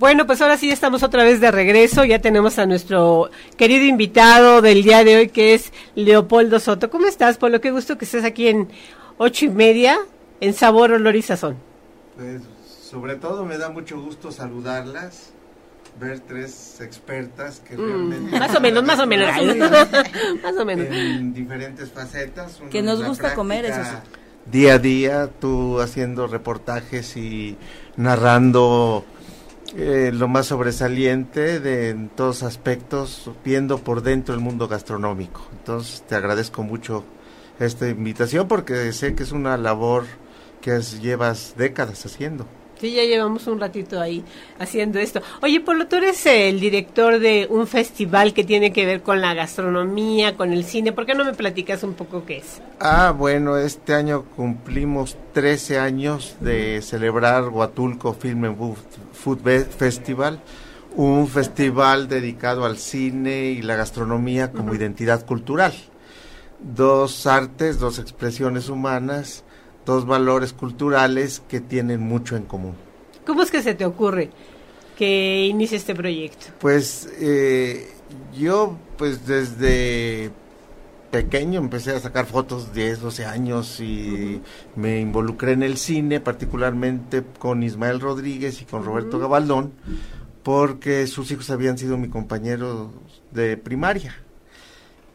Bueno, 0.00 0.26
pues 0.26 0.40
ahora 0.40 0.56
sí 0.56 0.70
estamos 0.70 1.02
otra 1.02 1.24
vez 1.24 1.42
de 1.42 1.50
regreso. 1.50 2.06
Ya 2.06 2.20
tenemos 2.20 2.58
a 2.58 2.64
nuestro 2.64 3.30
querido 3.58 3.84
invitado 3.84 4.62
del 4.62 4.82
día 4.82 5.04
de 5.04 5.16
hoy, 5.16 5.28
que 5.28 5.52
es 5.52 5.74
Leopoldo 5.94 6.58
Soto. 6.58 6.88
¿Cómo 6.88 7.06
estás, 7.06 7.36
Polo? 7.36 7.60
Qué 7.60 7.70
gusto 7.70 7.98
que 7.98 8.06
estés 8.06 8.24
aquí 8.24 8.48
en 8.48 8.70
ocho 9.18 9.44
y 9.44 9.50
media, 9.50 9.98
en 10.40 10.54
Sabor, 10.54 10.92
Olor 10.92 11.16
y 11.16 11.20
Sazón. 11.20 11.58
Pues 12.16 12.40
sobre 12.82 13.16
todo 13.16 13.44
me 13.44 13.58
da 13.58 13.68
mucho 13.68 14.00
gusto 14.00 14.32
saludarlas 14.32 15.34
ver 16.00 16.20
tres 16.20 16.80
expertas 16.80 17.60
que 17.60 17.76
mm, 17.76 17.86
realmente... 17.86 18.38
Más 18.38 18.54
o 18.54 18.60
menos, 18.62 18.82
más 18.82 19.00
o 19.00 19.06
menos. 19.06 19.28
más 20.42 20.56
o 20.56 20.64
menos. 20.64 20.86
En 20.90 21.34
diferentes 21.34 21.90
facetas. 21.90 22.58
Que 22.70 22.80
nos 22.80 23.04
gusta 23.04 23.34
comer, 23.34 23.66
eso 23.66 23.82
Día 24.50 24.74
a 24.74 24.78
día, 24.78 25.26
tú 25.26 25.78
haciendo 25.78 26.26
reportajes 26.26 27.18
y 27.18 27.58
narrando 27.98 29.04
eh, 29.76 30.10
lo 30.12 30.26
más 30.28 30.46
sobresaliente 30.46 31.60
de 31.60 31.90
en 31.90 32.08
todos 32.08 32.42
aspectos, 32.42 33.30
viendo 33.44 33.78
por 33.78 34.02
dentro 34.02 34.34
el 34.34 34.40
mundo 34.40 34.66
gastronómico. 34.68 35.46
Entonces, 35.52 36.02
te 36.08 36.14
agradezco 36.14 36.62
mucho 36.62 37.04
esta 37.60 37.88
invitación 37.88 38.48
porque 38.48 38.92
sé 38.92 39.14
que 39.14 39.22
es 39.22 39.32
una 39.32 39.56
labor 39.56 40.04
que 40.60 40.80
llevas 40.80 41.54
décadas 41.56 42.04
haciendo. 42.04 42.46
Sí, 42.80 42.94
ya 42.94 43.04
llevamos 43.04 43.46
un 43.46 43.60
ratito 43.60 44.00
ahí 44.00 44.24
haciendo 44.58 44.98
esto. 44.98 45.20
Oye, 45.42 45.60
Polo, 45.60 45.86
tú 45.86 45.96
eres 45.96 46.24
el 46.24 46.60
director 46.60 47.18
de 47.18 47.46
un 47.50 47.66
festival 47.66 48.32
que 48.32 48.42
tiene 48.42 48.72
que 48.72 48.86
ver 48.86 49.02
con 49.02 49.20
la 49.20 49.34
gastronomía, 49.34 50.34
con 50.34 50.50
el 50.50 50.64
cine. 50.64 50.90
¿Por 50.92 51.04
qué 51.04 51.14
no 51.14 51.26
me 51.26 51.34
platicas 51.34 51.82
un 51.82 51.92
poco 51.92 52.24
qué 52.24 52.38
es? 52.38 52.62
Ah, 52.80 53.14
bueno, 53.16 53.58
este 53.58 53.92
año 53.92 54.24
cumplimos 54.34 55.18
13 55.34 55.78
años 55.78 56.36
de 56.40 56.80
celebrar 56.80 57.50
Huatulco 57.50 58.14
Film 58.14 58.44
and 58.44 58.56
Food 58.56 58.78
Festival, 59.22 60.40
un 60.96 61.28
festival 61.28 62.08
dedicado 62.08 62.64
al 62.64 62.78
cine 62.78 63.50
y 63.50 63.62
la 63.62 63.76
gastronomía 63.76 64.52
como 64.52 64.74
identidad 64.74 65.24
cultural. 65.26 65.72
Dos 66.60 67.26
artes, 67.26 67.78
dos 67.78 67.98
expresiones 67.98 68.68
humanas 68.68 69.44
dos 69.84 70.06
valores 70.06 70.52
culturales 70.52 71.42
que 71.48 71.60
tienen 71.60 72.00
mucho 72.00 72.36
en 72.36 72.44
común. 72.44 72.74
¿Cómo 73.26 73.42
es 73.42 73.50
que 73.50 73.62
se 73.62 73.74
te 73.74 73.84
ocurre 73.84 74.30
que 74.96 75.46
inicie 75.46 75.76
este 75.76 75.94
proyecto? 75.94 76.46
Pues 76.58 77.08
eh, 77.20 77.90
yo 78.36 78.76
pues 78.96 79.26
desde 79.26 80.30
pequeño 81.10 81.60
empecé 81.60 81.92
a 81.92 82.00
sacar 82.00 82.26
fotos 82.26 82.72
10, 82.72 83.00
12 83.00 83.24
años 83.26 83.80
y 83.80 84.40
me 84.76 85.00
involucré 85.00 85.52
en 85.52 85.62
el 85.62 85.76
cine, 85.76 86.20
particularmente 86.20 87.22
con 87.38 87.62
Ismael 87.62 88.00
Rodríguez 88.00 88.62
y 88.62 88.64
con 88.64 88.84
Roberto 88.84 89.18
Gabaldón, 89.18 89.72
porque 90.42 91.06
sus 91.06 91.30
hijos 91.30 91.50
habían 91.50 91.78
sido 91.78 91.98
mi 91.98 92.08
compañero 92.08 92.92
de 93.32 93.56
primaria. 93.56 94.14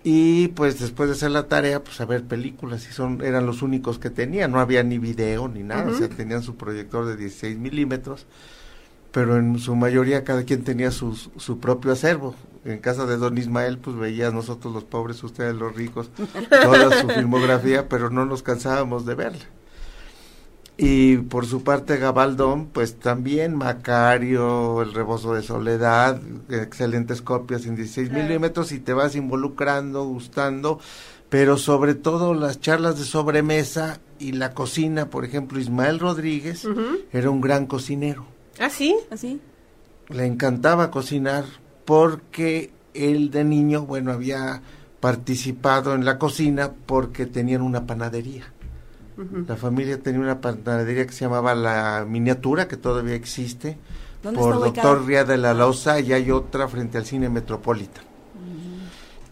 Y 0.04 0.50
pues 0.50 0.80
después 0.80 1.10
de 1.10 1.16
hacer 1.16 1.32
la 1.32 1.48
tarea 1.48 1.84
pues 1.84 2.00
a 2.00 2.06
ver 2.06 2.24
películas 2.24 2.88
y 2.88 2.94
son 2.94 3.24
eran 3.24 3.48
los 3.48 3.64
únicos 3.64 3.98
que 3.98 4.12
tenían 4.12 4.52
no 4.52 4.60
había 4.60 4.84
ni 4.84 5.00
video 5.00 5.48
ni 5.48 5.64
nada 5.64 5.90
o 5.90 5.98
sea 5.98 6.08
tenían 6.08 6.44
su 6.44 6.56
proyector 6.58 7.08
de 7.08 7.18
16 7.18 7.58
milímetros 7.58 8.28
pero 9.16 9.38
en 9.38 9.60
su 9.60 9.78
mayoría 9.78 10.26
cada 10.26 10.44
quien 10.44 10.66
tenía 10.66 10.92
su, 10.92 11.16
su 11.16 11.58
propio 11.58 11.94
acervo. 11.94 12.36
En 12.66 12.80
casa 12.80 13.06
de 13.06 13.16
don 13.16 13.38
Ismael 13.38 13.78
pues 13.78 13.96
veía 13.96 14.30
nosotros 14.30 14.74
los 14.74 14.84
pobres 14.84 15.24
ustedes 15.24 15.56
los 15.56 15.74
ricos 15.74 16.10
toda 16.50 17.00
su 17.00 17.08
filmografía 17.16 17.88
pero 17.88 18.10
no 18.10 18.26
nos 18.26 18.44
cansábamos 18.44 19.06
de 19.06 19.16
verla. 19.16 19.46
Y 20.76 21.18
por 21.18 21.46
su 21.46 21.64
parte 21.64 21.96
Gabaldón, 21.96 22.66
pues 22.66 23.00
también 23.00 23.56
Macario, 23.56 24.82
El 24.82 24.94
Rebozo 24.94 25.34
de 25.34 25.44
Soledad, 25.44 26.20
excelentes 26.50 27.22
copias 27.22 27.66
en 27.68 27.78
16 27.78 28.12
milímetros 28.12 28.74
y 28.74 28.80
te 28.80 28.92
vas 28.92 29.16
involucrando, 29.16 30.04
gustando, 30.04 30.82
pero 31.30 31.56
sobre 31.56 31.96
todo 31.96 32.34
las 32.34 32.60
charlas 32.60 33.00
de 33.00 33.06
sobremesa 33.06 34.02
y 34.20 34.34
la 34.34 34.54
cocina, 34.54 35.10
por 35.10 35.24
ejemplo, 35.24 35.58
Ismael 35.58 36.00
Rodríguez 36.00 36.68
era 37.14 37.30
un 37.30 37.40
gran 37.40 37.66
cocinero. 37.66 38.35
¿Ah, 38.60 38.70
sí? 38.70 38.96
¿Así? 39.12 39.40
¿Ah, 40.10 40.14
Le 40.14 40.26
encantaba 40.26 40.92
cocinar 40.92 41.46
porque 41.86 42.72
él 42.94 43.32
de 43.32 43.44
niño, 43.44 43.86
bueno, 43.86 44.12
había 44.12 44.62
participado 45.00 45.94
en 45.94 46.06
la 46.06 46.18
cocina 46.18 46.72
porque 46.86 47.26
tenían 47.26 47.62
una 47.62 47.86
panadería. 47.86 48.52
La 49.48 49.56
familia 49.56 50.02
tenía 50.02 50.20
una 50.20 50.42
panadería 50.42 51.06
que 51.08 51.14
se 51.14 51.24
llamaba 51.24 51.56
La 51.56 52.06
Miniatura, 52.06 52.68
que 52.68 52.76
todavía 52.76 53.16
existe, 53.16 53.78
por 54.22 54.56
Doctor 54.60 55.06
Ría 55.06 55.24
de 55.24 55.38
la 55.38 55.54
Loza, 55.54 56.02
y 56.02 56.12
hay 56.12 56.32
otra 56.32 56.68
frente 56.68 56.98
al 56.98 57.06
Cine 57.06 57.30
Metropolitan. 57.30 58.04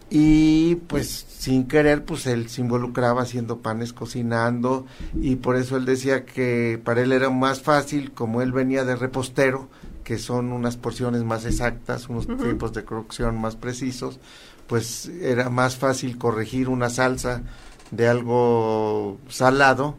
Y 0.08 0.76
pues 0.76 1.26
sin 1.44 1.68
querer, 1.68 2.06
pues 2.06 2.26
él 2.26 2.48
se 2.48 2.62
involucraba 2.62 3.20
haciendo 3.20 3.58
panes, 3.58 3.92
cocinando, 3.92 4.86
y 5.12 5.36
por 5.36 5.56
eso 5.56 5.76
él 5.76 5.84
decía 5.84 6.24
que 6.24 6.80
para 6.82 7.02
él 7.02 7.12
era 7.12 7.28
más 7.28 7.60
fácil, 7.60 8.12
como 8.12 8.40
él 8.40 8.50
venía 8.50 8.86
de 8.86 8.96
repostero, 8.96 9.68
que 10.04 10.16
son 10.16 10.52
unas 10.52 10.78
porciones 10.78 11.22
más 11.22 11.44
exactas, 11.44 12.08
unos 12.08 12.26
tiempos 12.26 12.72
de 12.72 12.84
cocción 12.86 13.38
más 13.38 13.56
precisos, 13.56 14.20
pues 14.66 15.08
era 15.20 15.50
más 15.50 15.76
fácil 15.76 16.16
corregir 16.16 16.70
una 16.70 16.88
salsa 16.88 17.42
de 17.90 18.08
algo 18.08 19.18
salado 19.28 19.98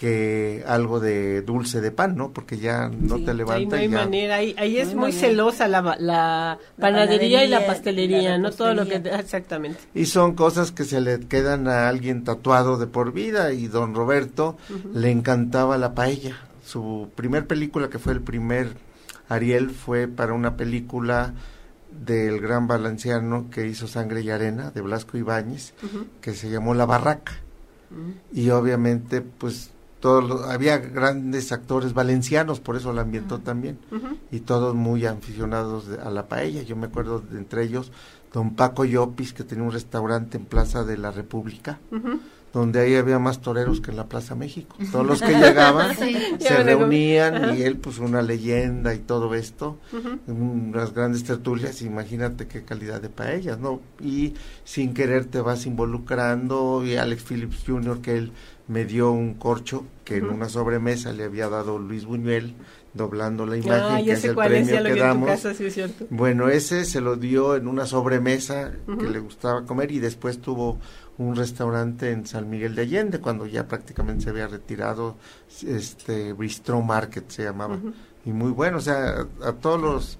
que 0.00 0.64
algo 0.66 0.98
de 0.98 1.42
dulce 1.42 1.82
de 1.82 1.90
pan, 1.90 2.16
¿no? 2.16 2.32
Porque 2.32 2.56
ya 2.56 2.88
no 2.88 3.22
te 3.22 3.34
levanta. 3.34 3.52
Ahí 3.52 3.66
no 3.66 3.98
hay 3.98 4.06
manera, 4.06 4.36
ahí, 4.36 4.78
es 4.78 4.94
muy 4.94 5.12
celosa 5.12 5.68
la, 5.68 5.94
la, 6.00 6.58
panadería 6.80 7.44
y 7.44 7.48
la 7.48 7.66
pastelería, 7.66 8.38
¿no? 8.38 8.50
Todo 8.50 8.72
lo 8.72 8.88
que... 8.88 8.94
Exactamente. 8.94 9.78
Y 9.94 10.06
son 10.06 10.34
cosas 10.34 10.72
que 10.72 10.84
se 10.84 11.02
le 11.02 11.20
quedan 11.20 11.68
a 11.68 11.90
alguien 11.90 12.24
tatuado 12.24 12.78
de 12.78 12.86
por 12.86 13.12
vida 13.12 13.52
y 13.52 13.68
don 13.68 13.94
Roberto 13.94 14.56
le 14.94 15.10
encantaba 15.10 15.76
la 15.76 15.94
paella. 15.94 16.38
Su 16.64 17.10
primer 17.14 17.46
película, 17.46 17.90
que 17.90 17.98
fue 17.98 18.14
el 18.14 18.22
primer 18.22 18.68
Ariel, 19.28 19.68
fue 19.68 20.08
para 20.08 20.32
una 20.32 20.56
película 20.56 21.34
del 21.90 22.40
gran 22.40 22.66
valenciano 22.66 23.50
que 23.50 23.66
hizo 23.66 23.86
Sangre 23.86 24.22
y 24.22 24.30
Arena, 24.30 24.70
de 24.70 24.80
Blasco 24.80 25.18
Ibáñez, 25.18 25.74
que 26.22 26.32
se 26.32 26.48
llamó 26.48 26.72
La 26.72 26.86
Barraca. 26.86 27.32
Y 28.32 28.48
obviamente, 28.48 29.20
pues, 29.20 29.72
todos 30.00 30.48
había 30.48 30.78
grandes 30.78 31.52
actores 31.52 31.92
valencianos, 31.92 32.58
por 32.60 32.76
eso 32.76 32.92
la 32.92 33.02
ambientó 33.02 33.38
también, 33.38 33.78
y 34.32 34.40
todos 34.40 34.74
muy 34.74 35.04
aficionados 35.04 35.86
a 36.02 36.10
la 36.10 36.26
paella. 36.26 36.62
Yo 36.62 36.74
me 36.74 36.86
acuerdo 36.86 37.20
de 37.20 37.38
entre 37.38 37.64
ellos, 37.64 37.92
don 38.32 38.54
Paco 38.54 38.84
Llopis, 38.84 39.34
que 39.34 39.44
tenía 39.44 39.64
un 39.64 39.72
restaurante 39.72 40.38
en 40.38 40.46
Plaza 40.46 40.84
de 40.84 40.96
la 40.96 41.10
República, 41.10 41.78
donde 42.52 42.80
ahí 42.80 42.96
había 42.96 43.18
más 43.18 43.40
toreros 43.40 43.80
que 43.80 43.90
en 43.90 43.98
la 43.98 44.06
Plaza 44.06 44.34
México. 44.34 44.76
Todos 44.90 45.06
los 45.06 45.20
que 45.20 45.34
llegaban 45.34 45.94
se 46.38 46.62
reunían 46.64 47.56
y 47.56 47.62
él 47.62 47.76
pues 47.76 47.98
una 47.98 48.22
leyenda 48.22 48.94
y 48.94 48.98
todo 48.98 49.34
esto, 49.34 49.78
unas 50.26 50.94
grandes 50.94 51.24
tertulias, 51.24 51.82
imagínate 51.82 52.46
qué 52.48 52.64
calidad 52.64 53.00
de 53.00 53.08
paellas, 53.10 53.58
¿no? 53.58 53.80
Y 54.02 54.34
sin 54.64 54.94
querer 54.94 55.26
te 55.26 55.40
vas 55.40 55.66
involucrando 55.66 56.84
y 56.84 56.96
Alex 56.96 57.22
Phillips 57.22 57.64
Jr. 57.66 58.00
que 58.00 58.16
él 58.16 58.32
me 58.70 58.84
dio 58.84 59.10
un 59.10 59.34
corcho 59.34 59.84
que 60.04 60.18
en 60.18 60.26
una 60.30 60.48
sobremesa 60.48 61.12
le 61.12 61.24
había 61.24 61.48
dado 61.48 61.76
Luis 61.76 62.04
Buñuel 62.04 62.54
doblando 62.94 63.44
la 63.44 63.56
imagen 63.56 63.82
ah, 63.82 64.00
que 64.04 64.12
es 64.12 64.24
el 64.24 64.36
premio 64.36 64.84
que 64.84 64.94
damos. 64.94 65.28
bueno, 66.10 66.48
ese 66.48 66.84
se 66.84 67.00
lo 67.00 67.16
dio 67.16 67.56
en 67.56 67.66
una 67.66 67.84
sobremesa 67.84 68.70
que 68.86 69.08
le 69.08 69.18
gustaba 69.18 69.64
comer 69.64 69.90
y 69.90 69.98
después 69.98 70.40
tuvo 70.40 70.78
un 71.18 71.34
restaurante 71.34 72.12
en 72.12 72.26
San 72.26 72.48
Miguel 72.48 72.76
de 72.76 72.82
Allende 72.82 73.18
cuando 73.18 73.44
ya 73.44 73.66
prácticamente 73.66 74.24
se 74.24 74.30
había 74.30 74.46
retirado 74.46 75.16
este 75.66 76.32
Bistro 76.32 76.80
Market 76.80 77.28
se 77.28 77.42
llamaba. 77.42 77.76
Y 78.24 78.30
muy 78.30 78.52
bueno 78.52 78.78
o 78.78 78.80
sea 78.80 79.26
a, 79.42 79.52
todos 79.54 79.80
los 79.80 80.18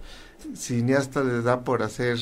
cineastas 0.57 1.25
les 1.25 1.45
da 1.45 1.61
por 1.63 1.85
hacer 1.85 2.19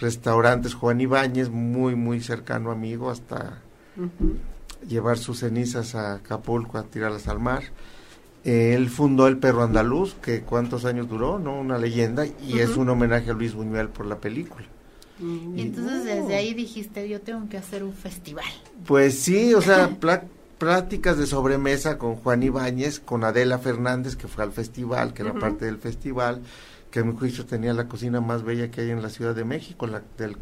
restaurantes. 0.00 0.74
Juan 0.74 1.00
Ibáñez 1.00 1.48
muy 1.48 1.94
muy 1.94 2.20
cercano 2.20 2.72
amigo 2.72 3.08
hasta 3.08 3.60
llevar 4.88 5.18
sus 5.18 5.40
cenizas 5.40 5.94
a 5.94 6.14
Acapulco 6.14 6.78
a 6.78 6.84
tirarlas 6.84 7.28
al 7.28 7.40
mar. 7.40 7.62
Él 8.44 8.90
fundó 8.90 9.26
el 9.26 9.38
Perro 9.38 9.62
Andaluz 9.62 10.14
que 10.14 10.42
cuántos 10.42 10.84
años 10.84 11.08
duró 11.08 11.38
no 11.38 11.58
una 11.58 11.78
leyenda 11.78 12.26
y 12.26 12.58
es 12.58 12.76
un 12.76 12.90
homenaje 12.90 13.30
a 13.30 13.34
Luis 13.34 13.54
Buñuel 13.54 13.88
por 13.88 14.04
la 14.04 14.18
película. 14.18 14.66
Y 15.20 15.60
entonces 15.60 16.04
desde 16.04 16.34
ahí 16.34 16.54
dijiste, 16.54 17.08
yo 17.08 17.20
tengo 17.20 17.48
que 17.48 17.56
hacer 17.56 17.84
un 17.84 17.92
festival. 17.92 18.44
Pues 18.86 19.18
sí, 19.18 19.54
o 19.54 19.62
sea, 19.62 19.96
pláticas 20.58 21.18
de 21.18 21.26
sobremesa 21.26 21.98
con 21.98 22.16
Juan 22.16 22.42
Ibáñez, 22.42 23.00
con 23.00 23.24
Adela 23.24 23.58
Fernández, 23.58 24.16
que 24.16 24.28
fue 24.28 24.44
al 24.44 24.52
festival, 24.52 25.14
que 25.14 25.22
era 25.22 25.32
parte 25.32 25.66
del 25.66 25.78
festival, 25.78 26.42
que 26.90 27.00
a 27.00 27.04
mi 27.04 27.16
juicio 27.16 27.46
tenía 27.46 27.72
la 27.72 27.88
cocina 27.88 28.20
más 28.20 28.42
bella 28.42 28.70
que 28.70 28.82
hay 28.82 28.90
en 28.90 29.02
la 29.02 29.08
Ciudad 29.08 29.34
de 29.34 29.44
México, 29.44 29.86
la, 29.86 30.02
del, 30.18 30.36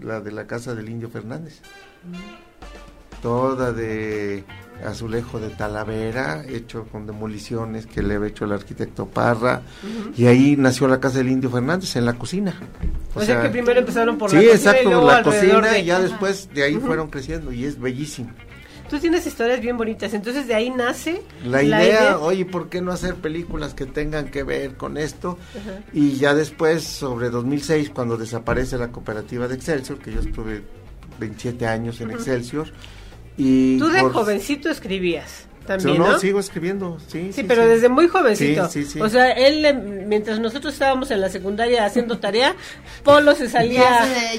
la 0.00 0.20
de 0.20 0.32
la 0.32 0.46
casa 0.46 0.74
del 0.74 0.88
Indio 0.88 1.08
Fernández. 1.08 1.60
Toda 3.22 3.72
de 3.72 4.44
azulejo 4.84 5.38
de 5.38 5.50
Talavera, 5.50 6.44
hecho 6.46 6.84
con 6.90 7.06
demoliciones 7.06 7.86
que 7.86 8.02
le 8.02 8.14
había 8.16 8.28
hecho 8.28 8.44
el 8.44 8.52
arquitecto 8.52 9.06
Parra, 9.06 9.62
y 10.16 10.26
ahí 10.26 10.56
nació 10.56 10.88
la 10.88 11.00
casa 11.00 11.18
del 11.18 11.28
Indio 11.28 11.50
Fernández 11.50 11.94
en 11.96 12.04
la 12.04 12.14
cocina. 12.14 12.54
O, 13.14 13.22
sea, 13.22 13.42
que 13.42 13.48
primero 13.50 13.80
empezaron 13.80 14.18
por 14.18 14.32
la 14.32 14.38
cocina. 14.38 14.52
Sí, 14.52 14.58
exacto, 14.58 15.06
la 15.06 15.22
cocina 15.22 15.78
y 15.78 15.84
ya 15.84 16.00
después 16.00 16.48
de 16.52 16.64
ahí 16.64 16.76
fueron 16.76 17.10
creciendo 17.10 17.52
y 17.52 17.64
es 17.64 17.78
bellísimo. 17.78 18.30
tú 18.88 18.98
tienes 18.98 19.26
historias 19.26 19.60
bien 19.60 19.76
bonitas, 19.76 20.12
entonces 20.14 20.46
de 20.46 20.54
ahí 20.54 20.70
nace 20.70 21.22
la, 21.44 21.62
idea, 21.62 22.18
oye, 22.18 22.44
¿por 22.44 22.68
qué 22.68 22.80
no 22.80 22.92
hacer 22.92 23.14
películas 23.16 23.74
que 23.74 23.86
tengan 23.86 24.28
que 24.30 24.42
ver 24.42 24.76
con 24.76 24.96
esto? 24.96 25.38
Y 25.92 26.14
ya 26.16 26.34
después, 26.34 26.82
sobre 26.82 27.30
2006, 27.30 27.90
cuando 27.90 28.16
desaparece 28.16 28.78
la 28.78 28.88
cooperativa 28.88 29.46
de 29.46 29.54
Excelsior, 29.54 29.98
que 29.98 30.12
yo 30.12 30.20
estuve 30.20 30.62
27 31.20 31.66
años 31.66 32.00
en 32.00 32.10
Excelsior, 32.10 32.68
y... 33.36 33.78
Tú 33.78 33.88
de 33.88 34.00
jovencito 34.00 34.70
escribías. 34.70 35.46
También, 35.66 35.98
no, 35.98 36.18
sigo 36.18 36.40
escribiendo, 36.40 36.98
sí. 37.06 37.30
Sí, 37.32 37.44
pero 37.44 37.66
desde 37.66 37.88
muy 37.88 38.08
jovencito. 38.08 38.68
Sí, 38.68 38.84
sí, 38.84 39.00
o 39.00 39.08
sea, 39.08 39.30
él, 39.30 40.04
mientras 40.06 40.40
nosotros 40.40 40.72
estábamos 40.72 41.10
en 41.12 41.20
la 41.20 41.28
secundaria 41.28 41.84
haciendo 41.84 42.18
tarea, 42.18 42.56
Polo 43.04 43.34
se 43.34 43.48
salía. 43.48 43.82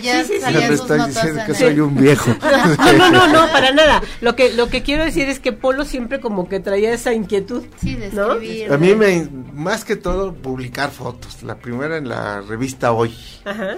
Ya, 0.01 0.23
se, 0.25 0.39
ya 0.39 0.51
me 0.51 1.07
diciendo 1.07 1.41
que 1.45 1.53
soy 1.53 1.79
un 1.79 1.95
viejo. 1.95 2.31
No, 2.83 3.09
no, 3.09 3.09
no, 3.09 3.27
no, 3.27 3.51
para 3.51 3.71
nada. 3.71 4.01
Lo 4.21 4.35
que, 4.35 4.53
lo 4.53 4.67
que 4.67 4.83
quiero 4.83 5.03
decir 5.03 5.29
es 5.29 5.39
que 5.39 5.53
Polo 5.53 5.85
siempre 5.85 6.19
como 6.19 6.47
que 6.49 6.59
traía 6.59 6.91
esa 6.93 7.13
inquietud. 7.13 7.63
Sí, 7.77 7.95
de 7.95 8.07
escribir. 8.07 8.71
A 8.71 8.77
mí 8.77 8.93
me, 8.95 9.27
más 9.53 9.85
que 9.85 9.95
todo, 9.95 10.33
publicar 10.33 10.91
fotos. 10.91 11.41
La 11.43 11.55
primera 11.55 11.97
en 11.97 12.09
la 12.09 12.41
revista 12.41 12.91
Hoy. 12.91 13.15
Ajá 13.45 13.77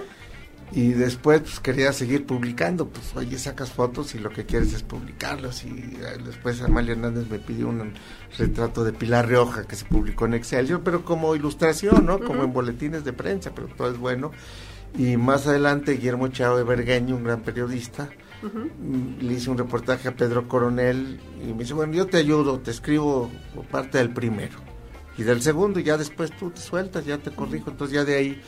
y 0.72 0.90
después 0.90 1.42
pues, 1.42 1.60
quería 1.60 1.94
seguir 1.94 2.26
publicando, 2.26 2.90
pues 2.90 3.16
oye, 3.16 3.38
sacas 3.38 3.72
fotos 3.72 4.16
y 4.16 4.20
lo 4.20 4.32
que 4.32 4.46
quieres 4.46 4.74
es 4.74 4.84
publicarlos 4.84 5.64
y 5.64 5.70
eh, 5.70 6.18
después 6.26 6.62
Amalia 6.62 6.94
Hernández 6.94 7.30
me 7.30 7.40
pidió 7.40 7.70
un 7.70 7.94
retrato 8.38 8.84
de 8.84 8.92
Pilar 8.92 9.28
Rioja 9.28 9.66
que 9.66 9.76
se 9.76 9.86
publicó 9.86 10.26
en 10.26 10.34
Excelsior, 10.34 10.82
pero 10.84 11.06
como 11.06 11.36
ilustración, 11.36 12.06
¿no? 12.06 12.20
Como 12.20 12.44
en 12.44 12.52
boletines 12.52 13.06
de 13.06 13.14
prensa, 13.14 13.52
pero 13.54 13.68
todo 13.68 13.92
es 13.92 13.98
bueno. 13.98 14.32
Y 14.98 15.18
más 15.18 15.46
adelante 15.46 15.94
Guillermo 15.94 16.30
Chao 16.30 16.58
de 16.58 16.64
Bergueño, 16.64 17.16
un 17.16 17.24
gran 17.26 17.42
periodista, 17.42 18.10
le 19.22 19.34
hice 19.34 19.50
un 19.50 19.58
reportaje 19.58 20.08
a 20.08 20.16
Pedro 20.16 20.48
Coronel 20.48 21.20
y 21.42 21.54
me 21.54 21.60
dice, 21.60 21.74
bueno, 21.74 21.94
yo 21.94 22.06
te 22.08 22.18
ayudo, 22.18 22.60
te 22.60 22.72
escribo 22.72 23.30
parte 23.72 23.98
del 23.98 24.12
primero 24.12 24.58
y 25.18 25.24
del 25.24 25.42
segundo 25.42 25.80
y 25.80 25.84
ya 25.84 25.98
después 25.98 26.32
tú 26.32 26.52
te 26.52 26.62
sueltas, 26.62 27.06
ya 27.06 27.18
te 27.18 27.32
corrijo, 27.32 27.72
entonces 27.72 27.96
ya 27.96 28.06
de 28.06 28.16
ahí 28.16 28.42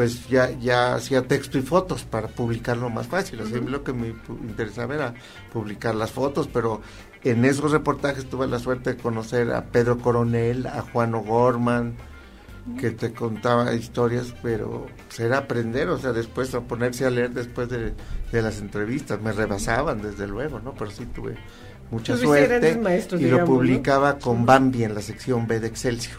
pues 0.00 0.30
ya, 0.30 0.50
ya 0.58 0.94
hacía 0.94 1.28
texto 1.28 1.58
y 1.58 1.60
fotos 1.60 2.04
para 2.04 2.26
publicarlo 2.26 2.88
más 2.88 3.06
fácil. 3.06 3.38
Así 3.40 3.60
lo 3.60 3.84
que 3.84 3.92
me 3.92 4.14
interesaba 4.48 4.94
era 4.94 5.14
publicar 5.52 5.94
las 5.94 6.10
fotos, 6.10 6.48
pero 6.50 6.80
en 7.22 7.44
esos 7.44 7.70
reportajes 7.70 8.24
tuve 8.24 8.46
la 8.46 8.58
suerte 8.58 8.94
de 8.94 8.96
conocer 8.96 9.52
a 9.52 9.66
Pedro 9.66 9.98
Coronel, 9.98 10.66
a 10.68 10.80
Juan 10.80 11.14
O'Gorman, 11.14 11.96
que 12.80 12.92
te 12.92 13.12
contaba 13.12 13.74
historias, 13.74 14.34
pero 14.42 14.86
pues, 15.06 15.20
era 15.20 15.36
aprender, 15.36 15.90
o 15.90 15.98
sea, 15.98 16.12
después 16.14 16.54
a 16.54 16.62
ponerse 16.62 17.04
a 17.04 17.10
leer 17.10 17.32
después 17.32 17.68
de, 17.68 17.92
las 18.32 18.58
entrevistas, 18.62 19.20
me 19.20 19.32
rebasaban 19.32 20.00
desde 20.00 20.26
luego, 20.26 20.60
¿no? 20.60 20.72
Pero 20.72 20.90
sí 20.90 21.04
tuve 21.14 21.36
mucha 21.90 22.16
suerte 22.16 22.80
y 23.18 23.26
lo 23.26 23.44
publicaba 23.44 24.18
con 24.18 24.46
Bambi 24.46 24.82
en 24.82 24.94
la 24.94 25.02
sección 25.02 25.46
B 25.46 25.60
de 25.60 25.66
Excelsior. 25.66 26.16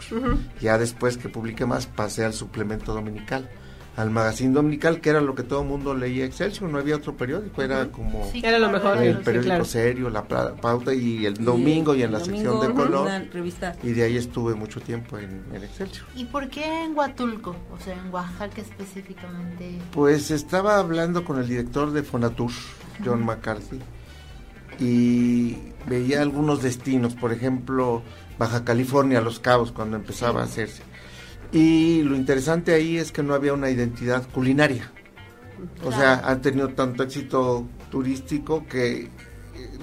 Ya 0.60 0.78
después 0.78 1.16
que 1.16 1.28
publiqué 1.28 1.66
más 1.66 1.86
pasé 1.88 2.24
al 2.24 2.32
suplemento 2.32 2.94
dominical 2.94 3.50
al 3.96 4.10
magazine 4.10 4.54
dominical, 4.54 5.00
que 5.00 5.10
era 5.10 5.20
lo 5.20 5.34
que 5.34 5.42
todo 5.42 5.62
el 5.62 5.68
mundo 5.68 5.94
leía 5.94 6.24
Excelsior, 6.24 6.70
no 6.70 6.78
había 6.78 6.96
otro 6.96 7.14
periódico, 7.14 7.62
era 7.62 7.88
como 7.88 8.30
era 8.34 8.58
lo 8.58 8.70
mejor, 8.70 8.96
el 9.02 9.18
periódico 9.18 9.64
serio, 9.64 10.08
la 10.08 10.26
pauta 10.26 10.94
y 10.94 11.26
el 11.26 11.34
domingo 11.34 11.94
y 11.94 12.02
en 12.02 12.12
la 12.12 12.20
sección 12.20 12.60
de 12.60 12.72
color. 12.72 13.10
Y 13.82 13.92
de 13.92 14.04
ahí 14.04 14.16
estuve 14.16 14.54
mucho 14.54 14.80
tiempo 14.80 15.18
en, 15.18 15.44
en, 15.52 15.62
Excelsior. 15.62 16.06
¿Y 16.14 16.24
por 16.24 16.48
qué 16.48 16.84
en 16.84 16.96
Huatulco? 16.96 17.54
O 17.70 17.78
sea, 17.78 17.94
en 17.94 18.12
Oaxaca 18.12 18.62
específicamente. 18.62 19.78
Pues 19.92 20.30
estaba 20.30 20.78
hablando 20.78 21.24
con 21.24 21.38
el 21.38 21.46
director 21.46 21.92
de 21.92 22.02
Fonatur, 22.02 22.50
John 23.04 23.24
McCarthy, 23.24 23.78
y 24.80 25.58
veía 25.86 26.22
algunos 26.22 26.62
destinos, 26.62 27.14
por 27.14 27.32
ejemplo, 27.32 28.02
Baja 28.38 28.64
California, 28.64 29.20
Los 29.20 29.38
Cabos, 29.38 29.70
cuando 29.70 29.96
empezaba 29.96 30.40
a 30.40 30.44
hacerse 30.44 30.82
y 31.52 32.02
lo 32.02 32.16
interesante 32.16 32.72
ahí 32.72 32.96
es 32.96 33.12
que 33.12 33.22
no 33.22 33.34
había 33.34 33.52
una 33.52 33.70
identidad 33.70 34.26
culinaria. 34.30 34.90
O 35.84 35.92
sea, 35.92 36.14
han 36.24 36.40
tenido 36.40 36.70
tanto 36.70 37.02
éxito 37.02 37.66
turístico 37.90 38.66
que 38.66 39.10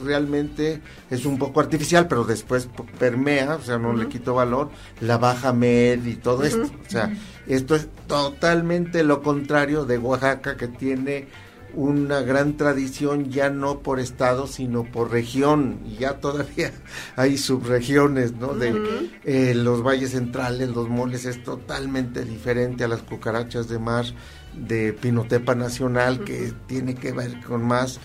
realmente 0.04 0.82
es 1.10 1.26
un 1.26 1.38
poco 1.38 1.60
artificial, 1.60 2.08
pero 2.08 2.24
después 2.24 2.68
permea, 2.98 3.56
o 3.56 3.62
sea, 3.62 3.78
no 3.78 3.94
le 3.94 4.08
quito 4.08 4.34
valor, 4.34 4.70
la 5.02 5.18
baja 5.18 5.54
med 5.54 6.06
y 6.06 6.16
todo 6.16 6.44
esto. 6.44 6.64
O 6.64 6.90
sea, 6.90 7.14
esto 7.48 7.76
es 7.76 7.88
totalmente 8.08 9.04
lo 9.04 9.22
contrario 9.22 9.86
de 9.86 9.98
Oaxaca, 9.98 10.58
que 10.58 10.68
tiene 10.68 11.28
una 11.74 12.22
gran 12.22 12.58
tradición 12.58 13.30
ya 13.30 13.50
no 13.50 13.80
por 13.80 14.00
estado 14.00 14.48
sino 14.48 14.84
por 14.84 15.12
región. 15.12 15.80
Y 15.86 15.98
ya 15.98 16.20
todavía 16.20 16.72
hay 17.16 17.38
subregiones 17.38 18.34
no 18.34 18.54
de 18.54 19.10
eh, 19.24 19.54
los 19.56 19.84
valles 19.84 20.12
centrales 20.12 20.70
los 20.70 20.90
moles 20.90 21.26
es 21.26 21.44
totalmente 21.44 22.26
diferente 22.26 22.84
a 22.84 22.88
las 22.88 23.02
cucarachas 23.02 23.68
de 23.70 23.80
mar 23.80 24.06
de 24.54 24.94
Pinotepa 24.94 25.56
Nacional 25.56 26.24
que 26.24 26.54
tiene 26.68 26.96
que 26.96 27.12
ver 27.12 27.40
con 27.42 27.64
más 27.64 28.00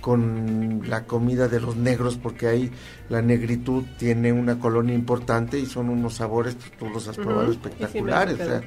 con 0.00 0.82
la 0.86 1.04
comida 1.04 1.48
de 1.48 1.60
los 1.60 1.76
negros 1.76 2.16
porque 2.16 2.46
ahí 2.46 2.70
la 3.08 3.22
negritud 3.22 3.84
tiene 3.98 4.32
una 4.32 4.58
colonia 4.58 4.94
importante 4.94 5.58
y 5.58 5.66
son 5.66 5.90
unos 5.90 6.14
sabores, 6.14 6.56
tú 6.78 6.88
los 6.88 7.06
has 7.08 7.16
probado 7.16 7.50
espectaculares. 7.50 8.40
o 8.40 8.44
sea, 8.44 8.62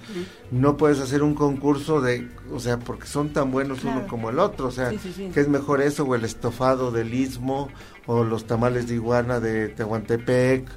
no 0.52 0.78
puedes 0.78 1.00
hacer 1.00 1.24
un 1.24 1.34
concurso 1.34 2.02
de, 2.02 2.28
o 2.52 2.60
sea, 2.60 2.80
porque 2.80 3.08
son 3.08 3.30
tan 3.30 3.52
buenos 3.52 3.84
uno 3.84 4.06
como 4.08 4.30
el 4.30 4.40
otro. 4.40 4.68
O 4.68 4.72
sea, 4.72 4.90
¿qué 4.90 5.40
es 5.40 5.48
mejor 5.48 5.82
eso 5.82 6.04
o 6.04 6.16
el 6.16 6.26
estofado 6.26 6.92
del 6.92 7.14
istmo 7.14 7.70
o 8.06 8.24
los 8.24 8.46
tamales 8.46 8.88
de 8.88 8.96
iguana 8.96 9.40
de 9.40 9.70
Tehuantepec? 9.70 10.70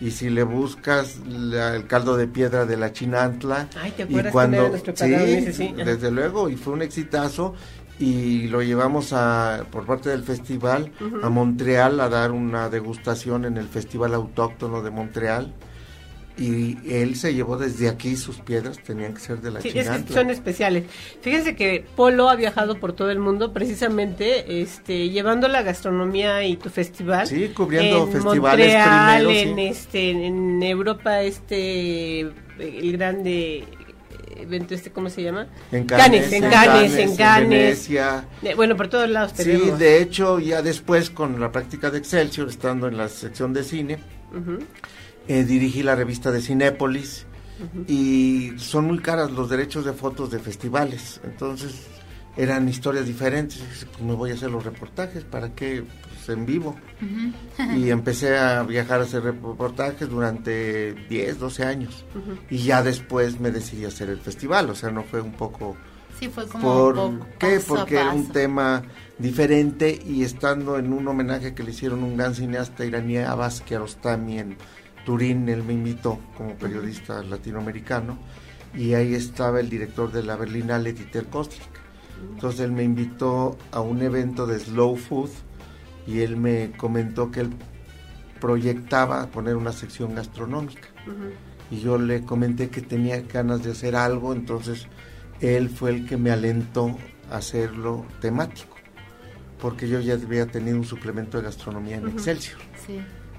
y 0.00 0.10
si 0.10 0.28
le 0.28 0.42
buscas 0.42 1.18
el 1.26 1.86
caldo 1.86 2.16
de 2.16 2.26
piedra 2.26 2.66
de 2.66 2.76
la 2.76 2.92
Chinantla 2.92 3.68
y 4.08 4.22
cuando 4.30 4.72
sí, 4.94 5.72
desde 5.76 6.10
luego 6.10 6.50
y 6.50 6.56
fue 6.56 6.72
un 6.72 6.82
exitazo 6.82 7.54
y 7.98 8.48
lo 8.48 8.62
llevamos 8.62 9.12
a, 9.12 9.64
por 9.70 9.86
parte 9.86 10.10
del 10.10 10.24
festival 10.24 10.90
a 11.22 11.28
Montreal 11.28 12.00
a 12.00 12.08
dar 12.08 12.32
una 12.32 12.68
degustación 12.68 13.44
en 13.44 13.56
el 13.56 13.68
Festival 13.68 14.14
Autóctono 14.14 14.82
de 14.82 14.90
Montreal 14.90 15.54
y 16.36 16.78
él 16.92 17.14
se 17.14 17.32
llevó 17.32 17.56
desde 17.56 17.88
aquí 17.88 18.16
sus 18.16 18.38
piedras, 18.38 18.78
tenían 18.80 19.14
que 19.14 19.20
ser 19.20 19.40
de 19.40 19.52
la 19.52 19.60
sí, 19.60 19.72
son 20.12 20.30
especiales. 20.30 20.84
Fíjense 21.20 21.54
que 21.54 21.84
Polo 21.94 22.28
ha 22.28 22.34
viajado 22.34 22.80
por 22.80 22.92
todo 22.92 23.10
el 23.10 23.20
mundo 23.20 23.52
precisamente 23.52 24.60
este 24.60 25.10
llevando 25.10 25.46
la 25.46 25.62
gastronomía 25.62 26.44
y 26.44 26.56
tu 26.56 26.70
festival. 26.70 27.28
Sí, 27.28 27.52
cubriendo 27.54 28.08
festivales 28.08 28.74
primero, 28.74 29.30
en 29.30 29.58
este 29.60 30.10
en 30.10 30.62
Europa 30.62 31.22
este 31.22 32.20
el 32.58 32.92
grande 32.92 33.64
este, 34.70 34.90
¿cómo 34.90 35.08
se 35.10 35.22
llama? 35.22 35.46
En 35.72 35.84
Cannes, 35.84 36.32
en 36.32 36.50
Cannes, 36.50 36.96
en 36.96 37.16
Cannes. 37.16 37.90
bueno, 38.56 38.76
por 38.76 38.88
todos 38.88 39.08
lados 39.08 39.32
Sí, 39.36 39.70
de 39.78 40.00
hecho, 40.00 40.38
ya 40.38 40.62
después 40.62 41.10
con 41.10 41.40
la 41.40 41.52
práctica 41.52 41.90
de 41.90 41.98
Excelsior, 41.98 42.48
estando 42.48 42.88
en 42.88 42.96
la 42.96 43.08
sección 43.08 43.52
de 43.52 43.64
cine, 43.64 43.98
eh, 45.28 45.44
dirigí 45.44 45.82
la 45.82 45.94
revista 45.94 46.30
de 46.30 46.40
Cinépolis 46.40 47.26
y 47.86 48.52
son 48.56 48.86
muy 48.86 48.98
caras 48.98 49.30
los 49.30 49.48
derechos 49.48 49.84
de 49.84 49.92
fotos 49.92 50.30
de 50.30 50.38
festivales, 50.38 51.20
entonces 51.24 51.86
eran 52.36 52.68
historias 52.68 53.06
diferentes, 53.06 53.86
pues 53.92 54.02
me 54.02 54.14
voy 54.14 54.30
a 54.30 54.34
hacer 54.34 54.50
los 54.50 54.64
reportajes, 54.64 55.24
¿para 55.24 55.54
qué? 55.54 55.84
en 56.32 56.46
vivo. 56.46 56.76
y 57.76 57.90
empecé 57.90 58.36
a 58.36 58.62
viajar 58.62 59.00
a 59.00 59.04
hacer 59.04 59.22
reportajes 59.22 60.08
durante 60.08 60.94
10, 61.08 61.38
12 61.38 61.64
años. 61.64 62.04
Y 62.50 62.58
ya 62.58 62.82
después 62.82 63.40
me 63.40 63.50
decidí 63.50 63.84
a 63.84 63.88
hacer 63.88 64.08
el 64.08 64.20
festival, 64.20 64.70
o 64.70 64.74
sea, 64.74 64.90
no 64.90 65.02
fue 65.02 65.20
un 65.20 65.32
poco... 65.32 65.76
Sí, 66.18 66.28
fue 66.28 66.46
como 66.46 66.62
¿Por 66.62 67.26
qué? 67.38 67.60
Porque 67.66 67.96
era 67.96 68.12
un 68.12 68.28
tema 68.28 68.84
diferente 69.18 70.00
y 70.06 70.22
estando 70.22 70.78
en 70.78 70.92
un 70.92 71.06
homenaje 71.08 71.54
que 71.54 71.64
le 71.64 71.72
hicieron 71.72 72.04
un 72.04 72.16
gran 72.16 72.36
cineasta 72.36 72.84
iraní, 72.84 73.18
Abbas 73.18 73.62
Kiarostami, 73.62 74.38
en 74.38 74.56
Turín, 75.04 75.48
él 75.48 75.64
me 75.64 75.72
invitó 75.72 76.20
como 76.36 76.54
periodista 76.54 77.22
latinoamericano 77.22 78.16
y 78.74 78.94
ahí 78.94 79.14
estaba 79.14 79.58
el 79.58 79.68
director 79.68 80.12
de 80.12 80.22
la 80.22 80.36
Berlinale, 80.36 80.92
Dieter 80.92 81.26
Kostlik. 81.26 81.73
Entonces 82.32 82.60
él 82.60 82.72
me 82.72 82.82
invitó 82.82 83.56
a 83.72 83.80
un 83.80 84.02
evento 84.02 84.46
de 84.46 84.58
slow 84.58 84.96
food 84.96 85.30
y 86.06 86.20
él 86.20 86.36
me 86.36 86.72
comentó 86.72 87.30
que 87.30 87.40
él 87.40 87.50
proyectaba 88.40 89.26
poner 89.28 89.56
una 89.56 89.72
sección 89.72 90.14
gastronómica. 90.14 90.88
Y 91.70 91.80
yo 91.80 91.98
le 91.98 92.22
comenté 92.24 92.68
que 92.68 92.82
tenía 92.82 93.20
ganas 93.22 93.62
de 93.62 93.72
hacer 93.72 93.96
algo, 93.96 94.32
entonces 94.32 94.86
él 95.40 95.70
fue 95.70 95.90
el 95.90 96.06
que 96.06 96.16
me 96.16 96.30
alentó 96.30 96.96
a 97.30 97.36
hacerlo 97.38 98.04
temático, 98.20 98.76
porque 99.60 99.88
yo 99.88 100.00
ya 100.00 100.14
había 100.14 100.46
tenido 100.46 100.76
un 100.76 100.84
suplemento 100.84 101.38
de 101.38 101.44
gastronomía 101.44 101.96
en 101.96 102.08
Excelsior, 102.08 102.60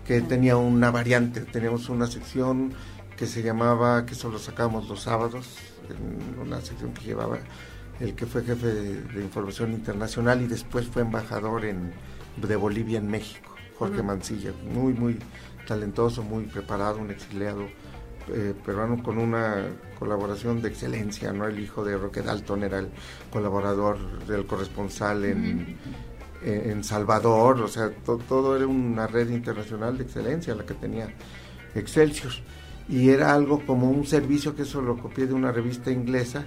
que 0.05 0.21
tenía 0.21 0.57
una 0.57 0.89
variante, 0.91 1.41
teníamos 1.41 1.87
una 1.89 2.07
sección 2.07 2.73
que 3.15 3.27
se 3.27 3.43
llamaba, 3.43 4.05
que 4.05 4.15
solo 4.15 4.39
sacábamos 4.39 4.89
los 4.89 5.01
sábados, 5.01 5.57
una 6.41 6.59
sección 6.61 6.93
que 6.93 7.05
llevaba 7.05 7.37
el 7.99 8.15
que 8.15 8.25
fue 8.25 8.43
jefe 8.43 8.67
de 8.67 9.21
información 9.21 9.71
internacional 9.71 10.41
y 10.41 10.47
después 10.47 10.87
fue 10.87 11.01
embajador 11.01 11.65
en, 11.65 11.93
de 12.37 12.55
Bolivia 12.55 12.99
en 12.99 13.07
México. 13.07 13.55
Jorge 13.77 14.01
Mancilla, 14.03 14.51
muy, 14.73 14.93
muy 14.93 15.19
talentoso, 15.67 16.23
muy 16.23 16.45
preparado, 16.45 16.99
un 16.99 17.11
exiliado 17.11 17.65
eh, 18.29 18.53
peruano 18.65 19.03
con 19.03 19.17
una 19.17 19.65
colaboración 19.99 20.61
de 20.61 20.69
excelencia, 20.69 21.33
¿no? 21.33 21.45
El 21.45 21.59
hijo 21.59 21.83
de 21.83 21.97
Roque 21.97 22.21
Dalton 22.21 22.63
era 22.63 22.79
el 22.79 22.89
colaborador 23.31 24.25
del 24.25 24.45
corresponsal 24.45 25.25
en, 25.25 25.77
en, 26.41 26.83
Salvador, 26.83 27.61
o 27.61 27.67
sea, 27.67 27.91
todo 28.05 28.55
era 28.55 28.65
una 28.67 29.07
red 29.07 29.29
internacional 29.29 29.97
de 29.97 30.03
excelencia 30.05 30.55
la 30.55 30.65
que 30.65 30.73
tenía 30.73 31.09
Excelsior. 31.75 32.33
Y 32.87 33.09
era 33.09 33.33
algo 33.33 33.65
como 33.65 33.89
un 33.89 34.05
servicio 34.05 34.55
que 34.55 34.61
eso 34.61 34.81
lo 34.81 34.97
copié 34.97 35.25
de 35.25 35.33
una 35.33 35.51
revista 35.51 35.91
inglesa, 35.91 36.45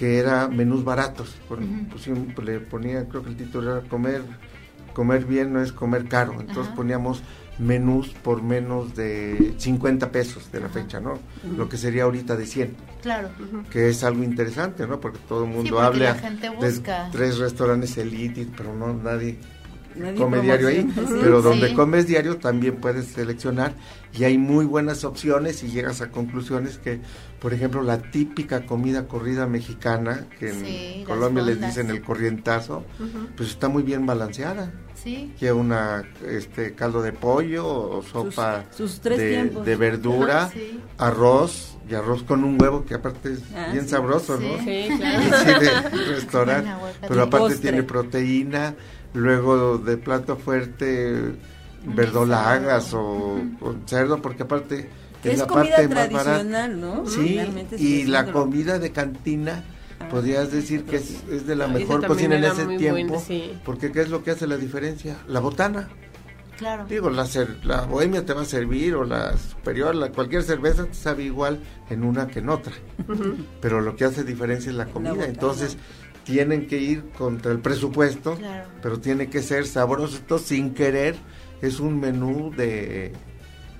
que 0.00 0.18
era 0.18 0.48
menús 0.48 0.82
baratos. 0.82 1.36
Por, 1.46 1.58
pues, 1.90 2.08
le 2.42 2.58
ponía, 2.60 3.06
creo 3.06 3.22
que 3.22 3.28
el 3.28 3.36
título 3.36 3.76
era 3.76 3.86
comer, 3.86 4.22
comer 4.94 5.26
bien 5.26 5.52
no 5.52 5.60
es 5.60 5.72
comer 5.72 6.08
caro. 6.08 6.40
Entonces 6.40 6.72
poníamos 6.74 7.22
menús 7.58 8.08
por 8.08 8.42
menos 8.42 8.96
de 8.96 9.52
50 9.58 10.10
pesos 10.10 10.50
de 10.50 10.60
la 10.60 10.70
fecha, 10.70 11.00
¿no? 11.00 11.18
Lo 11.54 11.68
que 11.68 11.76
sería 11.76 12.04
ahorita 12.04 12.34
de 12.34 12.46
100. 12.46 12.76
Claro. 13.02 13.28
Que 13.70 13.90
es 13.90 14.02
algo 14.02 14.24
interesante, 14.24 14.86
¿no? 14.86 14.98
Porque 14.98 15.18
todo 15.28 15.44
el 15.44 15.50
mundo 15.50 15.78
habla 15.80 16.14
de 16.14 16.82
tres 17.12 17.36
restaurantes 17.36 17.98
elite, 17.98 18.48
pero 18.56 18.74
no 18.74 18.94
nadie, 18.94 19.36
come 20.16 20.40
diario 20.40 20.68
ahí. 20.68 20.88
Pero 21.20 21.42
donde 21.42 21.74
comes 21.74 22.06
diario 22.06 22.36
también 22.38 22.76
puedes 22.76 23.06
seleccionar 23.06 23.74
y 24.12 24.24
hay 24.24 24.38
muy 24.38 24.64
buenas 24.64 25.04
opciones 25.04 25.62
y 25.62 25.70
llegas 25.70 26.00
a 26.00 26.10
conclusiones 26.10 26.78
que, 26.78 27.00
por 27.40 27.54
ejemplo, 27.54 27.82
la 27.82 27.98
típica 27.98 28.66
comida 28.66 29.06
corrida 29.06 29.46
mexicana, 29.46 30.26
que 30.38 30.50
en 30.50 31.04
Colombia 31.04 31.44
les 31.44 31.60
dicen 31.60 31.90
el 31.90 32.02
corrientazo, 32.02 32.84
pues 33.36 33.50
está 33.50 33.68
muy 33.68 33.82
bien 33.82 34.06
balanceada. 34.06 34.72
Sí. 34.94 35.32
Que 35.38 35.50
una 35.50 36.04
este 36.28 36.74
caldo 36.74 37.00
de 37.00 37.12
pollo 37.12 37.66
o 37.66 38.02
sopa 38.02 38.66
de, 38.76 39.76
verdura, 39.76 40.50
arroz 40.98 41.78
y 41.88 41.94
arroz 41.94 42.22
con 42.22 42.44
un 42.44 42.60
huevo 42.60 42.84
que 42.84 42.94
aparte 42.94 43.32
es 43.32 43.40
ah, 43.56 43.70
bien 43.72 43.88
sabroso, 43.88 44.38
¿no? 44.38 44.58
Sí, 44.62 44.88
claro. 44.98 45.60
de 45.60 46.04
restaurante, 46.14 46.70
pero 47.08 47.22
aparte 47.22 47.56
tiene 47.56 47.82
proteína, 47.82 48.74
luego 49.14 49.78
de 49.78 49.96
plato 49.96 50.36
fuerte 50.36 51.34
verdolagas 51.84 52.92
o, 52.94 53.40
cerdo 53.86 54.20
porque 54.20 54.42
aparte 54.42 54.88
es, 55.24 55.38
la 55.38 55.46
parte 55.46 55.88
tradicional, 55.88 56.80
¿no? 56.80 57.06
Sí, 57.06 57.40
y 57.78 58.04
la 58.04 58.32
comida 58.32 58.78
de 58.78 58.90
cantina 58.92 59.64
podrías 60.10 60.50
decir 60.50 60.84
que 60.84 60.96
es, 60.96 61.46
de 61.46 61.56
la 61.56 61.68
mejor 61.68 62.06
cocina 62.06 62.36
en 62.36 62.44
ese 62.44 62.66
tiempo, 62.76 63.22
porque 63.64 63.92
¿qué 63.92 64.02
es 64.02 64.08
lo 64.08 64.22
que 64.22 64.30
hace 64.32 64.46
la 64.46 64.56
diferencia? 64.56 65.18
La 65.28 65.40
botana. 65.40 65.88
Claro. 66.56 66.84
Digo, 66.86 67.08
la, 67.08 67.26
la 67.64 67.86
bohemia 67.86 68.26
te 68.26 68.34
va 68.34 68.42
a 68.42 68.44
servir 68.44 68.94
o 68.94 69.02
la 69.02 69.34
superior, 69.38 69.94
la, 69.94 70.10
cualquier 70.12 70.42
cerveza 70.42 70.84
te 70.84 70.92
sabe 70.92 71.22
igual 71.22 71.58
en 71.88 72.04
una 72.04 72.26
que 72.26 72.40
en 72.40 72.50
otra. 72.50 72.74
Pero 73.62 73.80
lo 73.80 73.96
que 73.96 74.04
hace 74.04 74.24
diferencia 74.24 74.68
es 74.68 74.76
la 74.76 74.84
comida. 74.84 75.24
Entonces, 75.24 75.78
tienen 76.30 76.68
que 76.68 76.78
ir 76.78 77.10
contra 77.10 77.50
el 77.50 77.58
presupuesto, 77.58 78.38
pero 78.80 79.00
tiene 79.00 79.28
que 79.28 79.42
ser 79.42 79.66
sabroso. 79.66 80.16
Esto 80.16 80.38
sin 80.38 80.74
querer 80.74 81.16
es 81.60 81.80
un 81.80 81.98
menú 81.98 82.52
de, 82.56 83.12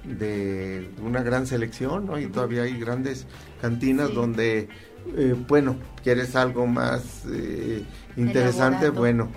de 0.05 0.91
una 1.01 1.23
gran 1.23 1.47
selección, 1.47 2.07
¿no? 2.07 2.19
Y 2.19 2.27
todavía 2.27 2.63
hay 2.63 2.77
grandes 2.77 3.27
cantinas 3.61 4.13
donde 4.13 4.69
eh, 5.17 5.35
bueno, 5.47 5.77
quieres 6.03 6.35
algo 6.35 6.67
más 6.67 7.25
eh, 7.31 7.85
interesante, 8.17 8.91
bueno, 8.91 9.31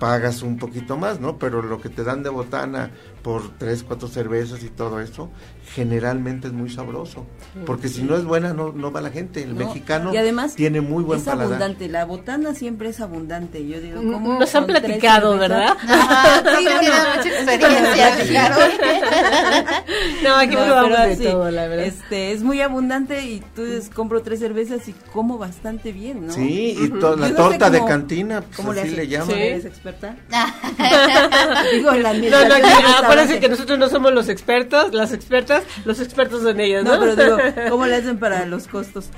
pagas 0.00 0.42
un 0.42 0.58
poquito 0.58 0.96
más, 0.96 1.20
¿no? 1.20 1.38
Pero 1.38 1.62
lo 1.62 1.80
que 1.80 1.88
te 1.88 2.02
dan 2.02 2.24
de 2.24 2.30
botana 2.30 2.90
por 3.22 3.56
tres, 3.58 3.82
cuatro 3.82 4.08
cervezas 4.08 4.62
y 4.62 4.68
todo 4.68 5.00
eso, 5.00 5.30
generalmente 5.74 6.48
es 6.48 6.52
muy 6.52 6.70
sabroso. 6.70 7.26
porque 7.66 7.88
si 7.88 8.02
no 8.02 8.16
es 8.16 8.24
buena, 8.24 8.52
no, 8.52 8.72
no 8.72 8.92
va 8.92 9.00
la 9.00 9.10
gente. 9.10 9.42
El 9.42 9.54
mexicano 9.54 10.12
tiene 10.54 10.80
muy 10.80 11.02
buen 11.02 11.20
es 11.20 11.28
abundante, 11.28 11.88
la 11.88 12.04
botana 12.04 12.54
siempre 12.54 12.90
es 12.90 13.00
abundante. 13.00 13.66
Yo 13.66 13.80
digo, 13.80 13.96
¿cómo 13.96 14.38
Nos 14.38 14.54
han 14.54 14.66
platicado, 14.66 15.36
¿verdad? 15.36 15.76
sí, 16.58 16.64
mucha 16.64 17.28
experiencia, 17.28 18.54
no, 20.22 20.36
aquí 20.36 20.54
probamos 20.56 21.18
de 21.18 21.30
todo, 21.30 21.50
la 21.50 21.66
verdad. 21.66 21.86
Este, 21.86 22.32
es 22.32 22.42
muy 22.42 22.60
abundante 22.60 23.24
y 23.24 23.42
tú 23.54 23.62
compro 23.94 24.22
tres 24.22 24.40
cervezas 24.40 24.88
y 24.88 24.94
como 25.12 25.38
bastante 25.38 25.92
bien, 25.92 26.26
¿no? 26.26 26.32
Sí, 26.32 26.76
y 26.78 26.88
la 26.88 27.34
torta 27.34 27.70
de 27.70 27.84
cantina, 27.84 28.40
pues 28.40 28.56
¿Cómo 28.56 28.72
así 28.72 28.90
le, 28.90 29.08
llaman. 29.08 29.30
¿Eres 29.30 29.64
experta? 29.64 30.16
digo, 31.72 31.92
la 31.92 32.12
no, 32.12 32.48
no, 32.48 33.07
parece 33.08 33.40
que 33.40 33.48
nosotros 33.48 33.78
no 33.78 33.88
somos 33.88 34.12
los 34.12 34.28
expertos, 34.28 34.94
las 34.94 35.12
expertas, 35.12 35.64
los 35.84 36.00
expertos 36.00 36.42
son 36.42 36.60
ellas, 36.60 36.84
¿no? 36.84 36.98
pero 36.98 37.16
digo, 37.16 37.36
¿cómo 37.70 37.86
le 37.86 37.96
hacen 37.96 38.18
para 38.18 38.46
los 38.46 38.68
costos? 38.68 39.10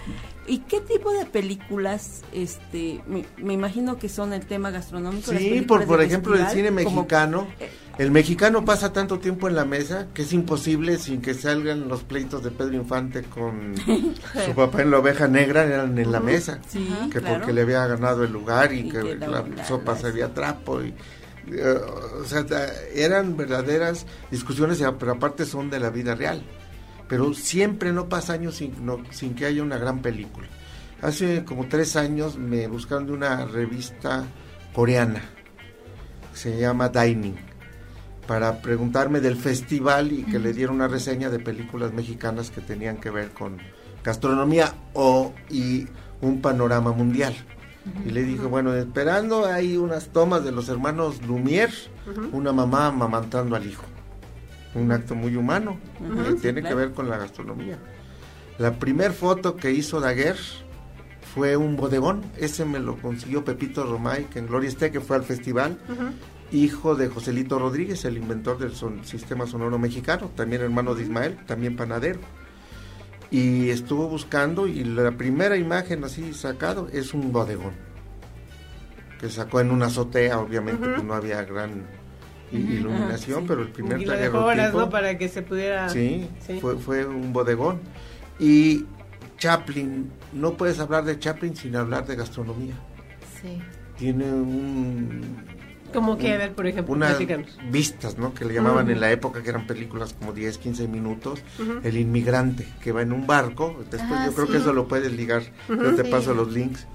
¿Y 0.47 0.59
qué 0.61 0.80
tipo 0.80 1.12
de 1.12 1.26
películas, 1.26 2.22
este, 2.32 3.01
me, 3.07 3.53
imagino 3.53 3.99
que 3.99 4.09
son 4.09 4.32
el 4.32 4.47
tema 4.47 4.70
gastronómico? 4.70 5.30
Sí, 5.30 5.61
por, 5.61 5.86
por 5.86 6.03
ejemplo, 6.03 6.34
el 6.34 6.49
cine 6.49 6.70
mexicano. 6.72 7.47
Eh, 7.61 7.70
el 7.99 8.11
mexicano 8.11 8.64
pasa 8.64 8.95
tanto 8.95 9.18
tiempo 9.18 9.47
en 9.47 9.55
la 9.55 9.66
mesa 9.66 10.07
que 10.14 10.22
es 10.22 10.32
imposible 10.32 10.97
sin 10.97 11.20
que 11.20 11.34
salgan 11.34 11.86
los 11.86 12.03
pleitos 12.03 12.43
de 12.43 12.51
Pedro 12.51 12.74
Infante 12.74 13.22
con 13.24 13.74
su 14.47 14.55
papá 14.55 14.80
en 14.80 14.91
la 14.91 14.99
oveja 15.01 15.28
negra, 15.28 15.64
eran 15.64 15.99
en 15.99 16.11
la 16.11 16.18
mesa. 16.18 16.61
que 17.12 17.20
porque 17.20 17.53
le 17.53 17.61
había 17.61 17.86
ganado 17.86 18.24
el 18.24 18.32
lugar 18.32 18.72
y, 18.72 18.88
que, 18.88 19.16
la, 19.16 19.45
sopa 19.68 19.97
se 19.97 20.07
había 20.07 20.32
trapo 20.32 20.82
y 20.82 20.95
o 21.49 22.24
sea, 22.24 22.45
eran 22.95 23.36
verdaderas 23.36 24.07
discusiones, 24.30 24.82
pero 24.99 25.12
aparte 25.12 25.45
son 25.45 25.70
de 25.70 25.80
la 25.80 25.91
vida 25.91 26.14
real. 26.14 26.43
Pero 27.09 27.34
siempre 27.34 27.93
no 27.93 28.09
pasa 28.09 28.34
años 28.34 28.57
sin, 28.57 28.74
sin 29.11 29.34
que 29.34 29.47
haya 29.47 29.62
una 29.62 29.78
gran 29.78 30.01
película. 30.01 30.49
Hace 31.03 31.45
como 31.45 31.66
tres 31.66 31.97
años 31.97 32.36
me 32.36 32.66
buscaron 32.68 33.07
de 33.07 33.12
una 33.12 33.47
revista 33.47 34.26
coreana, 34.74 35.22
se 36.34 36.59
llama 36.59 36.91
Dining, 36.91 37.36
para 38.26 38.61
preguntarme 38.61 39.20
del 39.20 39.36
festival 39.36 40.12
y 40.12 40.24
que 40.24 40.38
le 40.38 40.53
diera 40.53 40.72
una 40.72 40.88
reseña 40.88 41.30
de 41.30 41.38
películas 41.38 41.93
mexicanas 41.93 42.51
que 42.51 42.61
tenían 42.61 42.99
que 42.99 43.11
ver 43.11 43.30
con 43.30 43.59
gastronomía 44.05 44.74
o 44.93 45.32
y 45.49 45.86
un 46.20 46.41
panorama 46.41 46.93
mundial. 46.93 47.34
Y 48.05 48.11
le 48.11 48.24
dije, 48.24 48.45
bueno, 48.45 48.74
esperando 48.74 49.47
hay 49.47 49.76
unas 49.76 50.09
tomas 50.09 50.45
de 50.45 50.53
los 50.53 50.68
hermanos 50.68 51.22
Lumière, 51.22 51.72
una 52.33 52.53
mamá 52.53 52.89
amamantando 52.89 53.57
al 53.57 53.66
hijo. 53.66 53.85
Un 54.74 54.93
acto 54.93 55.14
muy 55.14 55.35
humano, 55.37 55.78
que 56.26 56.35
tiene 56.35 56.62
que 56.62 56.74
ver 56.74 56.93
con 56.93 57.09
la 57.09 57.18
gastronomía. 57.18 57.78
La 58.59 58.78
primer 58.78 59.12
foto 59.12 59.57
que 59.57 59.72
hizo 59.72 60.01
Daguerre 60.01 60.41
fue 61.35 61.57
un 61.57 61.76
bodegón, 61.76 62.22
ese 62.37 62.64
me 62.64 62.78
lo 62.78 62.97
consiguió 62.97 63.45
Pepito 63.45 63.85
Romay, 63.85 64.24
que 64.26 64.39
en 64.39 64.47
Gloria 64.47 64.68
esté, 64.68 64.91
que 64.91 65.01
fue 65.01 65.16
al 65.16 65.24
festival, 65.24 65.78
hijo 66.53 66.95
de 66.95 67.09
Joselito 67.09 67.59
Rodríguez, 67.59 68.05
el 68.05 68.18
inventor 68.18 68.59
del 68.59 68.72
sistema 69.05 69.47
sonoro 69.47 69.78
mexicano, 69.78 70.31
también 70.37 70.62
hermano 70.62 70.95
de 70.95 71.03
Ismael, 71.05 71.39
también 71.47 71.76
panadero 71.76 72.20
y 73.31 73.70
estuvo 73.70 74.09
buscando 74.09 74.66
y 74.66 74.85
la 74.85 75.12
primera 75.12 75.57
imagen 75.57 76.05
así 76.05 76.35
sacado 76.35 76.89
es 76.93 77.14
un 77.14 77.33
bodegón 77.33 77.74
que 79.20 79.28
sacó 79.28 79.61
en 79.61 79.70
una 79.70 79.87
azotea 79.87 80.39
obviamente 80.39 80.87
pues 80.89 81.05
no 81.05 81.14
había 81.14 81.43
gran 81.45 81.87
iluminación 82.53 83.47
pero 83.47 83.62
el 83.62 83.68
primer 83.68 84.01
lo 84.03 84.91
para 84.91 85.16
que 85.16 85.28
se 85.28 85.43
pudiera 85.43 85.89
sí, 85.89 86.28
Fue, 86.61 86.76
fue 86.76 87.07
un 87.07 87.33
bodegón. 87.33 87.81
Y 88.41 88.87
Chaplin 89.41 90.11
no 90.33 90.57
puedes 90.57 90.78
hablar 90.81 91.05
de 91.05 91.18
Chaplin 91.18 91.57
sin 91.57 91.76
hablar 91.76 92.07
de 92.07 92.16
gastronomía. 92.16 92.74
Sí. 93.41 93.61
Tiene 93.99 94.24
un 94.24 95.45
como 95.93 96.18
que, 96.18 96.32
a 96.32 96.38
ver, 96.38 96.53
por 96.53 96.66
ejemplo, 96.66 96.95
unas 96.95 97.18
vistas, 97.70 98.18
¿no? 98.18 98.34
Que 98.34 98.45
le 98.45 98.55
llamaban 98.55 98.91
en 98.91 99.01
la 99.01 99.11
época, 99.11 99.43
que 99.43 99.51
eran 99.51 99.66
películas 99.66 100.14
como 100.18 100.32
10, 100.32 100.59
15 100.59 100.88
minutos. 100.88 101.41
El 101.82 101.97
inmigrante 101.97 102.66
que 102.82 102.93
va 102.93 103.03
en 103.03 103.12
un 103.12 103.26
barco. 103.26 103.76
Después 103.91 104.12
ah, 104.12 104.26
yo 104.26 104.34
creo 104.34 104.49
que 104.49 104.57
eso 104.59 104.72
lo 104.72 104.88
puedes 104.88 105.12
ligar. 105.12 105.43
Yo 105.68 105.95
te 105.95 106.05
paso 106.05 106.34
los 106.34 106.53
links. 106.53 106.86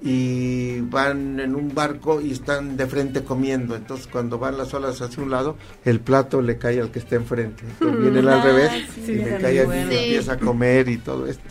Y 0.00 0.80
van 0.82 1.40
en 1.40 1.56
un 1.56 1.74
barco 1.74 2.20
y 2.20 2.30
están 2.30 2.76
de 2.76 2.86
frente 2.86 3.24
comiendo. 3.24 3.74
Entonces, 3.74 4.06
cuando 4.06 4.38
van 4.38 4.56
las 4.56 4.72
olas 4.72 5.02
hacia 5.02 5.22
un 5.22 5.30
lado, 5.30 5.56
el 5.84 6.00
plato 6.00 6.40
le 6.40 6.56
cae 6.56 6.80
al 6.80 6.92
que 6.92 7.00
está 7.00 7.16
enfrente. 7.16 7.64
Entonces, 7.66 8.00
viene 8.00 8.30
al 8.30 8.42
revés 8.42 8.70
y 8.96 9.12
le 9.12 9.38
cae 9.38 9.60
al 9.60 9.70
niño 9.70 9.92
y 9.92 10.04
empieza 10.04 10.34
a 10.34 10.38
comer 10.38 10.88
y 10.88 10.98
todo 10.98 11.26
esto. 11.26 11.42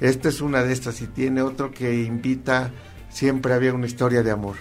Esta 0.00 0.28
es 0.30 0.40
una 0.40 0.62
de 0.62 0.72
estas. 0.72 1.02
Y 1.02 1.06
tiene 1.06 1.42
otro 1.42 1.70
que 1.70 2.02
invita. 2.02 2.72
Siempre 3.10 3.52
había 3.52 3.72
una 3.72 3.86
historia 3.86 4.22
de 4.22 4.30
amor 4.30 4.56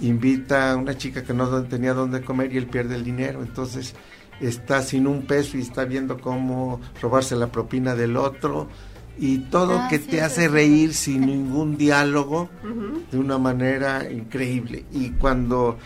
invita 0.00 0.72
a 0.72 0.76
una 0.76 0.96
chica 0.96 1.22
que 1.22 1.34
no 1.34 1.62
tenía 1.64 1.94
dónde 1.94 2.22
comer 2.22 2.52
y 2.52 2.58
él 2.58 2.66
pierde 2.66 2.96
el 2.96 3.04
dinero, 3.04 3.42
entonces 3.42 3.94
está 4.40 4.82
sin 4.82 5.06
un 5.06 5.22
peso 5.22 5.56
y 5.56 5.60
está 5.60 5.84
viendo 5.84 6.20
cómo 6.20 6.80
robarse 7.00 7.36
la 7.36 7.48
propina 7.48 7.94
del 7.94 8.16
otro. 8.16 8.68
Y 9.16 9.38
todo 9.38 9.78
ah, 9.78 9.86
que 9.88 10.00
te 10.00 10.22
hace 10.22 10.48
reír 10.48 10.92
sin 10.92 11.26
ningún 11.26 11.76
diálogo 11.76 12.48
de 13.12 13.16
una 13.16 13.38
manera 13.38 14.10
increíble. 14.10 14.86
Y 14.92 15.10
cuando 15.10 15.78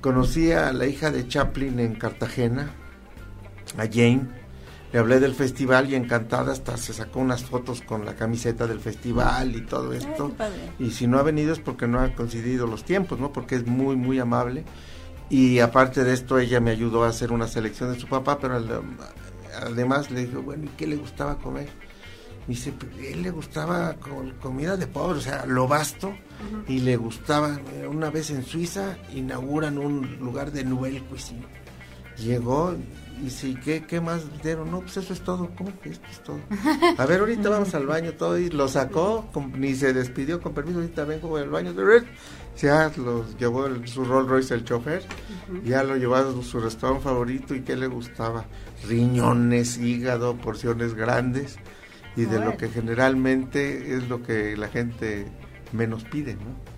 conocí 0.00 0.52
a 0.52 0.72
la 0.72 0.86
hija 0.86 1.10
de 1.10 1.26
Chaplin 1.26 1.80
en 1.80 1.96
Cartagena, 1.96 2.70
a 3.76 3.86
Jane. 3.86 4.28
Le 4.96 5.00
hablé 5.00 5.20
del 5.20 5.34
festival 5.34 5.90
y 5.90 5.94
encantada 5.94 6.52
hasta 6.52 6.78
se 6.78 6.94
sacó 6.94 7.20
unas 7.20 7.44
fotos 7.44 7.82
con 7.82 8.06
la 8.06 8.14
camiseta 8.14 8.66
del 8.66 8.80
festival 8.80 9.54
y 9.54 9.60
todo 9.60 9.92
esto. 9.92 10.32
y 10.78 10.90
si 10.90 11.06
no 11.06 11.18
ha 11.18 11.22
venido 11.22 11.52
es 11.52 11.58
porque 11.58 11.86
no 11.86 12.00
ha 12.00 12.14
coincidido 12.14 12.66
los 12.66 12.82
tiempos, 12.82 13.20
¿no? 13.20 13.30
Porque 13.30 13.56
es 13.56 13.66
muy, 13.66 13.94
muy 13.94 14.18
amable. 14.18 14.64
Y 15.28 15.58
aparte 15.58 16.02
de 16.02 16.14
esto, 16.14 16.38
ella 16.38 16.60
me 16.60 16.70
ayudó 16.70 17.04
a 17.04 17.08
hacer 17.08 17.30
una 17.30 17.46
selección 17.46 17.92
de 17.92 18.00
su 18.00 18.06
papá, 18.06 18.38
pero 18.38 18.58
además 19.60 20.10
le 20.10 20.20
dije, 20.20 20.38
bueno, 20.38 20.64
¿y 20.64 20.68
qué 20.78 20.86
le 20.86 20.96
gustaba 20.96 21.36
comer? 21.36 21.68
Me 22.46 22.54
dice, 22.54 22.72
pues, 22.72 22.90
él 23.06 23.20
le 23.20 23.30
gustaba 23.32 23.96
comida 24.40 24.78
de 24.78 24.86
pobre, 24.86 25.18
o 25.18 25.20
sea, 25.20 25.44
lo 25.44 25.68
basto, 25.68 26.16
y 26.68 26.78
le 26.78 26.96
gustaba, 26.96 27.60
eh, 27.74 27.86
una 27.86 28.08
vez 28.08 28.30
en 28.30 28.46
Suiza 28.46 28.96
inauguran 29.14 29.76
un 29.76 30.16
lugar 30.20 30.52
de 30.52 30.64
Nouvelle 30.64 31.02
Cuisine. 31.02 31.44
Llegó 32.18 32.74
y 33.24 33.30
sí, 33.30 33.56
¿qué, 33.64 33.84
qué 33.86 34.00
más 34.00 34.22
dieron? 34.42 34.70
No, 34.70 34.80
pues 34.80 34.98
eso 34.98 35.12
es 35.12 35.20
todo, 35.20 35.50
¿cómo 35.56 35.72
que 35.80 35.90
esto 35.90 36.06
es 36.10 36.22
todo? 36.22 36.40
A 36.98 37.06
ver, 37.06 37.20
ahorita 37.20 37.48
vamos 37.48 37.74
al 37.74 37.86
baño 37.86 38.12
todo, 38.12 38.38
y 38.38 38.50
lo 38.50 38.68
sacó, 38.68 39.28
ni 39.54 39.74
se 39.74 39.92
despidió, 39.92 40.40
con 40.40 40.52
permiso, 40.52 40.80
ahorita 40.80 41.04
vengo 41.04 41.36
al 41.36 41.48
baño, 41.48 41.72
ya 42.60 42.92
los 42.96 43.36
llevó 43.38 43.68
su 43.86 44.04
Rolls 44.04 44.28
Royce 44.28 44.54
el 44.54 44.64
chofer, 44.64 45.02
ya 45.64 45.82
lo 45.82 45.96
llevó 45.96 46.16
a 46.16 46.42
su 46.42 46.60
restaurante 46.60 47.04
favorito 47.04 47.54
y 47.54 47.62
qué 47.62 47.76
le 47.76 47.86
gustaba, 47.86 48.46
riñones, 48.86 49.78
hígado, 49.78 50.36
porciones 50.36 50.94
grandes 50.94 51.58
y 52.16 52.24
de 52.24 52.40
lo 52.40 52.56
que 52.56 52.68
generalmente 52.68 53.94
es 53.94 54.08
lo 54.08 54.22
que 54.22 54.56
la 54.56 54.68
gente 54.68 55.26
menos 55.72 56.04
pide, 56.04 56.34
¿no? 56.34 56.75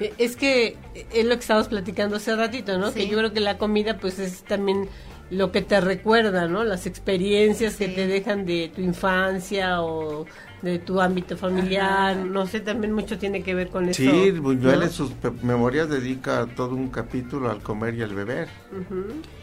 Eh, 0.00 0.14
es 0.18 0.36
que 0.36 0.76
es 1.12 1.24
lo 1.24 1.34
que 1.34 1.40
estábamos 1.40 1.68
platicando 1.68 2.16
hace 2.16 2.34
ratito, 2.34 2.78
¿no? 2.78 2.92
Que 2.92 3.08
yo 3.08 3.18
creo 3.18 3.32
que 3.32 3.40
la 3.40 3.58
comida 3.58 3.98
pues 3.98 4.18
es 4.18 4.42
también 4.42 4.88
lo 5.30 5.52
que 5.52 5.62
te 5.62 5.80
recuerda, 5.80 6.48
¿no? 6.48 6.64
Las 6.64 6.86
experiencias 6.86 7.76
que 7.76 7.88
te 7.88 8.06
dejan 8.06 8.46
de 8.46 8.70
tu 8.74 8.80
infancia 8.80 9.80
o 9.82 10.26
de 10.62 10.78
tu 10.78 11.00
ámbito 11.00 11.36
familiar, 11.36 12.16
no 12.16 12.46
sé, 12.46 12.60
también 12.60 12.92
mucho 12.92 13.16
tiene 13.18 13.42
que 13.42 13.54
ver 13.54 13.68
con 13.68 13.88
eso. 13.88 14.02
Sí, 14.02 14.30
Buñuel 14.32 14.82
en 14.82 14.90
sus 14.90 15.12
memorias 15.42 15.88
dedica 15.88 16.46
todo 16.54 16.74
un 16.74 16.88
capítulo 16.88 17.50
al 17.50 17.62
comer 17.62 17.94
y 17.94 18.02
al 18.02 18.14
beber, 18.14 18.48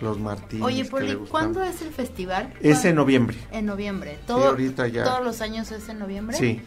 los 0.01 0.20
martínez. 0.20 0.66
Oye, 0.66 0.86
Poli, 0.86 1.16
¿cuándo 1.30 1.64
es 1.64 1.82
el 1.82 1.91
festival? 1.91 2.53
Es 2.62 2.86
en 2.86 2.95
noviembre. 2.95 3.38
En 3.51 3.66
noviembre, 3.66 4.20
todo, 4.28 4.49
ahorita 4.49 4.88
ya. 4.88 5.05
todos 5.05 5.24
los 5.24 5.41
años 5.41 5.72
es 5.72 5.89
en 5.89 5.99
noviembre. 5.99 6.38
Sí. 6.38 6.62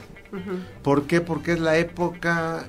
¿Por 0.83 1.07
qué? 1.07 1.21
Porque 1.21 1.53
es 1.53 1.61
la 1.61 1.77
época, 1.77 2.65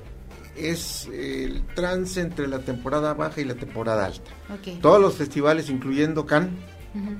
es 0.55 1.07
el 1.13 1.63
trance 1.75 2.21
entre 2.21 2.47
la 2.47 2.59
temporada 2.59 3.13
baja 3.13 3.41
y 3.41 3.45
la 3.45 3.55
temporada 3.55 4.05
alta. 4.05 4.31
Todos 4.81 5.01
los 5.01 5.15
festivales, 5.15 5.69
incluyendo 5.69 6.25
Cannes, 6.25 6.51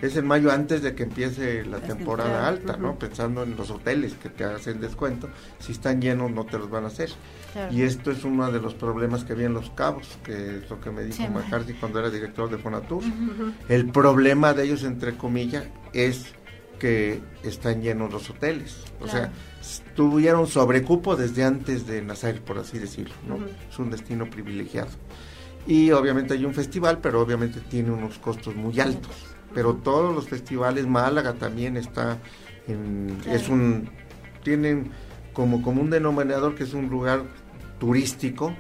es 0.02 0.18
en 0.18 0.28
mayo 0.28 0.52
antes 0.52 0.82
de 0.82 0.94
que 0.96 1.04
empiece 1.04 1.64
la 1.64 1.80
temporada 1.80 2.46
alta, 2.46 2.76
¿no? 2.76 3.00
Pensando 3.00 3.44
en 3.44 3.56
los 3.56 3.70
hoteles 3.72 4.16
que 4.16 4.30
te 4.30 4.44
hacen 4.44 4.82
descuento, 4.82 5.30
si 5.60 5.72
están 5.72 6.02
llenos 6.02 6.30
no 6.30 6.46
te 6.46 6.58
los 6.58 6.70
van 6.70 6.84
a 6.84 6.88
hacer. 6.88 7.10
Y 7.72 7.84
esto 7.84 8.12
es 8.12 8.24
uno 8.26 8.52
de 8.52 8.60
los 8.60 8.74
problemas 8.74 9.24
que 9.24 9.34
había 9.34 9.46
en 9.46 9.54
Los 9.54 9.70
Cabos, 9.70 10.18
que 10.24 10.58
es 10.58 10.70
lo 10.70 10.82
que 10.82 10.92
me 10.92 11.04
dijo 11.04 11.24
McCarthy 11.30 11.74
cuando 11.74 12.00
era 12.00 12.10
director 12.10 12.50
de 12.50 12.58
Fonatur. 12.58 13.04
El 13.70 13.90
problema 13.92 14.54
de 14.54 14.66
ellos, 14.66 14.84
entre 14.84 15.16
comillas, 15.16 15.64
es 15.94 16.26
que 16.78 17.22
están 17.44 17.82
llenos 17.82 18.12
los 18.12 18.30
hoteles. 18.30 18.78
O 19.00 19.08
sea, 19.08 19.32
tuvieron 19.96 20.48
sobrecupo 20.48 21.16
desde 21.16 21.44
antes 21.44 21.88
de 21.88 22.02
nacer, 22.02 22.42
por 22.42 22.60
así 22.60 22.80
decirlo, 22.80 23.16
¿no? 23.28 23.38
Es 23.70 23.80
un 23.80 23.92
destino 23.92 24.30
privilegiado. 24.30 24.92
Y 25.68 25.92
obviamente 25.92 26.34
hay 26.34 26.46
un 26.46 26.54
festival, 26.54 27.00
pero 27.00 27.22
obviamente 27.22 27.60
tiene 27.60 27.92
unos 27.92 28.18
costos 28.18 28.56
muy 28.56 28.80
altos 28.80 29.32
pero 29.54 29.76
todos 29.76 30.14
los 30.14 30.28
festivales, 30.28 30.88
Málaga 30.88 31.34
también 31.34 31.78
está 31.78 32.18
en, 32.68 33.18
es 33.28 33.50
un, 33.50 33.90
tienen 34.44 34.92
como, 35.34 35.62
como 35.62 35.82
un 35.82 35.90
denominador 35.90 36.56
que 36.56 36.64
es 36.64 36.74
un 36.74 36.90
lugar 36.90 37.24
turístico, 37.80 38.54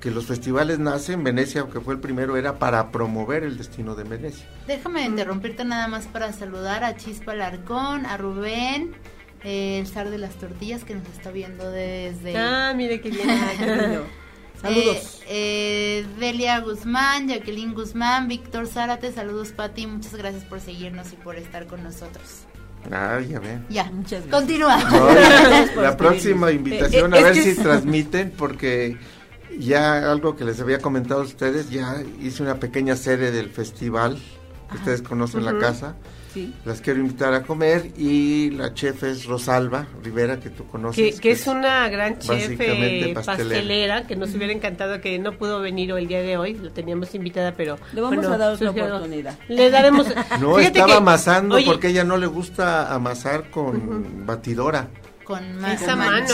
que 0.00 0.10
los 0.10 0.26
festivales 0.26 0.78
nacen, 0.78 1.24
Venecia, 1.24 1.66
que 1.72 1.80
fue 1.80 1.94
el 1.94 2.00
primero, 2.00 2.36
era 2.36 2.58
para 2.58 2.92
promover 2.92 3.42
el 3.44 3.56
destino 3.56 3.94
de 3.94 4.04
Venecia. 4.04 4.46
Déjame 4.66 5.04
interrumpirte 5.04 5.64
nada 5.64 5.88
más 5.88 6.06
para 6.06 6.32
saludar 6.32 6.84
a 6.84 6.96
Chispa 6.96 7.34
Larcón, 7.34 8.06
a 8.06 8.16
Rubén, 8.16 8.92
el 9.46 9.86
zar 9.86 10.10
de 10.10 10.18
las 10.18 10.34
tortillas 10.34 10.82
que 10.82 10.94
nos 10.94 11.06
está 11.08 11.30
viendo 11.30 11.70
desde... 11.70 12.36
Ah, 12.36 12.72
mire 12.74 13.00
qué 13.00 13.10
bien. 13.10 13.28
Saludos. 14.60 15.20
Eh, 15.28 16.04
eh, 16.04 16.06
Delia 16.18 16.58
Guzmán, 16.60 17.28
Jacqueline 17.28 17.72
Guzmán, 17.72 18.26
Víctor 18.26 18.66
Zárate, 18.66 19.12
saludos 19.12 19.52
Pati, 19.52 19.86
muchas 19.86 20.14
gracias 20.14 20.44
por 20.44 20.60
seguirnos 20.60 21.12
y 21.12 21.16
por 21.16 21.36
estar 21.36 21.66
con 21.66 21.84
nosotros. 21.84 22.46
Ah, 22.90 23.20
ya 23.20 23.38
ven. 23.38 23.64
Ya, 23.68 23.84
muchas 23.84 24.26
gracias. 24.26 24.30
Continúa. 24.30 24.78
la, 25.76 25.96
próxima 25.96 26.50
invitación, 26.50 27.14
eh, 27.14 27.18
a 27.18 27.22
ver 27.22 27.36
si 27.36 27.54
transmiten, 27.54 28.32
porque 28.36 28.96
ya 29.58 30.10
algo 30.10 30.36
que 30.36 30.44
les 30.44 30.60
había 30.60 30.78
comentado 30.78 31.20
a 31.20 31.24
ustedes, 31.24 31.70
ya 31.70 32.02
hice 32.20 32.42
una 32.42 32.56
pequeña 32.56 32.96
sede 32.96 33.30
del 33.30 33.50
festival, 33.50 34.18
que 34.70 34.78
ustedes 34.78 35.02
conocen 35.02 35.44
la 35.44 35.58
casa 35.58 35.96
las 36.64 36.80
quiero 36.80 37.00
invitar 37.00 37.34
a 37.34 37.42
comer 37.42 37.92
y 37.96 38.50
la 38.50 38.74
chef 38.74 39.02
es 39.04 39.24
Rosalba 39.24 39.86
Rivera, 40.02 40.38
que 40.40 40.50
tú 40.50 40.66
conoces. 40.66 41.20
Que, 41.20 41.30
es 41.32 41.46
una 41.46 41.88
gran 41.88 42.18
chef 42.18 42.60
eh, 42.60 43.12
pastelera. 43.14 44.06
que 44.06 44.16
nos 44.16 44.34
hubiera 44.34 44.52
encantado 44.52 45.00
que 45.00 45.18
no 45.18 45.32
pudo 45.32 45.60
venir 45.60 45.90
el 45.90 46.08
día 46.08 46.22
de 46.22 46.36
hoy, 46.36 46.54
la 46.54 46.70
teníamos 46.70 47.14
invitada, 47.14 47.54
pero... 47.56 47.78
Le 47.92 48.00
vamos 48.00 48.26
a 48.26 48.36
dar 48.36 48.52
otra 48.52 48.70
oportunidad. 48.70 49.38
Le 49.48 49.70
daremos... 49.70 50.06
no, 50.40 50.58
estaba 50.58 50.96
amasando 50.96 51.58
porque 51.64 51.88
ella 51.88 52.04
no 52.04 52.16
le 52.16 52.26
gusta 52.26 52.92
amasar 52.94 53.50
con 53.50 54.26
batidora 54.26 54.88
con 55.26 55.64
esa 55.64 55.96
mano. 55.96 56.28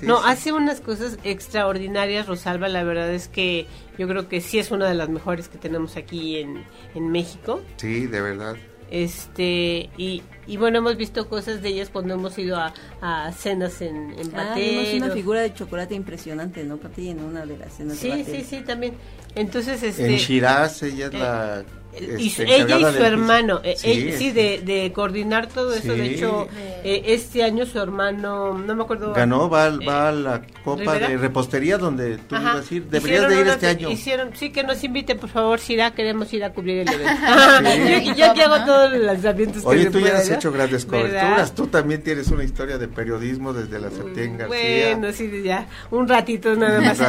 no, 0.00 0.24
hace 0.24 0.52
unas 0.52 0.80
cosas 0.80 1.18
extraordinarias, 1.24 2.26
Rosalba. 2.26 2.68
La 2.68 2.82
verdad 2.82 3.10
es 3.10 3.28
que 3.28 3.66
yo 3.98 4.08
creo 4.08 4.28
que 4.28 4.40
sí 4.40 4.58
es 4.58 4.70
una 4.70 4.88
de 4.88 4.94
las 4.94 5.10
mejores 5.10 5.48
que 5.48 5.58
tenemos 5.58 5.98
aquí 5.98 6.38
en, 6.38 6.64
en 6.94 7.12
México. 7.12 7.60
Sí, 7.76 8.06
de 8.06 8.22
verdad 8.22 8.56
este 8.90 9.90
y, 9.96 10.22
y 10.46 10.56
bueno 10.56 10.78
hemos 10.78 10.96
visto 10.96 11.28
cosas 11.28 11.62
de 11.62 11.68
ellas 11.68 11.90
cuando 11.90 12.14
hemos 12.14 12.36
ido 12.38 12.56
a, 12.56 12.74
a 13.00 13.32
cenas 13.32 13.80
en, 13.80 14.18
en 14.18 14.34
ah, 14.34 14.56
una 14.96 15.10
figura 15.10 15.40
de 15.40 15.54
chocolate 15.54 15.94
impresionante 15.94 16.64
no 16.64 16.76
Pati 16.76 17.10
en 17.10 17.22
una 17.22 17.46
de 17.46 17.56
las 17.56 17.74
cenas 17.74 17.98
sí 17.98 18.24
sí 18.24 18.42
sí 18.42 18.60
también. 18.62 18.94
Entonces 19.34 19.82
este 19.82 20.06
en 20.06 20.16
Shiraz 20.16 20.82
ella 20.82 21.06
es 21.06 21.14
la 21.14 21.64
y 21.98 22.28
este, 22.28 22.44
ella 22.44 22.78
y 22.78 22.82
su 22.82 23.02
hermano, 23.02 23.60
eh, 23.64 23.74
sí, 23.76 24.30
de, 24.30 24.62
de, 24.64 24.92
coordinar 24.92 25.48
todo 25.48 25.74
eso. 25.74 25.92
De 25.92 26.06
hecho, 26.06 26.48
eh, 26.84 27.02
este 27.06 27.42
año 27.42 27.66
su 27.66 27.78
hermano, 27.80 28.56
no 28.56 28.74
me 28.74 28.82
acuerdo. 28.82 29.12
Ganó, 29.12 29.50
va, 29.50 29.70
va 29.70 30.08
a 30.08 30.12
la 30.12 30.42
Copa 30.64 30.94
de 30.94 31.16
Repostería 31.16 31.78
donde 31.78 32.18
tú 32.18 32.36
ibas 32.36 32.70
a 32.70 32.74
ir. 32.74 32.84
Deberías 32.84 33.28
de 33.28 33.40
ir 33.40 33.46
este 33.48 33.66
año. 33.66 33.90
Hicieron, 33.90 34.30
sí, 34.34 34.50
que 34.50 34.62
nos 34.62 34.82
inviten, 34.84 35.18
por 35.18 35.30
favor, 35.30 35.58
Sira, 35.58 35.90
queremos 35.92 36.32
ir 36.32 36.44
a 36.44 36.52
cubrir 36.52 36.80
el 36.80 36.88
evento. 36.88 38.14
yo, 38.16 38.34
yo, 38.34 38.44
hago 38.44 38.64
todos 38.64 38.92
los 38.92 39.00
lanzamientos. 39.00 39.64
Oye, 39.64 39.90
tú 39.90 39.98
ya 40.00 40.18
has 40.18 40.30
hecho 40.30 40.52
grandes 40.52 40.84
coberturas. 40.84 41.54
Tú 41.54 41.66
también 41.66 42.02
tienes 42.02 42.28
una 42.28 42.44
historia 42.44 42.78
de 42.78 42.88
periodismo 42.88 43.52
desde 43.52 43.80
la 43.80 43.90
Septién 43.90 44.38
García. 44.38 44.94
Bueno, 44.96 45.12
sí, 45.12 45.28
ya, 45.44 45.66
un 45.90 46.08
ratito 46.08 46.54
nada 46.54 46.80
más. 46.80 47.00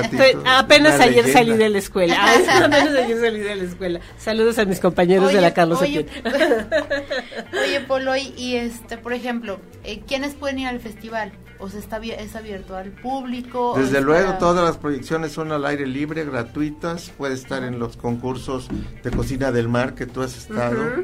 apenas 0.45 0.99
ayer 0.99 1.31
salí 1.31 1.55
de 1.55 1.69
la 1.69 1.77
escuela. 1.77 2.17
apenas 2.63 2.95
ayer 2.95 3.19
salí 3.19 3.39
de 3.39 3.55
la 3.55 3.63
escuela. 3.63 3.99
Saludos 4.17 4.57
a 4.57 4.65
mis 4.71 4.79
compañeros 4.79 5.33
de 5.33 5.41
la 5.41 5.53
Carlos 5.53 5.81
Oye, 5.81 6.05
oye 7.65 7.81
Polo, 7.81 8.15
y, 8.15 8.55
este, 8.55 8.97
por 8.97 9.11
ejemplo, 9.11 9.59
eh, 9.83 10.01
¿quiénes 10.07 10.33
pueden 10.33 10.59
ir 10.59 10.67
al 10.67 10.79
festival? 10.79 11.33
¿O 11.59 11.69
se 11.69 11.77
está, 11.77 11.97
es 11.97 12.35
abierto 12.35 12.75
al 12.75 12.89
público? 12.89 13.75
Desde 13.77 14.01
luego, 14.01 14.33
todas 14.39 14.65
las 14.65 14.77
proyecciones 14.77 15.33
son 15.33 15.51
al 15.51 15.65
aire 15.65 15.85
libre, 15.85 16.23
gratuitas. 16.23 17.11
Puede 17.17 17.35
estar 17.35 17.63
en 17.63 17.77
los 17.77 17.97
concursos 17.97 18.67
de 19.03 19.11
cocina 19.11 19.51
del 19.51 19.67
mar 19.67 19.93
que 19.93 20.07
tú 20.07 20.23
has 20.23 20.35
estado. 20.35 21.03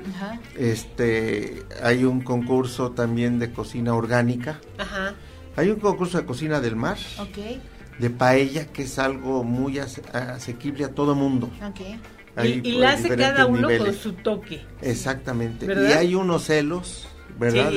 Este, 0.55 1.63
hay 1.84 2.05
un 2.05 2.22
concurso 2.22 2.91
también 2.91 3.38
de 3.38 3.51
cocina 3.51 3.93
orgánica. 3.93 4.59
Hay 5.57 5.70
un 5.70 5.80
concurso 5.80 6.18
de 6.18 6.26
cocina 6.26 6.59
del 6.59 6.76
mar. 6.76 6.97
De 7.99 8.09
paella, 8.09 8.65
que 8.68 8.84
es 8.84 8.97
algo 8.97 9.43
muy 9.43 9.78
asequible 9.78 10.86
a 10.86 10.89
todo 10.89 11.13
mundo. 11.13 11.51
Okay 11.70 11.99
y, 12.43 12.73
la 12.73 12.93
hace 12.93 13.15
cada 13.15 13.45
uno 13.45 13.69
con 13.77 13.93
su 13.93 14.13
toque. 14.13 14.61
Exactamente. 14.81 15.65
Y 15.65 15.91
hay 15.93 16.15
unos 16.15 16.45
celos, 16.45 17.07
¿verdad? 17.39 17.71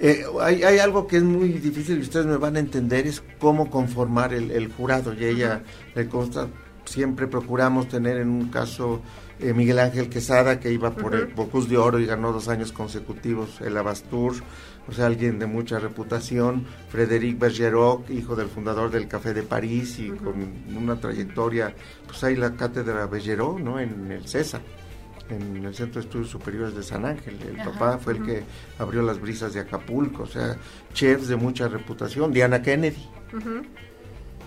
Eh, 0.00 0.24
hay, 0.40 0.62
hay, 0.64 0.78
algo 0.78 1.06
que 1.06 1.18
es 1.18 1.22
muy 1.22 1.50
difícil 1.50 1.98
y 1.98 2.00
ustedes 2.00 2.26
me 2.26 2.36
van 2.36 2.56
a 2.56 2.58
entender, 2.58 3.06
es 3.06 3.22
cómo 3.38 3.70
conformar 3.70 4.34
el, 4.34 4.72
jurado. 4.72 5.14
Y 5.14 5.24
ella 5.24 5.62
le 5.94 6.08
consta 6.08 6.48
siempre 6.84 7.26
procuramos 7.26 7.88
tener 7.88 8.18
en 8.18 8.28
un 8.28 8.48
caso 8.48 9.00
eh, 9.40 9.52
Miguel 9.52 9.78
Ángel 9.78 10.08
Quesada, 10.08 10.60
que 10.60 10.72
iba 10.72 10.94
por 10.94 11.14
el 11.14 11.26
Bocus 11.26 11.68
de 11.68 11.76
Oro 11.76 11.98
y 11.98 12.06
ganó 12.06 12.32
dos 12.32 12.48
años 12.48 12.72
consecutivos 12.72 13.60
el 13.60 13.76
Abastur, 13.76 14.36
o 14.88 14.92
sea, 14.92 15.06
alguien 15.06 15.38
de 15.38 15.46
mucha 15.46 15.78
reputación, 15.78 16.66
Frédéric 16.88 17.38
Bergerot, 17.38 18.10
hijo 18.10 18.36
del 18.36 18.48
fundador 18.48 18.90
del 18.90 19.08
Café 19.08 19.32
de 19.32 19.42
París 19.42 19.98
y 19.98 20.10
con 20.10 20.34
una 20.76 21.00
trayectoria, 21.00 21.74
pues 22.06 22.22
hay 22.24 22.36
la 22.36 22.54
cátedra 22.54 23.06
Bergerot, 23.06 23.58
¿no? 23.58 23.80
En 23.80 24.10
el 24.12 24.26
César 24.26 24.60
en 25.30 25.64
el 25.64 25.74
Centro 25.74 26.00
de 26.00 26.06
Estudios 26.06 26.30
Superiores 26.30 26.74
de 26.74 26.82
San 26.82 27.04
Ángel. 27.04 27.38
El 27.46 27.56
papá 27.56 27.98
fue 27.98 28.14
el 28.14 28.22
que 28.22 28.42
abrió 28.78 29.02
las 29.02 29.20
brisas 29.20 29.54
de 29.54 29.60
Acapulco, 29.60 30.24
o 30.24 30.26
sea, 30.26 30.56
chefs 30.92 31.28
de 31.28 31.36
mucha 31.36 31.68
reputación. 31.68 32.32
Diana 32.32 32.62
Kennedy, 32.62 33.08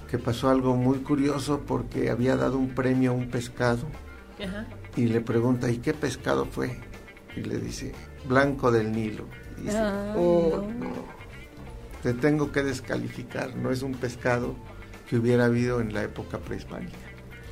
que 0.10 0.18
pasó 0.18 0.50
algo 0.50 0.76
muy 0.76 1.00
curioso 1.00 1.62
porque 1.66 2.10
había 2.10 2.36
dado 2.36 2.58
un 2.58 2.70
premio 2.70 3.12
a 3.12 3.14
un 3.14 3.30
pescado 3.30 3.88
y 4.96 5.06
le 5.06 5.22
pregunta, 5.22 5.70
¿y 5.70 5.78
qué 5.78 5.94
pescado 5.94 6.46
fue? 6.46 6.80
Y 7.36 7.42
le 7.42 7.60
dice, 7.60 7.94
blanco 8.28 8.72
del 8.72 8.92
Nilo. 8.92 9.26
Oh, 10.16 10.64
no. 10.80 10.94
te 12.04 12.14
tengo 12.14 12.52
que 12.52 12.64
descalificar, 12.64 13.56
no 13.56 13.72
es 13.72 13.82
un 13.82 13.94
pescado 13.94 14.56
que 15.10 15.18
hubiera 15.18 15.46
habido 15.46 15.82
en 15.82 15.94
la 15.94 16.04
época 16.04 16.38
prehispánica. 16.40 16.98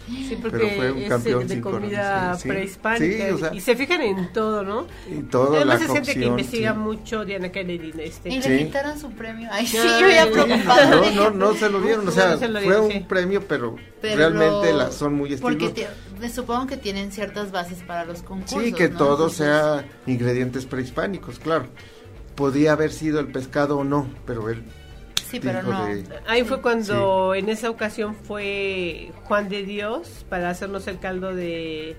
Sí, 0.08 0.38
porque 0.40 0.58
pero 0.58 0.70
fue 0.76 0.92
un 0.92 1.10
campeón 1.10 1.48
de 1.48 1.62
comida 1.62 2.38
prehispánica. 2.42 3.54
y 3.54 3.60
se 3.60 3.76
fijan 3.76 4.02
en 4.02 4.32
todo, 4.32 4.64
¿no? 4.64 4.86
Y 5.10 5.24
todo 5.24 5.56
Además 5.56 5.82
es 5.82 5.92
gente 5.92 6.14
que 6.14 6.26
investiga 6.26 6.74
mucho 6.74 7.26
Diana 7.26 7.52
Kennedy. 7.52 7.92
Este. 7.98 8.30
Y 8.30 8.40
le 8.40 8.66
quitaron 8.66 9.00
su 9.00 9.10
premio. 9.12 9.50
Ay, 9.52 9.66
sí, 9.66 9.78
yo 9.78 10.08
ya 10.08 10.30
preocupado. 10.30 11.12
No, 11.12 11.32
no, 11.32 11.32
no 11.32 11.54
se 11.56 11.70
lo 11.70 11.82
dieron. 11.82 12.08
O 12.08 12.12
sea, 12.12 12.38
fue 12.38 12.80
un 12.80 13.08
premio, 13.08 13.42
pero, 13.48 13.78
realmente 14.02 14.74
la, 14.74 14.92
son 14.92 15.16
muy 15.16 15.34
estilos. 15.34 15.56
Porque 15.56 15.88
me 16.20 16.30
supongo 16.30 16.68
que 16.68 16.78
tienen 16.78 17.12
ciertas 17.12 17.52
bases 17.52 17.80
para 17.80 18.06
los 18.06 18.22
concursos. 18.22 18.64
Sí, 18.64 18.74
que 18.74 18.90
todo 18.90 19.30
sea 19.30 19.86
ingredientes 20.06 20.66
prehispánicos, 20.66 21.40
claro. 21.40 21.66
Podía 22.36 22.74
haber 22.74 22.92
sido 22.92 23.20
el 23.20 23.28
pescado 23.28 23.78
o 23.78 23.84
no, 23.84 24.08
pero 24.26 24.50
él 24.50 24.64
Sí, 25.30 25.40
pero 25.40 25.64
no. 25.64 25.88
Ahí 26.28 26.44
fue 26.44 26.62
cuando 26.62 27.34
en 27.34 27.50
esa 27.50 27.70
ocasión 27.70 28.16
fue 28.16 29.12
Juan 29.24 29.50
de 29.50 29.64
Dios 29.64 30.26
para 30.30 30.50
hacernos 30.50 30.88
el 30.88 31.00
caldo 31.00 31.34
de, 31.34 31.98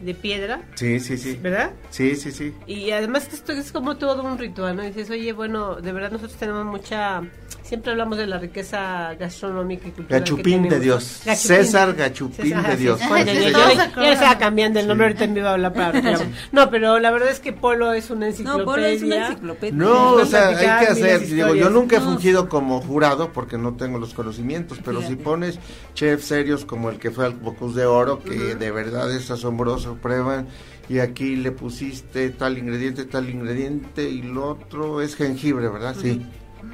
de 0.00 0.14
piedra. 0.14 0.62
Sí, 0.74 1.00
sí, 1.00 1.16
sí. 1.16 1.38
¿Verdad? 1.40 1.72
Sí, 1.90 2.16
sí, 2.16 2.32
sí. 2.32 2.54
Y 2.66 2.90
además 2.90 3.28
esto 3.32 3.52
es 3.52 3.72
como 3.72 3.96
todo 3.96 4.22
un 4.22 4.38
ritual, 4.38 4.76
¿no? 4.76 4.82
dices, 4.82 5.10
oye, 5.10 5.32
bueno, 5.32 5.76
de 5.76 5.92
verdad 5.92 6.12
nosotros 6.12 6.38
tenemos 6.38 6.64
mucha 6.64 7.22
siempre 7.68 7.92
hablamos 7.92 8.16
de 8.16 8.26
la 8.26 8.38
riqueza 8.38 9.14
gastronómica 9.14 9.88
y 9.88 9.90
cultural. 9.90 10.20
Gachupín 10.20 10.68
de 10.68 10.80
Dios. 10.80 11.04
César 11.36 11.94
Gachupín 11.94 12.62
de 12.62 12.76
Dios. 12.76 12.98
ya, 12.98 14.12
estaba 14.12 14.38
cambiando 14.38 14.80
el 14.80 14.88
nombre, 14.88 15.08
ahorita 15.08 15.26
me 15.26 15.40
iba 15.40 15.50
a 15.50 15.52
hablar 15.52 15.74
para. 15.74 15.98
No, 16.52 16.70
pero 16.70 16.98
la 16.98 17.10
verdad 17.10 17.28
es 17.28 17.40
que 17.40 17.52
Polo 17.52 17.92
es 17.92 18.10
una 18.10 18.28
enciclopedia. 18.28 18.64
No, 18.64 18.72
Polo 18.72 18.86
es 18.86 19.02
una 19.02 19.28
enciclopedia. 19.28 19.74
No, 19.74 20.12
o 20.12 20.24
sea, 20.24 20.48
hay 20.48 20.86
que 20.86 20.92
hacer. 20.92 21.26
Digo, 21.26 21.54
yo 21.54 21.68
nunca 21.68 21.96
he 21.96 22.00
fungido 22.00 22.48
como 22.48 22.80
jurado 22.80 23.32
porque 23.32 23.58
no 23.58 23.74
tengo 23.74 23.98
los 23.98 24.14
conocimientos, 24.14 24.78
pero 24.82 25.02
si 25.02 25.16
pones 25.16 25.58
chefs 25.94 26.24
serios 26.24 26.64
como 26.64 26.88
el 26.88 26.98
que 26.98 27.10
fue 27.10 27.26
al 27.26 27.34
Bocus 27.34 27.74
de 27.74 27.84
Oro, 27.84 28.20
que 28.20 28.54
de 28.54 28.70
verdad 28.70 29.14
es 29.14 29.30
asombroso, 29.30 29.87
prueban 29.96 30.46
y 30.88 30.98
aquí 31.00 31.36
le 31.36 31.52
pusiste 31.52 32.30
tal 32.30 32.58
ingrediente, 32.58 33.04
tal 33.04 33.28
ingrediente 33.28 34.08
y 34.08 34.22
lo 34.22 34.48
otro 34.48 35.00
es 35.00 35.16
jengibre, 35.16 35.68
¿verdad? 35.68 35.96
Sí. 36.00 36.26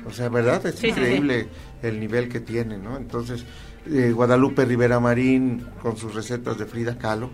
O 0.07 0.13
sea, 0.13 0.29
¿verdad? 0.29 0.65
Es 0.67 0.83
increíble 0.83 1.49
el 1.83 2.01
nivel 2.01 2.29
que 2.29 2.41
tiene, 2.41 2.79
¿no? 2.79 2.97
Entonces, 2.97 3.45
eh, 3.91 4.13
Guadalupe 4.13 4.65
Rivera 4.65 5.01
Marín 5.01 5.67
con 5.83 5.97
sus 5.97 6.15
recetas 6.15 6.59
de 6.59 6.67
Frida 6.67 6.97
Kahlo 6.99 7.31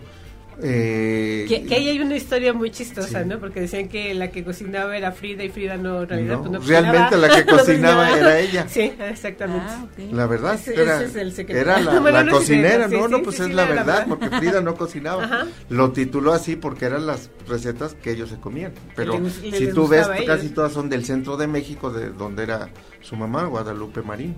eh, 0.61 1.45
que, 1.47 1.75
ahí 1.75 1.89
hay 1.89 1.99
una 1.99 2.15
historia 2.15 2.53
muy 2.53 2.71
chistosa, 2.71 3.23
¿no? 3.23 3.39
Porque 3.39 3.61
decían 3.61 3.87
que 3.87 4.13
la 4.13 4.29
que 4.29 4.43
cocinaba 4.43 4.95
era 4.95 5.11
Frida 5.11 5.43
y 5.43 5.49
Frida 5.49 5.77
no, 5.77 6.05
realidad, 6.05 6.39
no, 6.39 6.51
pues 6.51 6.67
realmente 6.67 7.17
la 7.17 7.35
que 7.35 7.45
cocinaba 7.51 8.17
era 8.17 8.39
ella. 8.39 8.67
Sí, 8.67 8.93
exactamente. 8.99 9.65
Ah, 9.67 9.87
la 10.11 10.27
verdad, 10.27 10.59
era, 10.67 11.01
era 11.47 11.79
la, 11.79 12.27
cocinera, 12.31 12.87
no, 12.87 13.07
no, 13.07 13.23
pues 13.23 13.39
es 13.39 13.53
la, 13.53 13.65
verdad, 13.65 14.05
porque 14.07 14.29
Frida 14.29 14.61
no 14.61 14.75
cocinaba. 14.75 15.47
Lo 15.69 15.91
tituló 15.91 16.33
así 16.33 16.55
porque 16.55 16.85
eran 16.85 17.07
las 17.07 17.29
recetas 17.47 17.95
que 17.95 18.11
ellos 18.11 18.29
se 18.29 18.37
comían. 18.37 18.73
Pero 18.95 19.19
si 19.29 19.71
tú 19.73 19.87
ves, 19.87 20.07
casi 20.25 20.49
todas 20.49 20.73
son 20.73 20.89
del 20.89 21.05
centro 21.05 21.37
de 21.37 21.47
México, 21.47 21.91
de 21.91 22.09
donde 22.09 22.43
era 22.43 22.69
su 23.01 23.15
mamá, 23.15 23.45
Guadalupe 23.45 24.01
Marín. 24.01 24.35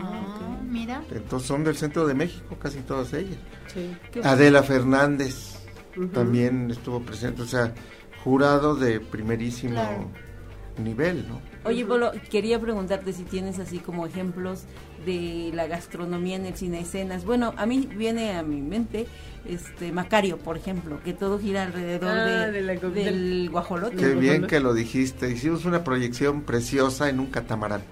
Ah, 0.00 0.58
mira. 0.68 1.02
Entonces 1.12 1.46
son 1.46 1.62
del 1.62 1.76
centro 1.76 2.06
de 2.06 2.14
México, 2.14 2.56
casi 2.60 2.80
todas 2.80 3.12
ellas. 3.12 3.38
Adela 4.22 4.62
Fernández 4.62 5.58
también 6.12 6.70
estuvo 6.70 7.00
presente, 7.00 7.42
o 7.42 7.46
sea, 7.46 7.72
jurado 8.24 8.74
de 8.74 9.00
primerísimo 9.00 10.10
nivel, 10.78 11.28
¿no? 11.28 11.40
Oye, 11.64 11.84
Polo, 11.84 12.12
quería 12.30 12.58
preguntarte 12.58 13.12
si 13.12 13.22
tienes 13.24 13.58
así 13.58 13.78
como 13.78 14.06
ejemplos 14.06 14.64
de 15.06 15.50
la 15.54 15.66
gastronomía 15.66 16.36
en 16.36 16.46
el 16.46 16.56
cine 16.56 16.80
escenas. 16.80 17.24
Bueno, 17.24 17.54
a 17.56 17.66
mí 17.66 17.88
viene 17.94 18.36
a 18.36 18.42
mi 18.42 18.60
mente 18.60 19.06
este 19.44 19.92
Macario, 19.92 20.38
por 20.38 20.56
ejemplo, 20.56 21.00
que 21.04 21.12
todo 21.12 21.38
gira 21.38 21.62
alrededor 21.62 22.10
ah, 22.10 22.48
de, 22.48 22.62
del 22.62 23.48
guajolote. 23.50 23.96
Qué 23.96 24.14
bien 24.14 24.46
que 24.46 24.60
lo 24.60 24.74
dijiste. 24.74 25.30
Hicimos 25.30 25.64
una 25.64 25.84
proyección 25.84 26.42
preciosa 26.42 27.08
en 27.08 27.20
un 27.20 27.26
catamarán. 27.26 27.82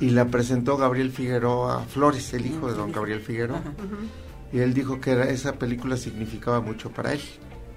Y 0.00 0.10
la 0.10 0.26
presentó 0.26 0.76
Gabriel 0.76 1.10
Figueroa 1.10 1.84
Flores, 1.84 2.32
el 2.34 2.46
hijo 2.46 2.68
de 2.68 2.74
don 2.74 2.92
Gabriel 2.92 3.20
Figueroa 3.20 3.62
y 4.54 4.60
él 4.60 4.72
dijo 4.72 5.00
que 5.00 5.20
esa 5.32 5.54
película 5.54 5.96
significaba 5.96 6.60
mucho 6.60 6.92
para 6.92 7.12
él. 7.12 7.20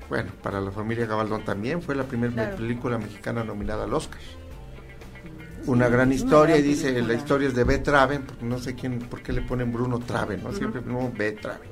Bueno, 0.09 0.31
para 0.43 0.61
la 0.61 0.69
familia 0.69 1.07
Gabaldón 1.07 1.43
también 1.43 1.81
fue 1.81 1.95
la 1.95 2.03
primera 2.03 2.55
película 2.55 2.99
mexicana 2.99 3.43
nominada 3.43 3.85
al 3.85 3.93
Oscar. 3.95 4.19
Una 5.65 5.89
gran 5.89 6.13
historia, 6.13 6.55
y 6.55 6.61
dice, 6.61 7.01
la 7.01 7.15
historia 7.15 7.47
es 7.47 7.55
de 7.55 7.63
B. 7.63 7.79
Traven, 7.79 8.21
porque 8.21 8.45
no 8.45 8.59
sé 8.59 8.75
quién, 8.75 8.99
por 8.99 9.23
qué 9.23 9.33
le 9.33 9.41
ponen 9.41 9.73
Bruno 9.73 9.97
Traven, 9.97 10.43
¿no? 10.43 10.53
Siempre 10.53 10.81
no 10.85 11.11
B. 11.11 11.31
Traven, 11.31 11.67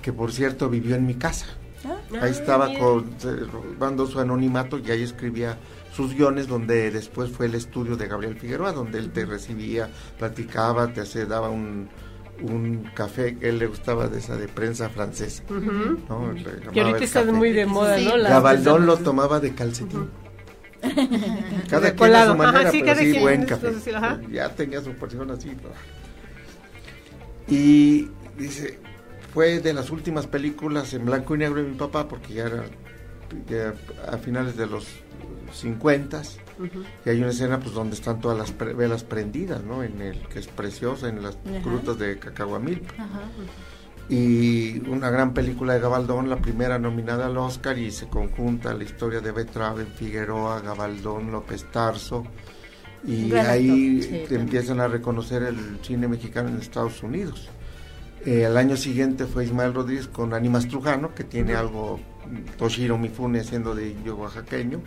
que 0.00 0.10
por 0.14 0.32
cierto 0.32 0.70
vivió 0.70 0.96
en 0.96 1.04
mi 1.04 1.16
casa. 1.16 1.44
Ah. 1.84 1.98
ahí 2.22 2.30
estaba 2.30 2.68
ah, 2.74 2.78
con, 2.78 3.14
robando 3.52 4.06
su 4.06 4.18
anonimato 4.18 4.78
y 4.78 4.90
ahí 4.90 5.02
escribía 5.02 5.58
sus 5.94 6.14
guiones 6.14 6.48
donde 6.48 6.90
después 6.90 7.30
fue 7.30 7.44
el 7.44 7.54
estudio 7.54 7.94
de 7.94 8.08
Gabriel 8.08 8.36
Figueroa, 8.36 8.72
donde 8.72 8.98
él 8.98 9.12
te 9.12 9.26
recibía, 9.26 9.90
platicaba, 10.18 10.94
te 10.94 11.02
hace, 11.02 11.26
daba 11.26 11.50
un, 11.50 11.90
un 12.42 12.90
café 12.94 13.36
que 13.36 13.48
él 13.48 13.58
le 13.58 13.66
gustaba 13.66 14.08
de 14.08 14.18
esa 14.18 14.36
de 14.36 14.48
prensa 14.48 14.88
francesa. 14.88 15.42
Que 16.72 16.80
ahorita 16.80 17.04
está 17.04 17.24
muy 17.24 17.52
de 17.52 17.66
moda, 17.66 17.98
¿no? 17.98 18.22
Gabaldón 18.22 18.86
lo 18.86 18.96
tomaba 18.96 19.40
de 19.40 19.54
calcetín. 19.54 20.08
Cada 21.70 21.94
quien 21.94 22.14
a 22.14 22.26
su 22.26 22.34
manera, 22.34 22.70
pero 22.70 22.94
sí, 22.96 23.18
buen 23.18 23.46
café. 23.46 23.72
ya 24.30 24.50
tenía 24.50 24.82
su 24.82 24.92
porción 24.92 25.30
así. 25.30 25.50
Y 27.48 28.08
dice, 28.38 28.78
fue 29.32 29.60
de 29.60 29.72
las 29.72 29.90
últimas 29.90 30.26
películas 30.26 30.92
en 30.94 31.06
blanco 31.06 31.34
y 31.34 31.38
negro 31.38 31.62
de 31.62 31.68
mi 31.68 31.76
papá, 31.76 32.06
porque 32.06 32.34
ya 32.34 32.44
era 32.44 32.64
a 34.10 34.18
finales 34.18 34.56
de 34.56 34.66
los 34.66 34.86
50 35.54 36.22
y 37.04 37.08
hay 37.08 37.18
una 37.18 37.30
escena 37.30 37.58
pues 37.58 37.74
donde 37.74 37.96
están 37.96 38.20
todas 38.20 38.38
las 38.38 38.76
velas 38.76 39.02
prendidas, 39.02 39.62
¿no? 39.64 39.82
En 39.82 40.00
el 40.00 40.20
que 40.28 40.38
es 40.38 40.46
preciosa, 40.46 41.08
en 41.08 41.22
las 41.22 41.36
grutas 41.64 41.98
de 41.98 42.18
Cacahuamil. 42.18 42.82
Y 44.08 44.86
una 44.88 45.10
gran 45.10 45.32
película 45.32 45.74
de 45.74 45.80
Gabaldón, 45.80 46.28
la 46.28 46.36
primera 46.36 46.78
nominada 46.78 47.26
al 47.26 47.36
Oscar 47.38 47.78
y 47.78 47.90
se 47.90 48.06
conjunta 48.06 48.74
la 48.74 48.84
historia 48.84 49.20
de 49.20 49.32
Betraven, 49.32 49.86
Figueroa, 49.86 50.60
Gabaldón, 50.60 51.32
López 51.32 51.64
Tarso. 51.72 52.24
Y 53.06 53.32
ahí 53.34 54.26
empiezan 54.30 54.80
a 54.80 54.88
reconocer 54.88 55.42
el 55.42 55.78
cine 55.82 56.06
mexicano 56.06 56.48
en 56.48 56.58
Estados 56.58 57.02
Unidos. 57.02 57.48
Eh, 58.24 58.46
al 58.46 58.56
año 58.56 58.76
siguiente 58.76 59.26
fue 59.26 59.44
Ismael 59.44 59.74
Rodríguez 59.74 60.06
con 60.06 60.32
Animas 60.32 60.68
Trujano, 60.68 61.14
que 61.14 61.24
tiene 61.24 61.54
algo, 61.54 62.00
Toshiro 62.56 62.96
Mifune 62.96 63.44
siendo 63.44 63.74
de 63.74 63.90
indio 63.90 64.16
oaxaqueño 64.16 64.80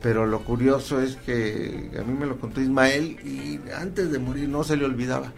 pero 0.00 0.26
lo 0.26 0.40
curioso 0.40 1.00
es 1.00 1.16
que 1.16 1.90
a 1.98 2.02
mí 2.02 2.16
me 2.16 2.26
lo 2.26 2.38
contó 2.38 2.60
Ismael 2.60 3.18
y 3.24 3.60
antes 3.72 4.12
de 4.12 4.18
morir 4.18 4.48
no 4.48 4.62
se 4.62 4.76
le 4.76 4.84
olvidaba. 4.84 5.32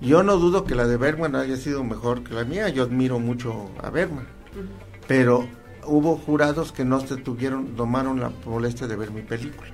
Yo 0.00 0.22
no 0.22 0.36
dudo 0.36 0.64
que 0.64 0.74
la 0.74 0.86
de 0.86 0.96
Bergman 0.96 1.36
haya 1.36 1.56
sido 1.56 1.84
mejor 1.84 2.22
que 2.22 2.34
la 2.34 2.44
mía, 2.44 2.68
yo 2.70 2.84
admiro 2.84 3.18
mucho 3.18 3.70
a 3.82 3.90
Bergman, 3.90 4.26
pero 5.06 5.46
hubo 5.86 6.16
jurados 6.16 6.72
que 6.72 6.84
no 6.84 7.00
se 7.00 7.16
tuvieron, 7.16 7.76
tomaron 7.76 8.20
la 8.20 8.32
molestia 8.46 8.86
de 8.86 8.96
ver 8.96 9.10
mi 9.10 9.22
película, 9.22 9.70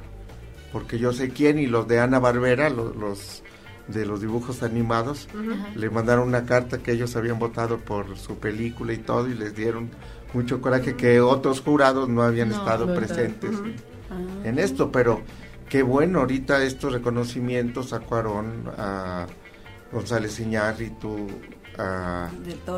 porque 0.72 0.98
yo 0.98 1.12
sé 1.12 1.30
quién 1.30 1.58
y 1.58 1.66
los 1.66 1.86
de 1.86 2.00
Ana 2.00 2.18
Barbera, 2.18 2.68
los, 2.68 3.44
de 3.86 4.06
los 4.06 4.20
dibujos 4.20 4.64
animados, 4.64 5.28
le 5.76 5.88
mandaron 5.88 6.26
una 6.26 6.46
carta 6.46 6.78
que 6.78 6.90
ellos 6.90 7.14
habían 7.14 7.38
votado 7.38 7.78
por 7.78 8.18
su 8.18 8.38
película 8.38 8.92
y 8.92 8.98
todo 8.98 9.28
y 9.28 9.34
les 9.34 9.54
dieron 9.54 9.90
mucho 10.32 10.60
coraje 10.60 10.96
que 10.96 11.20
otros 11.20 11.60
jurados 11.60 12.08
no 12.08 12.22
habían 12.22 12.50
estado 12.50 12.92
presentes 12.92 13.52
en 14.44 14.58
esto, 14.58 14.90
pero 14.90 15.22
qué 15.68 15.82
bueno 15.82 16.20
ahorita 16.20 16.62
estos 16.62 16.92
reconocimientos 16.92 17.92
a 17.92 18.00
Cuarón, 18.00 18.70
a 18.76 19.26
González 19.92 20.38
Iñárritu, 20.40 21.28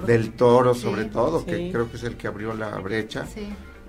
del 0.07 0.33
Toro, 0.33 0.75
sobre 0.75 1.05
todo, 1.05 1.45
que 1.45 1.71
creo 1.71 1.91
que 1.91 1.97
es 1.97 2.03
el 2.05 2.17
que 2.17 2.27
abrió 2.27 2.55
la 2.55 2.77
brecha. 2.79 3.25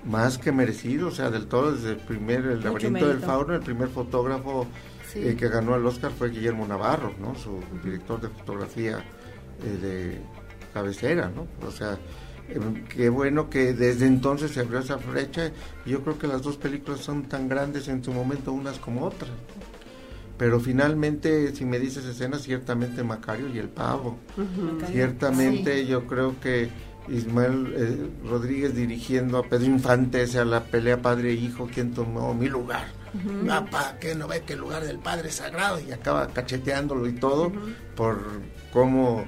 Más 0.06 0.38
que 0.38 0.52
merecido, 0.52 1.10
o 1.10 1.12
sea, 1.12 1.30
del 1.30 1.48
Toro 1.48 1.74
desde 1.74 1.92
el 1.92 1.98
primer, 1.98 2.46
el 2.46 2.64
laberinto 2.64 3.08
del 3.08 3.20
fauno, 3.20 3.54
el 3.54 3.62
primer 3.62 3.90
fotógrafo 3.90 4.66
eh, 5.16 5.36
que 5.38 5.50
ganó 5.50 5.76
el 5.76 5.86
Oscar 5.86 6.12
fue 6.12 6.30
Guillermo 6.30 6.66
Navarro, 6.66 7.14
¿no? 7.20 7.36
Su 7.36 7.60
director 7.84 8.22
de 8.22 8.30
fotografía 8.30 9.04
eh, 9.64 9.78
de 9.82 10.22
cabecera, 10.74 11.30
¿no? 11.36 11.48
O 11.68 11.72
sea, 11.72 11.98
qué 12.90 13.10
bueno 13.10 13.50
que 13.50 13.74
desde 13.74 14.06
entonces 14.06 14.52
se 14.52 14.62
abrió 14.62 14.80
esa 14.80 14.98
brecha. 14.98 15.52
Yo 15.86 16.02
creo 16.04 16.18
que 16.18 16.28
las 16.28 16.42
dos 16.42 16.58
películas 16.58 17.02
son 17.02 17.24
tan 17.24 17.48
grandes 17.48 17.88
en 17.88 18.04
su 18.04 18.12
momento 18.12 18.52
unas 18.52 18.80
como 18.80 19.06
otras. 19.06 19.32
Pero 20.38 20.60
finalmente, 20.60 21.54
si 21.54 21.66
me 21.66 21.80
dices 21.80 22.06
escenas, 22.06 22.44
ciertamente 22.44 23.04
Macario 23.04 23.50
y 23.50 23.60
el 23.60 23.68
Pavo. 23.68 24.20
Ciertamente 24.90 25.86
yo 25.86 26.08
creo 26.08 26.40
que 26.40 26.70
Ismael 27.10 27.74
eh, 27.76 28.10
Rodríguez 28.26 28.76
dirigiendo 28.76 29.38
a 29.38 29.44
Pedro 29.44 29.66
Infante, 29.66 30.26
a 30.38 30.46
la 30.46 30.64
pelea 30.64 31.02
padre-hijo, 31.02 31.68
e 31.68 31.72
quien 31.72 31.94
tomó 31.94 32.34
mi 32.34 32.48
lugar. 32.48 32.88
Papá, 33.48 33.98
que 34.00 34.14
no 34.16 34.28
ve 34.28 34.44
que 34.44 34.54
el 34.54 34.60
lugar 34.60 34.84
del 34.84 35.00
padre 35.00 35.30
es 35.30 35.36
sagrado 35.36 35.80
y 35.80 35.92
acaba 35.92 36.28
cacheteándolo 36.28 37.08
y 37.08 37.14
todo 37.14 37.52
por 37.96 38.20
cómo 38.72 39.26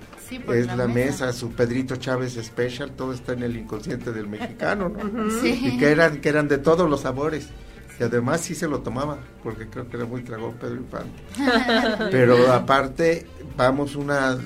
es 0.54 0.68
la, 0.68 0.88
mesa. 0.88 1.34
su 1.34 1.52
Pedrito 1.52 1.96
Chávez 1.96 2.34
Special, 2.42 2.92
todo 2.92 3.14
está 3.14 3.34
en 3.34 3.44
el 3.44 3.58
inconsciente 3.58 4.12
del 4.12 4.28
mexicano, 4.28 4.90
¿no? 4.90 5.38
Y 5.44 5.78
que 5.78 5.92
eran, 5.92 6.22
que 6.22 6.30
eran 6.30 6.48
de 6.48 6.58
todos 6.58 6.90
los 6.90 7.02
sabores. 7.02 7.50
Y 8.00 8.04
además 8.04 8.42
sí 8.42 8.56
se 8.56 8.68
lo 8.68 8.80
tomaba, 8.80 9.20
porque 9.44 9.68
creo 9.68 9.88
que 9.88 9.98
era 9.98 10.06
muy 10.06 10.24
tragón 10.24 10.56
Pedro 10.60 10.76
Infante. 10.76 11.22
Pero 12.12 12.52
aparte, 12.52 13.28
vamos 13.56 13.96
una 13.96 14.38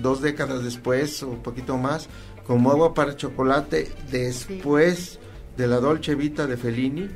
dos 0.00 0.20
décadas 0.20 0.64
después, 0.64 1.22
o 1.22 1.28
un 1.28 1.42
poquito 1.42 1.76
más, 1.78 2.08
como 2.46 2.70
agua 2.70 2.94
para 2.94 3.16
chocolate, 3.16 3.90
después 4.10 5.18
de 5.56 5.66
la 5.66 5.78
Dolce 5.80 6.14
Vita 6.14 6.46
de 6.46 6.56
Fellini, 6.56 7.08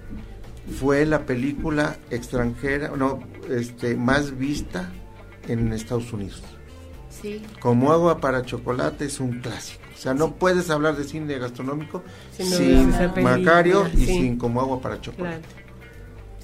fue 0.78 1.04
la 1.04 1.26
película 1.26 1.96
extranjera, 2.10 2.92
no, 2.96 3.20
este, 3.50 3.96
más 3.96 4.36
vista 4.36 4.90
en 5.48 5.72
Estados 5.72 6.12
Unidos. 6.12 6.42
Como 7.60 7.92
agua 7.92 8.20
para 8.20 8.44
chocolate 8.44 9.06
es 9.06 9.20
un 9.20 9.40
clásico. 9.40 9.82
O 9.94 9.96
sea, 9.96 10.14
no 10.14 10.34
puedes 10.34 10.70
hablar 10.70 10.96
de 10.96 11.04
cine 11.04 11.38
gastronómico 11.38 12.02
sin, 12.32 12.90
Macario 13.22 13.88
y 13.94 14.06
sin 14.06 14.36
como 14.36 14.60
agua 14.60 14.80
para 14.80 15.00
chocolate. 15.00 15.42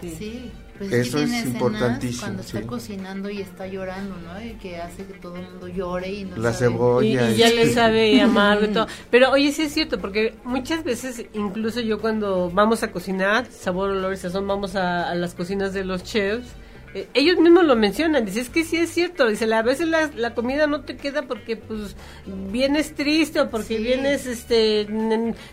Sí. 0.00 0.50
Pues 0.78 0.92
Eso 0.92 1.18
es 1.18 1.44
importantísimo. 1.44 2.22
Cuando 2.22 2.40
está 2.40 2.62
cocinando 2.62 3.28
y 3.28 3.42
está 3.42 3.66
llorando, 3.66 4.16
¿no? 4.16 4.42
Y 4.42 4.54
que 4.54 4.78
hace 4.78 5.04
que 5.04 5.12
todo 5.12 5.36
el 5.36 5.42
mundo 5.42 5.68
llore 5.68 6.10
y 6.10 6.24
no 6.24 6.38
La 6.38 6.54
cebolla. 6.54 7.30
Y, 7.32 7.36
ya 7.36 7.50
le 7.50 7.70
sabe 7.70 8.18
amargo 8.22 8.64
y 8.64 8.68
todo. 8.72 8.86
Pero 9.10 9.30
oye, 9.30 9.52
sí 9.52 9.60
es 9.60 9.74
cierto, 9.74 9.98
porque 9.98 10.36
muchas 10.42 10.82
veces, 10.82 11.26
incluso 11.34 11.80
yo 11.80 12.00
cuando 12.00 12.50
vamos 12.50 12.82
a 12.82 12.92
cocinar, 12.92 13.44
sabor, 13.50 13.90
olor 13.90 14.14
y 14.14 14.16
sazón, 14.16 14.46
vamos 14.46 14.74
a, 14.74 15.10
a 15.10 15.14
las 15.14 15.34
cocinas 15.34 15.74
de 15.74 15.84
los 15.84 16.02
chefs 16.02 16.48
eh, 16.92 17.08
ellos 17.14 17.38
mismos 17.38 17.64
lo 17.64 17.76
mencionan, 17.76 18.24
dice, 18.24 18.40
es 18.40 18.48
que 18.48 18.64
sí 18.64 18.76
es 18.76 18.90
cierto, 18.90 19.28
dice, 19.28 19.52
a 19.52 19.62
veces 19.62 19.86
la, 19.86 20.10
la 20.16 20.34
comida 20.34 20.66
no 20.66 20.80
te 20.80 20.96
queda 20.96 21.22
porque 21.22 21.56
pues 21.56 21.94
vienes 22.26 22.96
triste 22.96 23.40
o 23.40 23.48
porque 23.48 23.78
vienes, 23.78 24.26
este, 24.26 24.88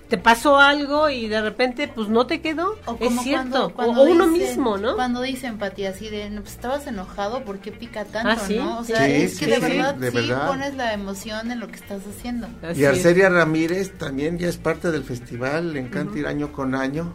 te 0.10 0.18
pasó 0.18 0.58
algo 0.58 1.10
y 1.10 1.28
de 1.28 1.40
repente 1.42 1.88
pues 1.88 2.10
no 2.10 2.26
te 2.26 2.42
quedó, 2.42 2.76
es 3.00 3.22
cierto, 3.22 3.72
o, 3.76 4.02
uno 4.04 4.26
mismo, 4.26 4.78
¿no? 4.78 4.96
Cuando 4.96 5.22
dice 5.22 5.46
empatía 5.46 5.92
así 5.92 6.10
de, 6.10 6.28
pues 6.42 6.54
estabas 6.54 6.88
enojado, 6.88 7.44
¿por 7.44 7.60
qué 7.60 7.72
pica 7.72 8.06
tanto, 8.06 8.42
ah, 8.44 8.50
no? 8.50 8.80
O 8.80 8.84
sea, 8.84 9.08
es 9.08 9.40
que 9.40 9.46
de, 9.46 9.60
verdad, 9.60 9.96
sí 10.00 10.32
pones 10.48 10.74
la 10.76 10.94
emoción 10.94 11.52
en 11.52 11.60
lo 11.60 11.68
que 11.68 11.76
estás 11.76 12.02
haciendo. 12.08 12.48
y 12.76 12.84
Arcelia 12.86 13.30
Ramírez 13.30 13.96
también 14.00 14.40
ya 14.40 14.48
es 14.48 14.58
parte 14.58 14.90
del 14.90 15.04
festival, 15.04 15.74
le 15.74 15.82
encanta 15.82 16.18
ir 16.18 16.26
año 16.26 16.52
con 16.52 16.74
año 16.74 17.14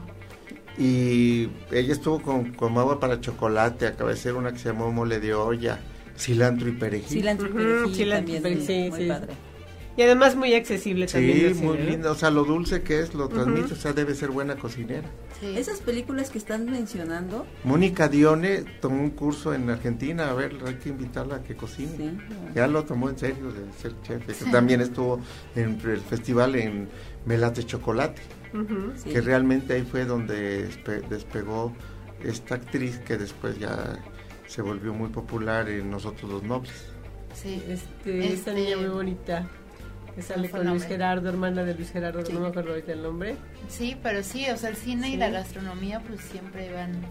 y 0.78 1.48
ella 1.70 1.92
estuvo 1.92 2.20
con, 2.22 2.52
con 2.52 2.76
agua 2.78 2.98
para 2.98 3.20
chocolate, 3.20 3.86
acaba 3.86 4.10
de 4.10 4.16
ser 4.16 4.34
una 4.34 4.52
que 4.52 4.58
se 4.58 4.68
llamó 4.70 4.90
mole 4.90 5.20
de 5.20 5.34
olla, 5.34 5.78
cilantro 6.16 6.68
y 6.68 6.72
perejil. 6.72 7.08
Cilantro 7.08 7.48
y 7.48 7.52
perejil 7.52 8.10
también, 8.10 8.66
sí, 8.66 8.88
muy 8.90 9.08
padre. 9.08 9.34
Y 9.94 10.00
además 10.00 10.34
muy 10.36 10.54
accesible 10.54 11.06
también. 11.06 11.54
Sí, 11.54 11.62
muy 11.62 11.76
linda, 11.76 12.10
o 12.10 12.14
sea, 12.14 12.30
lo 12.30 12.44
dulce 12.44 12.82
que 12.82 13.00
es, 13.00 13.12
lo 13.12 13.28
transmite, 13.28 13.74
o 13.74 13.76
sea, 13.76 13.92
debe 13.92 14.14
ser 14.14 14.30
buena 14.30 14.56
cocinera. 14.56 15.06
Esas 15.42 15.80
películas 15.80 16.30
que 16.30 16.38
están 16.38 16.64
mencionando. 16.64 17.46
Mónica 17.64 18.08
Dione 18.08 18.64
tomó 18.80 19.02
un 19.02 19.10
curso 19.10 19.52
en 19.52 19.68
Argentina, 19.68 20.30
a 20.30 20.34
ver, 20.34 20.56
hay 20.64 20.76
que 20.76 20.88
invitarla 20.88 21.36
a 21.36 21.42
que 21.42 21.56
cocine. 21.56 22.16
Ya 22.54 22.66
lo 22.66 22.84
tomó 22.84 23.10
en 23.10 23.18
serio 23.18 23.52
de 23.52 23.70
ser 23.78 23.92
chef, 24.02 24.50
también 24.50 24.80
estuvo 24.80 25.20
en 25.54 25.78
el 25.84 26.00
festival 26.00 26.54
en 26.54 26.88
Melate 27.26 27.64
Chocolate 27.64 28.22
que 29.04 29.20
realmente 29.20 29.74
ahí 29.74 29.82
fue 29.82 30.04
donde 30.04 30.68
despegó 31.08 31.72
esta 32.22 32.56
actriz 32.56 32.98
que 32.98 33.16
después 33.16 33.58
ya 33.58 33.98
se 34.46 34.62
volvió 34.62 34.92
muy 34.92 35.08
popular 35.08 35.68
en 35.68 35.90
Nosotros 35.90 36.30
los 36.30 36.42
Nobles. 36.42 36.92
Sí, 37.34 37.62
este, 37.68 38.32
esta 38.32 38.52
niña 38.52 38.76
muy 38.76 38.88
bonita. 38.88 39.48
Que 40.14 40.20
sale 40.20 40.50
con 40.50 40.66
Luis 40.66 40.84
Gerardo, 40.84 41.30
hermana 41.30 41.64
de 41.64 41.74
Luis 41.74 41.90
Gerardo, 41.90 42.22
no 42.30 42.40
me 42.40 42.48
acuerdo 42.48 42.70
ahorita 42.70 42.92
el 42.92 43.02
nombre. 43.02 43.36
Sí, 43.68 43.96
pero 44.02 44.22
sí, 44.22 44.44
o 44.50 44.56
sea, 44.58 44.68
el 44.68 44.76
cine 44.76 45.08
y 45.08 45.16
la 45.16 45.30
gastronomía 45.30 46.00
pues 46.00 46.20
siempre 46.20 46.70
van 46.70 47.06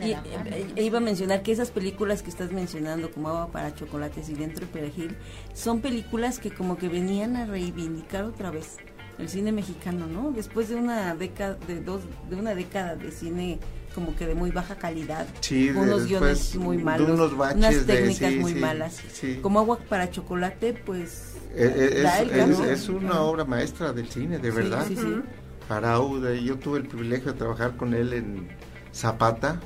y, 0.00 0.10
eh, 0.10 0.66
e 0.74 0.82
iba 0.82 0.98
a 0.98 1.00
mencionar 1.00 1.42
que 1.42 1.52
esas 1.52 1.70
películas 1.70 2.22
que 2.22 2.30
estás 2.30 2.50
mencionando, 2.52 3.10
como 3.10 3.28
Agua 3.28 3.52
para 3.52 3.74
Chocolates 3.74 4.28
y 4.28 4.34
Dentro 4.34 4.64
y 4.64 4.68
Perejil, 4.68 5.16
son 5.52 5.80
películas 5.80 6.38
que 6.38 6.50
como 6.50 6.76
que 6.76 6.88
venían 6.88 7.36
a 7.36 7.46
reivindicar 7.46 8.24
otra 8.24 8.50
vez 8.50 8.76
el 9.18 9.28
cine 9.28 9.52
mexicano, 9.52 10.06
¿no? 10.06 10.32
Después 10.32 10.68
de 10.68 10.76
una 10.76 11.14
década, 11.14 11.56
de 11.66 11.80
dos, 11.80 12.02
de 12.28 12.36
una 12.36 12.54
década 12.54 12.96
de 12.96 13.10
cine 13.10 13.60
como 13.94 14.16
que 14.16 14.26
de 14.26 14.34
muy 14.34 14.50
baja 14.50 14.74
calidad, 14.76 15.26
unos 15.76 16.06
guiones 16.06 16.56
muy 16.56 16.78
malos, 16.78 17.32
unas 17.54 17.86
técnicas 17.86 18.34
muy 18.34 18.54
malas. 18.54 19.00
como 19.40 19.60
agua 19.60 19.78
para 19.88 20.10
chocolate, 20.10 20.72
pues 20.72 21.34
eh, 21.54 22.02
eh, 22.04 22.72
es, 22.72 22.88
una 22.88 23.20
obra 23.20 23.44
maestra 23.44 23.92
del 23.92 24.08
cine, 24.08 24.38
de 24.38 24.50
verdad. 24.50 24.86
Para 25.68 25.96
yo 26.42 26.58
tuve 26.58 26.78
el 26.78 26.86
privilegio 26.86 27.32
de 27.32 27.38
trabajar 27.38 27.76
con 27.76 27.94
él 27.94 28.12
en 28.12 28.48
Zapata 28.92 29.60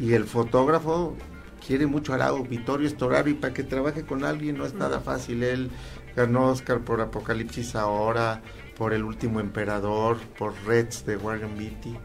y 0.00 0.14
el 0.14 0.24
fotógrafo 0.24 1.16
quiere 1.64 1.86
mucho 1.86 2.12
a 2.12 2.16
Arau, 2.16 2.44
Vittorio 2.44 2.88
Storari, 2.88 3.34
para 3.34 3.52
que 3.52 3.62
trabaje 3.62 4.02
con 4.02 4.24
alguien 4.24 4.58
no 4.58 4.66
es 4.66 4.74
nada 4.74 5.00
fácil. 5.00 5.42
Él 5.44 5.70
ganó 6.16 6.48
Oscar 6.48 6.80
por 6.80 7.00
Apocalipsis 7.00 7.76
ahora, 7.76 8.42
por 8.82 8.94
El 8.94 9.04
último 9.04 9.38
emperador, 9.38 10.18
por 10.36 10.54
Reds 10.66 11.06
de 11.06 11.16
Warren 11.16 11.56
Beatty, 11.56 11.96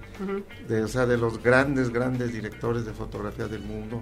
de, 0.68 0.84
o 0.84 0.88
sea, 0.88 1.08
de 1.08 1.18
los 1.18 1.42
grandes, 1.42 1.90
grandes 1.90 2.32
directores 2.32 2.86
de 2.86 2.94
fotografía 2.94 3.48
del 3.48 3.64
mundo. 3.64 4.02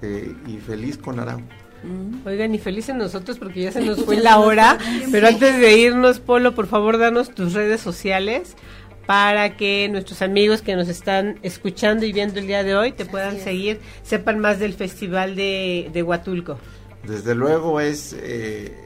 Eh, 0.00 0.34
y 0.46 0.56
feliz 0.56 0.96
con 0.96 1.20
Arau. 1.20 1.38
Mm. 1.82 2.26
Oigan, 2.26 2.54
y 2.54 2.58
felices 2.58 2.94
nosotros 2.94 3.38
porque 3.38 3.60
ya 3.60 3.72
se 3.72 3.82
nos 3.82 4.02
fue 4.06 4.16
la 4.22 4.38
hora, 4.38 4.78
pero 5.12 5.28
antes 5.28 5.58
de 5.60 5.76
irnos, 5.76 6.18
Polo, 6.18 6.54
por 6.54 6.66
favor, 6.66 6.96
danos 6.96 7.34
tus 7.34 7.52
redes 7.52 7.82
sociales 7.82 8.56
para 9.04 9.58
que 9.58 9.90
nuestros 9.90 10.22
amigos 10.22 10.62
que 10.62 10.76
nos 10.76 10.88
están 10.88 11.38
escuchando 11.42 12.06
y 12.06 12.12
viendo 12.14 12.40
el 12.40 12.46
día 12.46 12.64
de 12.64 12.74
hoy 12.74 12.92
te 12.92 13.04
puedan 13.04 13.38
seguir, 13.38 13.80
sepan 14.02 14.38
más 14.38 14.58
del 14.58 14.72
Festival 14.72 15.36
de, 15.36 15.90
de 15.92 16.02
Huatulco. 16.02 16.58
Desde 17.06 17.34
luego 17.34 17.80
es 17.80 18.16
eh, 18.18 18.85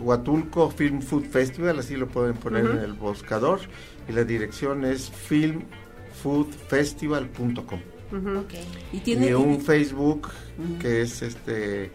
Huatulco 0.00 0.70
Film 0.70 1.02
Food 1.02 1.24
Festival, 1.24 1.78
así 1.78 1.96
lo 1.96 2.08
pueden 2.08 2.36
poner 2.36 2.64
en 2.66 2.78
el 2.78 2.92
buscador, 2.92 3.60
y 4.08 4.12
la 4.12 4.24
dirección 4.24 4.84
es 4.84 5.10
filmfoodfestival.com. 5.10 7.80
¿Y, 8.92 9.00
tiene, 9.00 9.36
un 9.36 9.60
Facebook 9.60 10.28
que 10.80 11.02
es 11.02 11.20
este 11.20 11.92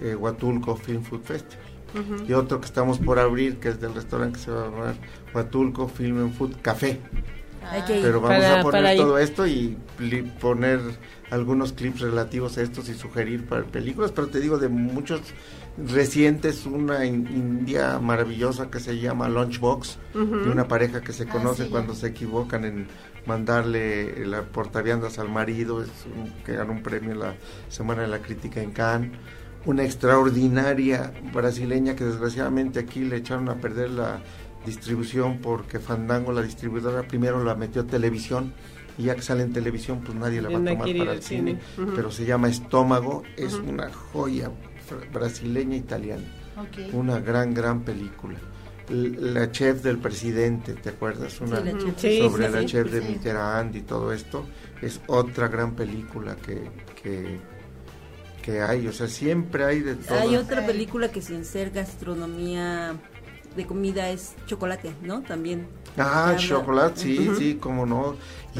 eh, 0.00 0.16
Huatulco 0.16 0.74
Film 0.76 1.02
Food 1.02 1.22
Festival. 1.22 1.66
Y 2.26 2.32
otro 2.32 2.58
que 2.58 2.64
estamos 2.66 2.98
por 2.98 3.18
abrir, 3.18 3.58
que 3.58 3.68
es 3.68 3.78
del 3.80 3.94
restaurante 3.94 4.38
que 4.38 4.44
se 4.44 4.50
va 4.50 4.62
a 4.62 4.70
llamar 4.70 4.94
Huatulco 5.34 5.88
Film 5.88 6.20
and 6.20 6.34
Food 6.34 6.56
Café. 6.62 6.98
Ah. 7.64 7.84
Pero 7.86 8.20
vamos 8.20 8.44
a 8.44 8.60
poner 8.62 8.96
todo 8.96 9.18
esto 9.18 9.46
y 9.46 9.78
poner 10.40 10.80
algunos 11.32 11.72
clips 11.72 12.00
relativos 12.00 12.58
a 12.58 12.62
estos 12.62 12.90
y 12.90 12.94
sugerir 12.94 13.46
para 13.46 13.64
películas, 13.64 14.12
pero 14.12 14.28
te 14.28 14.38
digo 14.38 14.58
de 14.58 14.68
muchos 14.68 15.22
recientes 15.76 16.66
una 16.66 17.06
india 17.06 17.98
maravillosa 17.98 18.70
que 18.70 18.78
se 18.78 18.98
llama 18.98 19.28
Lunchbox, 19.28 19.98
de 20.14 20.50
una 20.50 20.68
pareja 20.68 21.00
que 21.00 21.12
se 21.12 21.24
ah, 21.24 21.28
conoce 21.30 21.68
cuando 21.68 21.94
se 21.94 22.08
equivocan 22.08 22.64
en 22.64 22.86
mandarle 23.26 24.26
la 24.26 24.42
portaviandas 24.42 25.18
al 25.18 25.30
marido, 25.30 25.82
es 25.82 25.88
que 26.44 26.54
ganó 26.54 26.72
un 26.72 26.82
premio 26.82 27.12
en 27.12 27.20
la 27.20 27.34
Semana 27.68 28.02
de 28.02 28.08
la 28.08 28.18
Crítica 28.18 28.62
en 28.62 28.72
Cannes. 28.72 29.12
Una 29.64 29.84
extraordinaria 29.84 31.12
brasileña 31.32 31.94
que 31.94 32.04
desgraciadamente 32.04 32.80
aquí 32.80 33.00
le 33.00 33.16
echaron 33.16 33.48
a 33.48 33.54
perder 33.54 33.90
la 33.90 34.20
distribución 34.66 35.38
porque 35.38 35.78
Fandango, 35.78 36.32
la 36.32 36.42
distribuidora, 36.42 37.02
primero 37.06 37.42
la 37.44 37.54
metió 37.54 37.82
a 37.82 37.86
televisión 37.86 38.52
y 38.98 39.04
ya 39.04 39.14
que 39.14 39.22
sale 39.22 39.44
en 39.44 39.52
televisión 39.52 40.00
pues 40.04 40.18
nadie 40.18 40.42
la 40.42 40.48
va 40.48 40.56
a 40.56 40.64
tomar 40.64 40.96
para 40.98 41.12
el 41.12 41.22
cine, 41.22 41.58
pero 41.94 42.10
se 42.10 42.26
llama 42.26 42.48
Estómago, 42.48 43.22
es 43.36 43.54
una 43.54 43.90
joya 43.90 44.50
brasileña 45.12 45.76
italiana. 45.76 46.24
Una 46.92 47.18
gran, 47.18 47.54
gran 47.54 47.82
película. 47.82 48.38
La 48.88 49.50
chef 49.50 49.82
del 49.82 49.98
presidente, 49.98 50.74
¿te 50.74 50.90
acuerdas? 50.90 51.40
Una 51.40 51.56
sobre 51.56 52.50
la 52.50 52.64
chef 52.66 52.90
de 52.90 53.00
Mitterrand 53.00 53.74
y 53.74 53.82
todo 53.82 54.12
esto. 54.12 54.46
Es 54.80 55.00
otra 55.06 55.48
gran 55.48 55.74
película 55.74 56.36
que, 56.36 56.68
que, 57.00 57.38
que 58.42 58.60
hay. 58.60 58.86
O 58.88 58.92
sea, 58.92 59.08
siempre 59.08 59.64
hay 59.64 59.80
de 59.80 59.94
todo. 59.94 60.18
Hay 60.18 60.36
otra 60.36 60.66
película 60.66 61.10
que 61.10 61.22
sin 61.22 61.44
ser 61.44 61.70
gastronomía 61.70 62.94
de 63.56 63.66
comida 63.66 64.10
es 64.10 64.34
chocolate, 64.46 64.92
¿no? 65.02 65.22
También. 65.22 65.68
Ah, 65.96 66.34
chocolate, 66.36 67.00
sí, 67.00 67.30
sí, 67.38 67.58
cómo 67.60 67.86
no. 67.86 68.16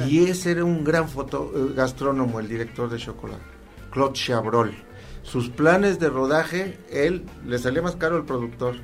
Y 0.07 0.24
ese 0.24 0.53
era 0.53 0.64
un 0.64 0.85
gran 0.85 1.09
foto, 1.09 1.53
eh, 1.55 1.72
gastrónomo, 1.74 2.41
el 2.41 2.49
director 2.49 2.89
de 2.89 2.99
chocolate, 2.99 3.43
Claude 3.91 4.12
Chabrol. 4.14 4.74
Sus 5.22 5.48
planes 5.48 5.98
de 5.98 6.08
rodaje, 6.08 6.78
él 6.90 7.24
le 7.46 7.58
salía 7.58 7.82
más 7.82 7.96
caro 7.96 8.16
el 8.16 8.24
productor. 8.24 8.76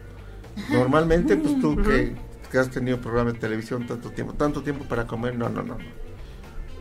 Normalmente, 0.71 1.37
pues 1.37 1.61
tú 1.61 1.77
que, 1.77 2.17
has 2.59 2.71
tenido 2.71 3.01
programa 3.01 3.33
de 3.33 3.39
televisión 3.39 3.87
tanto 3.87 4.11
tiempo, 4.11 4.35
tanto 4.35 4.63
tiempo 4.63 4.85
para 4.85 5.07
comer, 5.07 5.37
no, 5.37 5.49
no, 5.49 5.63
no. 5.63 5.77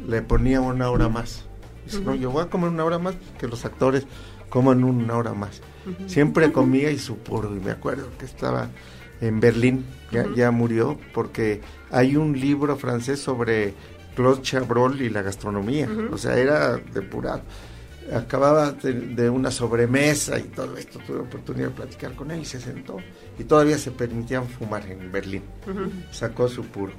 Le 0.08 0.22
ponía 0.22 0.62
una 0.62 0.90
hora 0.90 1.10
más. 1.10 1.46
Dice, 1.86 2.02
no, 2.02 2.16
yo 2.16 2.32
voy 2.32 2.44
a 2.44 2.50
comer 2.50 2.70
una 2.70 2.84
hora 2.84 3.00
más 3.00 3.16
que 3.40 3.48
los 3.48 3.66
actores 3.66 4.06
coman 4.50 4.84
una 4.84 5.16
hora 5.16 5.34
más. 5.34 5.62
Siempre 6.08 6.52
comía 6.52 6.92
y 6.92 7.00
su 7.00 7.18
puro, 7.18 7.56
y 7.56 7.60
me 7.60 7.72
acuerdo 7.72 8.10
que 8.18 8.26
estaba 8.26 8.70
en 9.22 9.40
Berlín, 9.40 9.86
ya, 10.12 10.26
ya 10.36 10.52
murió, 10.52 10.98
porque 11.14 11.62
hay 11.92 12.16
un 12.16 12.40
libro 12.40 12.76
francés 12.76 13.20
sobre 13.20 13.74
Claude 14.16 14.42
Chabrol 14.42 15.02
y 15.02 15.10
la 15.10 15.22
gastronomía, 15.22 15.90
o 16.12 16.18
sea, 16.18 16.38
era 16.38 16.78
depurado. 16.78 17.42
Acababa 18.14 18.72
de, 18.72 19.30
una 19.30 19.52
sobremesa 19.52 20.40
y 20.40 20.44
todo 20.44 20.78
esto, 20.78 21.00
tuve 21.06 21.20
oportunidad 21.20 21.70
de 21.70 21.74
platicar 21.74 22.14
con 22.16 22.32
él 22.32 22.42
y 22.42 22.46
se 22.46 22.60
sentó. 22.60 22.98
Y 23.38 23.44
todavía 23.44 23.78
se 23.78 23.92
permitían 23.92 24.48
fumar 24.48 24.86
en 24.86 25.12
Berlín. 25.12 25.44
Sacó 26.12 26.48
su 26.48 26.66
puro. 26.66 26.94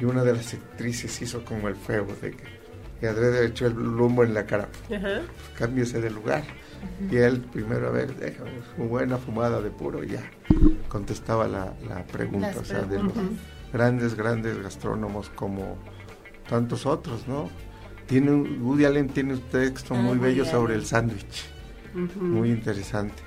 Y 0.00 0.04
una 0.04 0.24
de 0.24 0.34
las 0.34 0.52
actrices 0.54 1.22
hizo 1.22 1.44
como 1.44 1.68
el 1.68 1.76
feo 1.76 2.06
de 2.20 2.32
que, 2.32 2.44
que 3.00 3.06
adrede 3.06 3.46
echó 3.46 3.66
el 3.66 3.74
lumbo 3.74 4.24
en 4.24 4.34
la 4.34 4.44
cara. 4.44 4.68
Cámbiese 5.56 6.00
de 6.00 6.10
lugar. 6.10 6.42
Y 7.10 7.16
él, 7.16 7.40
primero, 7.40 7.88
a 7.88 7.90
ver, 7.90 8.14
déjame 8.16 8.50
su 8.76 8.82
buena 8.84 9.18
fumada 9.18 9.60
de 9.60 9.70
puro, 9.70 10.04
y 10.04 10.08
ya 10.08 10.30
contestaba 10.88 11.46
la, 11.48 11.74
pregunta, 12.12 12.54
o 12.60 12.64
sea, 12.64 12.82
de 12.82 13.02
los 13.02 13.12
grandes, 13.72 14.14
grandes 14.14 14.62
gastrónomos 14.62 15.30
como 15.30 15.78
tantos 16.48 16.86
otros, 16.86 17.26
¿no? 17.26 17.50
Tiene, 18.06 18.32
Woody 18.32 18.84
Allen 18.84 19.08
tiene 19.08 19.34
un 19.34 19.40
texto 19.40 19.94
muy 19.94 20.18
bello 20.18 20.44
sobre 20.44 20.74
el 20.74 20.84
sándwich, 20.84 21.46
muy 22.20 22.50
interesante. 22.50 23.22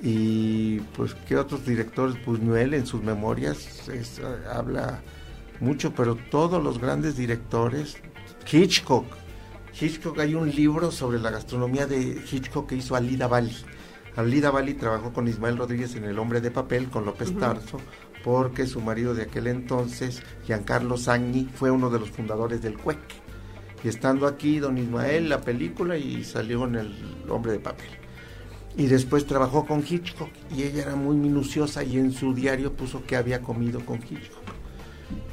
Y 0.00 0.80
pues, 0.96 1.14
¿qué 1.26 1.36
otros 1.36 1.64
directores? 1.66 2.22
Buñuel 2.24 2.74
en 2.74 2.86
sus 2.86 3.02
memorias 3.02 3.88
habla 4.52 5.00
mucho, 5.60 5.94
pero 5.94 6.16
todos 6.30 6.62
los 6.62 6.78
grandes 6.78 7.16
directores, 7.16 7.96
Hitchcock, 8.50 9.06
Hitchcock, 9.80 10.18
hay 10.20 10.34
un 10.34 10.50
libro 10.50 10.92
sobre 10.92 11.18
la 11.18 11.30
gastronomía 11.30 11.86
de 11.86 12.22
Hitchcock 12.30 12.68
que 12.68 12.76
hizo 12.76 12.94
Alida 12.94 13.26
Bali. 13.26 13.56
Alida 14.14 14.50
Bali 14.52 14.74
trabajó 14.74 15.12
con 15.12 15.26
Ismael 15.26 15.56
Rodríguez 15.56 15.96
en 15.96 16.04
El 16.04 16.18
Hombre 16.20 16.40
de 16.40 16.52
Papel, 16.52 16.88
con 16.90 17.04
López 17.04 17.36
Tarso, 17.36 17.80
porque 18.22 18.66
su 18.66 18.80
marido 18.80 19.14
de 19.14 19.22
aquel 19.22 19.48
entonces, 19.48 20.22
Giancarlo 20.44 20.96
Sagni, 20.96 21.48
fue 21.52 21.72
uno 21.72 21.90
de 21.90 21.98
los 21.98 22.10
fundadores 22.10 22.62
del 22.62 22.78
CUEC. 22.78 23.23
Y 23.84 23.88
estando 23.88 24.26
aquí, 24.26 24.60
don 24.60 24.78
Ismael, 24.78 25.28
la 25.28 25.42
película, 25.42 25.98
y 25.98 26.24
salió 26.24 26.64
en 26.64 26.76
El 26.76 26.94
Hombre 27.28 27.52
de 27.52 27.58
Papel. 27.58 27.90
Y 28.78 28.86
después 28.86 29.26
trabajó 29.26 29.66
con 29.66 29.84
Hitchcock, 29.86 30.30
y 30.56 30.62
ella 30.62 30.82
era 30.82 30.96
muy 30.96 31.16
minuciosa, 31.16 31.84
y 31.84 31.98
en 31.98 32.12
su 32.12 32.32
diario 32.32 32.72
puso 32.72 33.04
que 33.04 33.14
había 33.14 33.42
comido 33.42 33.84
con 33.84 33.98
Hitchcock. 33.98 34.42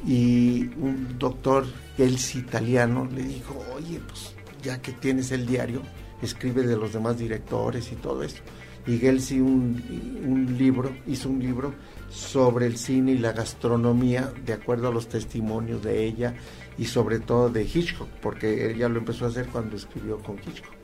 Y 0.06 0.64
un 0.76 1.16
doctor, 1.18 1.64
él 1.96 2.18
italiano, 2.34 3.08
le 3.10 3.22
dijo, 3.22 3.58
oye, 3.74 4.00
pues 4.06 4.34
ya 4.62 4.82
que 4.82 4.92
tienes 4.92 5.32
el 5.32 5.46
diario, 5.46 5.80
escribe 6.20 6.62
de 6.62 6.76
los 6.76 6.92
demás 6.92 7.18
directores 7.18 7.90
y 7.90 7.96
todo 7.96 8.22
eso. 8.22 8.42
Y 8.86 8.98
Gelsi 8.98 9.40
un, 9.40 9.82
un 10.26 10.58
libro, 10.58 10.94
hizo 11.06 11.30
un 11.30 11.38
libro 11.38 11.72
sobre 12.10 12.66
el 12.66 12.76
cine 12.76 13.12
y 13.12 13.18
la 13.18 13.32
gastronomía, 13.32 14.30
de 14.44 14.52
acuerdo 14.52 14.88
a 14.88 14.92
los 14.92 15.08
testimonios 15.08 15.82
de 15.82 16.04
ella 16.04 16.34
y 16.82 16.86
sobre 16.86 17.20
todo 17.20 17.48
de 17.48 17.62
Hitchcock, 17.62 18.08
porque 18.20 18.72
ella 18.72 18.88
lo 18.88 18.98
empezó 18.98 19.26
a 19.26 19.28
hacer 19.28 19.46
cuando 19.46 19.76
escribió 19.76 20.18
con 20.18 20.36
Hitchcock. 20.36 20.74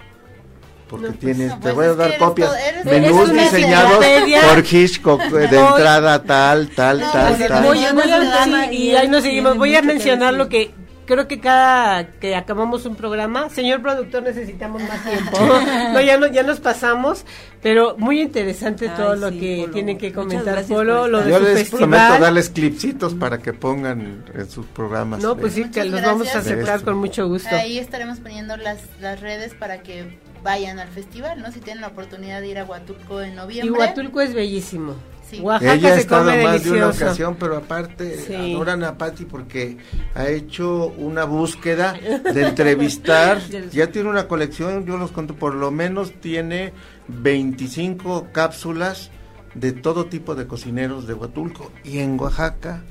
Porque 0.88 1.08
pues, 1.08 1.18
tienes, 1.18 1.52
te 1.54 1.58
pues 1.60 1.74
voy 1.74 1.86
a 1.86 1.94
dar 1.94 2.16
copias, 2.18 2.52
menús 2.84 3.32
diseñados 3.32 3.96
por 3.96 4.64
Hitchcock, 4.64 5.20
de 5.22 5.44
entrada 5.58 6.22
tal, 6.22 6.68
tal, 6.68 7.00
tal, 7.00 7.34
pues, 7.34 7.48
tal. 7.48 7.64
Voy, 7.64 7.82
a, 7.82 8.72
y 8.72 8.94
ahí 8.94 9.08
nos 9.08 9.24
seguimos. 9.24 9.56
Voy 9.56 9.74
a 9.74 9.82
mencionar 9.82 10.34
lo 10.34 10.48
que 10.48 10.70
creo 11.08 11.26
que 11.26 11.40
cada 11.40 12.06
que 12.20 12.36
acabamos 12.36 12.84
un 12.84 12.94
programa, 12.94 13.48
señor 13.48 13.80
productor, 13.80 14.22
necesitamos 14.22 14.82
más 14.82 15.02
tiempo. 15.02 15.38
no, 15.92 16.00
ya 16.00 16.18
no, 16.18 16.26
ya 16.26 16.42
nos 16.42 16.60
pasamos, 16.60 17.24
pero 17.62 17.96
muy 17.96 18.20
interesante 18.20 18.88
todo 18.90 19.16
lo 19.16 19.30
que 19.30 19.68
tienen 19.72 19.96
que 19.98 20.12
comentar 20.12 20.62
Polo, 20.64 21.08
lo 21.08 21.22
de 21.22 21.30
Yo 21.30 21.40
les 21.40 21.70
prometo 21.70 22.18
darles 22.18 22.50
clipsitos 22.50 23.14
para 23.14 23.38
que 23.38 23.54
pongan 23.54 24.24
en 24.34 24.50
sus 24.50 24.66
programas. 24.66 25.22
No, 25.22 25.36
pues 25.36 25.54
sí, 25.54 25.64
que 25.70 25.84
los 25.84 26.02
vamos 26.02 26.32
a 26.34 26.38
aceptar 26.38 26.82
con 26.82 26.98
mucho 26.98 27.26
gusto. 27.26 27.48
Ahí 27.56 27.78
estaremos 27.78 28.20
poniendo 28.20 28.56
las, 28.56 28.80
las 29.00 29.20
redes 29.20 29.54
para 29.54 29.82
que 29.82 30.18
vayan 30.42 30.78
al 30.78 30.88
festival, 30.88 31.40
¿no? 31.40 31.50
Si 31.50 31.60
tienen 31.60 31.80
la 31.80 31.88
oportunidad 31.88 32.42
de 32.42 32.48
ir 32.48 32.58
a 32.58 32.64
Huatulco 32.64 33.22
en 33.22 33.34
noviembre. 33.34 33.66
Y 33.66 33.70
Huatulco 33.70 34.20
es 34.20 34.34
bellísimo. 34.34 34.94
Ella 35.32 35.94
ha 35.94 35.96
estado 35.96 36.34
más 36.42 36.64
de 36.64 36.70
una 36.72 36.88
ocasión, 36.88 37.36
pero 37.38 37.56
aparte 37.56 38.36
adoran 38.36 38.84
a 38.84 38.96
Patti 38.96 39.24
porque 39.24 39.78
ha 40.14 40.28
hecho 40.28 40.86
una 40.96 41.24
búsqueda 41.24 41.92
de 41.92 42.42
entrevistar. 42.42 43.40
ya 43.72 43.90
tiene 43.90 44.08
una 44.08 44.28
colección, 44.28 44.86
yo 44.86 44.96
los 44.96 45.12
conto, 45.12 45.34
por 45.34 45.54
lo 45.54 45.70
menos 45.70 46.12
tiene 46.20 46.72
25 47.08 48.28
cápsulas 48.32 49.10
de 49.54 49.72
todo 49.72 50.06
tipo 50.06 50.34
de 50.34 50.46
cocineros 50.46 51.06
de 51.06 51.14
Huatulco. 51.14 51.72
Y 51.84 51.98
en 51.98 52.18
Oaxaca. 52.18 52.82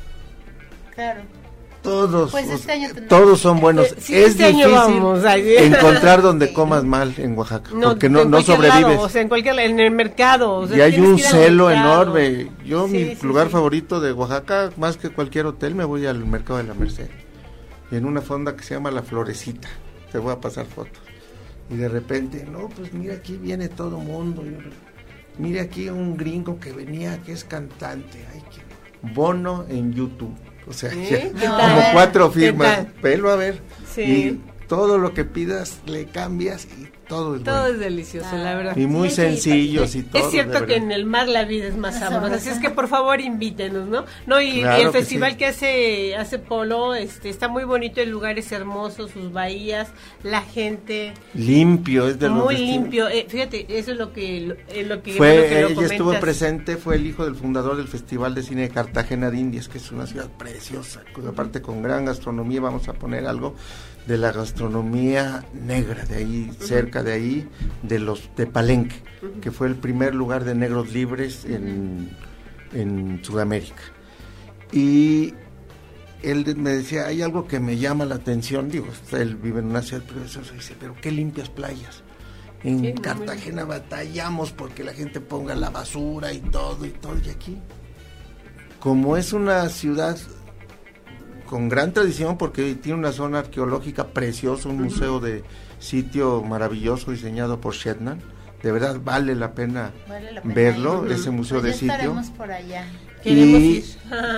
Claro 0.94 1.22
todos, 1.88 2.32
pues 2.32 2.50
este 2.50 3.02
todos 3.08 3.40
son 3.40 3.62
buenos. 3.62 3.86
Eh, 3.86 3.96
es 3.98 4.10
este 4.10 4.52
difícil 4.52 4.74
encontrar 5.58 6.22
donde 6.22 6.52
comas 6.52 6.84
mal 6.84 7.14
en 7.18 7.38
Oaxaca, 7.38 7.72
porque 7.82 8.10
no, 8.10 8.26
no 8.26 8.42
sobrevives. 8.42 9.00
o 9.00 9.08
sea, 9.08 9.22
en 9.22 9.30
cualquier 9.30 9.58
en 9.60 9.80
el 9.80 9.92
mercado. 9.92 10.68
y 10.76 10.82
hay 10.82 11.00
un 11.00 11.18
celo 11.18 11.72
enorme. 11.72 12.52
Yo 12.66 12.90
mi 12.90 13.16
lugar 13.22 13.48
favorito 13.48 14.02
de 14.02 14.12
Oaxaca, 14.12 14.72
más 14.76 14.98
que 14.98 15.10
cualquier 15.10 15.46
hotel, 15.46 15.76
me 15.76 15.86
voy 15.86 16.06
al 16.06 16.26
mercado 16.26 16.58
de 16.58 16.66
la 16.66 16.74
Merced. 16.74 17.10
Y 17.90 17.96
en 17.96 18.06
una 18.06 18.22
fonda 18.22 18.54
que 18.54 18.64
se 18.64 18.74
llama 18.74 18.92
La 18.92 19.02
Florecita. 19.02 19.70
Te 20.12 20.18
voy 20.18 20.34
a 20.34 20.42
pasar 20.42 20.66
fotos. 20.66 21.00
Y 21.70 21.78
de 21.78 21.88
repente, 21.88 22.46
no, 22.52 22.68
pues 22.68 22.92
mira 22.92 23.14
aquí 23.14 23.38
viene 23.38 23.70
todo 23.70 23.98
mundo. 23.98 24.44
Mira 25.38 25.62
aquí 25.62 25.88
un 25.90 26.18
gringo 26.18 26.60
que 26.60 26.74
venía, 26.74 27.22
que 27.24 27.32
es 27.32 27.46
cantante. 27.46 28.26
Ay, 28.34 28.44
Bono 29.14 29.66
en 29.70 29.94
YouTube 29.94 30.36
o 30.70 30.74
sea, 30.74 30.92
como 30.92 31.82
cuatro 31.94 32.32
firmas. 32.32 32.86
Pelo 33.02 33.32
a 33.32 33.36
ver. 33.36 33.62
Sí. 33.94 34.02
Y 34.02 34.42
todo 34.68 34.98
lo 34.98 35.14
que 35.14 35.24
pidas 35.24 35.80
le 35.86 36.06
cambias 36.06 36.66
y 36.66 36.90
todo 37.08 37.36
es 37.36 37.44
Todo 37.44 37.68
es 37.68 37.80
delicioso, 37.80 38.36
la 38.36 38.56
verdad. 38.56 38.78
Y 38.78 38.86
muy 38.86 39.10
sencillos 39.10 39.96
y 39.96 40.04
todo. 40.04 40.24
Es 40.24 40.32
cierto 40.32 40.66
que 40.66 40.76
en 40.76 40.92
el 40.92 41.06
mar 41.06 41.28
la 41.28 41.46
vida 41.46 41.68
es 41.68 41.78
más 41.78 42.00
sabrosa, 42.00 42.36
así 42.36 42.50
es 42.50 42.60
que 42.60 42.70
por 42.70 42.88
favor 42.88 43.20
invítenos, 43.22 43.88
¿no? 43.88 44.06
No, 44.26 44.42
y, 44.42 44.62
el 44.62 44.92
festival 44.92 45.38
que 45.38 45.48
hace 45.48 46.16
hace 46.16 46.40
Polo, 46.40 46.96
este 46.96 47.30
está 47.30 47.48
muy 47.48 47.64
bonito, 47.64 48.02
el 48.02 48.10
lugar 48.10 48.38
es 48.38 48.52
hermoso, 48.52 49.08
sus 49.08 49.32
bahías, 49.32 49.90
la 50.24 50.42
gente. 50.42 51.14
Limpio, 51.34 52.08
es 52.08 52.20
de 52.20 52.30
Muy 52.30 52.58
limpio. 52.58 53.08
Eh, 53.08 53.26
fíjate, 53.28 53.66
eso 53.70 53.92
es 53.92 53.98
lo 53.98 54.14
que 54.14 54.58
lo 54.86 55.02
que 55.02 55.14
fue 55.14 55.64
ella 55.64 55.86
estuvo 55.86 56.14
presente, 56.20 56.78
fue 56.78 56.96
el 56.96 57.06
hijo 57.06 57.26
del 57.26 57.36
fundador 57.36 57.78
del 57.78 57.88
Festival 57.88 58.36
de 58.36 58.44
Cine 58.44 58.62
de 58.64 58.70
Cartagena 58.70 59.32
de 59.32 59.38
Indias, 59.38 59.68
que 59.68 59.78
es 59.78 59.92
una 59.92 60.06
ciudad 60.08 60.30
preciosa, 60.38 61.04
aparte 61.28 61.62
con 61.62 61.82
gran 61.82 62.06
gastronomía, 62.06 62.62
vamos 62.62 62.88
a 62.88 62.94
poner 62.94 63.26
algo 63.26 63.56
de 64.08 64.18
la 64.18 64.32
gastronomía 64.32 65.44
negra 65.54 66.06
de 66.06 66.16
ahí, 66.16 66.52
cerca 66.60 67.04
de 67.04 67.14
ahí, 67.14 67.48
de 67.84 68.00
los 68.00 68.30
de 68.36 68.48
Palenque, 68.48 68.96
que 69.42 69.52
fue 69.52 69.68
el 69.68 69.76
primer 69.76 70.16
lugar 70.16 70.46
de 70.46 70.56
negros 70.56 70.94
libres 70.94 71.44
en, 71.46 72.10
en 72.74 73.20
Sudamérica. 73.24 73.82
Y 74.72 75.34
él 76.24 76.56
me 76.58 76.72
decía, 76.72 77.08
hay 77.08 77.22
algo 77.22 77.48
que 77.48 77.60
me 77.60 77.78
llama 77.78 78.06
la 78.06 78.16
atención, 78.16 78.70
digo, 78.70 78.88
él 79.12 79.36
vive 79.36 79.60
en 79.60 79.68
una 79.68 79.82
ciudad 79.82 80.04
preciosa, 80.04 80.54
dice, 80.54 80.76
pero 80.80 80.96
qué 81.02 81.12
limpias 81.12 81.50
playas. 81.50 82.04
En 82.64 82.96
Cartagena 82.98 83.66
batallamos 83.66 84.52
porque 84.52 84.84
la 84.84 84.94
gente 84.94 85.20
ponga 85.20 85.54
la 85.54 85.70
basura 85.70 86.34
y 86.34 86.40
todo 86.40 86.86
y 86.86 86.90
todo, 86.90 87.18
y 87.24 87.30
aquí, 87.30 87.58
como 88.80 89.16
es 89.16 89.32
una 89.32 89.70
ciudad 89.70 90.18
con 91.48 91.70
gran 91.70 91.94
tradición 91.94 92.38
porque 92.38 92.76
tiene 92.76 93.00
una 93.00 93.12
zona 93.12 93.40
arqueológica 93.40 94.08
preciosa, 94.08 94.70
un 94.70 94.84
museo 94.84 95.20
de 95.20 95.44
sitio 95.80 96.44
maravilloso 96.44 97.12
diseñado 97.12 97.60
por 97.60 97.74
Shetland, 97.74 98.22
de 98.62 98.72
verdad 98.72 98.98
vale 99.04 99.36
la 99.36 99.54
pena, 99.54 99.92
verlo, 100.44 101.06
ese 101.10 101.30
museo 101.32 101.62
de 101.62 101.74
sitio. 101.74 102.16
por 102.36 102.52
allá. 102.52 102.86
Y 103.24 103.84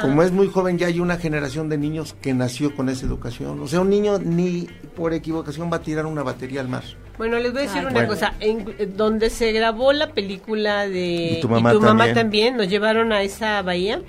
como 0.01 0.24
es 0.24 0.32
muy 0.32 0.47
joven, 0.47 0.78
ya 0.78 0.88
hay 0.88 0.99
una 0.99 1.18
generación 1.18 1.70
de 1.70 1.78
niños 1.78 2.16
que 2.22 2.34
nació 2.34 2.76
con 2.76 2.89
esa 2.89 3.05
educación. 3.05 3.60
O 3.62 3.68
sea, 3.68 3.82
un 3.82 3.89
niño 3.89 4.20
ni 4.20 4.68
por 4.95 5.14
equivocación 5.14 5.72
va 5.72 5.78
a 5.78 5.82
tirar 5.82 6.05
una 6.05 6.24
batería 6.24 6.62
al 6.62 6.70
mar. 6.70 6.84
Bueno, 7.18 7.38
les 7.38 7.51
voy 7.51 7.64
a 7.64 7.66
decir 7.66 7.86
una 7.86 8.07
cosa. 8.07 8.34
En, 8.39 8.95
donde 8.95 9.30
se 9.30 9.51
grabó 9.51 9.91
la 9.93 10.14
película 10.14 10.88
de 10.88 11.38
y 11.38 11.41
tu 11.41 11.49
mamá, 11.49 12.14
también. 12.14 12.55
nos 12.55 12.70
llevaron 12.70 13.12
a 13.12 13.22
esa 13.22 13.62
bahía. 13.62 14.01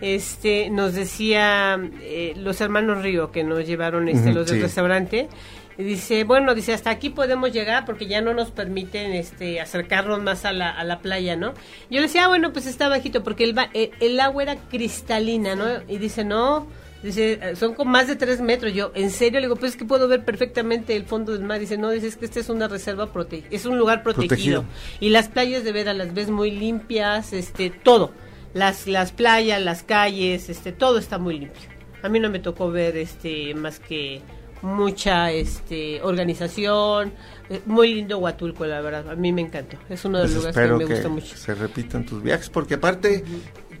Este, 0.00 0.70
nos 0.70 0.94
decía 0.94 1.78
eh, 2.02 2.34
los 2.36 2.60
hermanos 2.60 3.02
Río 3.02 3.30
que 3.30 3.44
nos 3.44 3.66
llevaron 3.66 4.08
este, 4.08 4.32
los 4.32 4.50
del 4.50 4.60
restaurante 4.62 5.28
y 5.76 5.82
dice, 5.82 6.24
bueno, 6.24 6.54
dice, 6.54 6.72
hasta 6.72 6.90
aquí 6.90 7.10
podemos 7.10 7.52
llegar 7.52 7.84
porque 7.84 8.06
ya 8.06 8.20
no 8.20 8.32
nos 8.32 8.50
permiten 8.50 9.12
este, 9.12 9.60
acercarnos 9.60 10.22
más 10.22 10.44
a 10.44 10.52
la, 10.52 10.70
a 10.70 10.84
la 10.84 11.00
playa, 11.00 11.36
¿no? 11.36 11.52
Yo 11.90 12.00
le 12.00 12.02
decía, 12.02 12.24
ah, 12.24 12.28
bueno, 12.28 12.52
pues 12.52 12.66
está 12.66 12.88
bajito 12.88 13.24
porque 13.24 13.44
el, 13.44 13.56
eh, 13.74 13.90
el, 14.00 14.20
agua 14.20 14.42
era 14.42 14.56
cristalina, 14.56 15.56
¿no? 15.56 15.66
Y 15.88 15.98
dice, 15.98 16.24
no, 16.24 16.68
dice, 17.02 17.56
son 17.56 17.74
con 17.74 17.88
más 17.88 18.06
de 18.06 18.14
tres 18.14 18.40
metros. 18.40 18.72
Yo, 18.72 18.92
¿en 18.94 19.10
serio? 19.10 19.40
Le 19.40 19.46
digo, 19.46 19.56
pues 19.56 19.72
es 19.72 19.76
que 19.76 19.84
puedo 19.84 20.06
ver 20.06 20.24
perfectamente 20.24 20.94
el 20.94 21.06
fondo 21.06 21.32
del 21.32 21.42
mar. 21.42 21.58
Dice, 21.58 21.76
no, 21.76 21.90
dice, 21.90 22.06
es 22.06 22.16
que 22.16 22.26
esta 22.26 22.38
es 22.38 22.48
una 22.48 22.68
reserva 22.68 23.12
protegida, 23.12 23.48
es 23.50 23.66
un 23.66 23.76
lugar 23.76 24.04
protegido. 24.04 24.64
Y 25.00 25.10
las 25.10 25.28
playas 25.28 25.64
de 25.64 25.72
Vera 25.72 25.92
las 25.92 26.14
ves 26.14 26.30
muy 26.30 26.52
limpias, 26.52 27.32
este, 27.32 27.70
todo. 27.70 28.12
Las, 28.54 28.86
las 28.86 29.12
playas, 29.12 29.60
las 29.60 29.82
calles, 29.82 30.48
este, 30.48 30.72
todo 30.72 30.98
está 30.98 31.18
muy 31.18 31.38
limpio. 31.38 31.62
A 32.02 32.08
mí 32.08 32.20
no 32.20 32.30
me 32.30 32.38
tocó 32.38 32.70
ver 32.70 32.96
este 32.96 33.54
más 33.54 33.80
que 33.80 34.22
mucha 34.62 35.30
este 35.30 36.00
organización, 36.02 37.12
eh, 37.50 37.60
muy 37.66 37.94
lindo 37.94 38.18
Huatulco, 38.18 38.64
la 38.64 38.80
verdad, 38.80 39.10
a 39.10 39.14
mí 39.14 39.32
me 39.32 39.42
encantó, 39.42 39.76
es 39.90 40.04
uno 40.04 40.18
de 40.18 40.24
los 40.24 40.32
pues 40.32 40.56
lugares 40.56 40.70
que 40.70 40.84
me 40.86 40.94
gusta 40.94 41.08
mucho. 41.08 41.36
Se 41.36 41.54
repitan 41.54 42.06
tus 42.06 42.22
viajes, 42.22 42.48
porque 42.48 42.74
aparte 42.74 43.24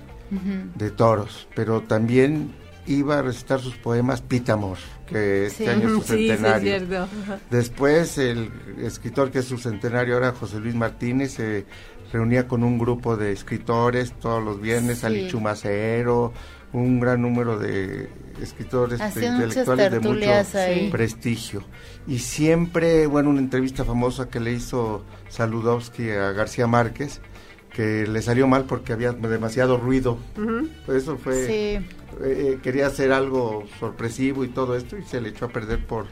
de 0.76 0.92
toros, 0.92 1.48
pero 1.56 1.82
también 1.82 2.54
iba 2.88 3.20
a 3.20 3.22
recitar 3.22 3.60
sus 3.60 3.76
poemas 3.76 4.22
Pitamor, 4.22 4.78
que 5.08 5.48
este 5.48 5.70
año 5.70 5.88
es 5.88 5.94
su 5.94 6.02
centenario. 6.14 7.08
Después 7.50 8.18
el 8.18 8.52
escritor 8.82 9.32
que 9.32 9.40
es 9.40 9.46
su 9.46 9.58
centenario 9.58 10.16
ahora, 10.16 10.32
José 10.34 10.60
Luis 10.60 10.76
Martínez, 10.76 11.34
se 11.34 11.66
reunía 12.12 12.48
con 12.48 12.64
un 12.64 12.78
grupo 12.78 13.18
de 13.18 13.32
escritores 13.32 14.14
todos 14.20 14.44
los 14.44 14.62
viernes, 14.62 15.00
sí. 15.00 15.06
Ali 15.06 15.28
Chumacero, 15.28 16.34
un 16.74 17.00
gran 17.00 17.22
número 17.22 17.58
de 17.58 18.10
escritores 18.42 19.00
intelectuales 19.00 19.92
de 19.92 20.00
mucho 20.00 20.92
prestigio. 20.92 21.64
Y 22.08 22.20
siempre, 22.20 23.08
bueno, 23.08 23.30
una 23.30 23.40
entrevista 23.40 23.86
famosa 23.86 24.30
que 24.30 24.40
le 24.40 24.54
hizo 24.54 25.04
Saludowski 25.30 26.10
a 26.12 26.32
García 26.32 26.68
Márquez, 26.68 27.22
que 27.74 28.06
le 28.08 28.22
salió 28.22 28.48
mal 28.48 28.66
porque 28.66 28.94
había 28.94 29.12
demasiado 29.14 29.78
ruido. 29.78 30.18
Eso 30.88 31.18
fue, 31.18 31.76
eh, 31.76 31.84
eh, 32.22 32.60
quería 32.62 32.88
hacer 32.88 33.12
algo 33.12 33.66
sorpresivo 33.80 34.44
y 34.44 34.50
todo 34.50 34.76
esto 34.76 34.98
y 34.98 35.04
se 35.04 35.22
le 35.22 35.30
echó 35.30 35.46
a 35.46 35.50
perder 35.50 35.86
por 35.86 36.08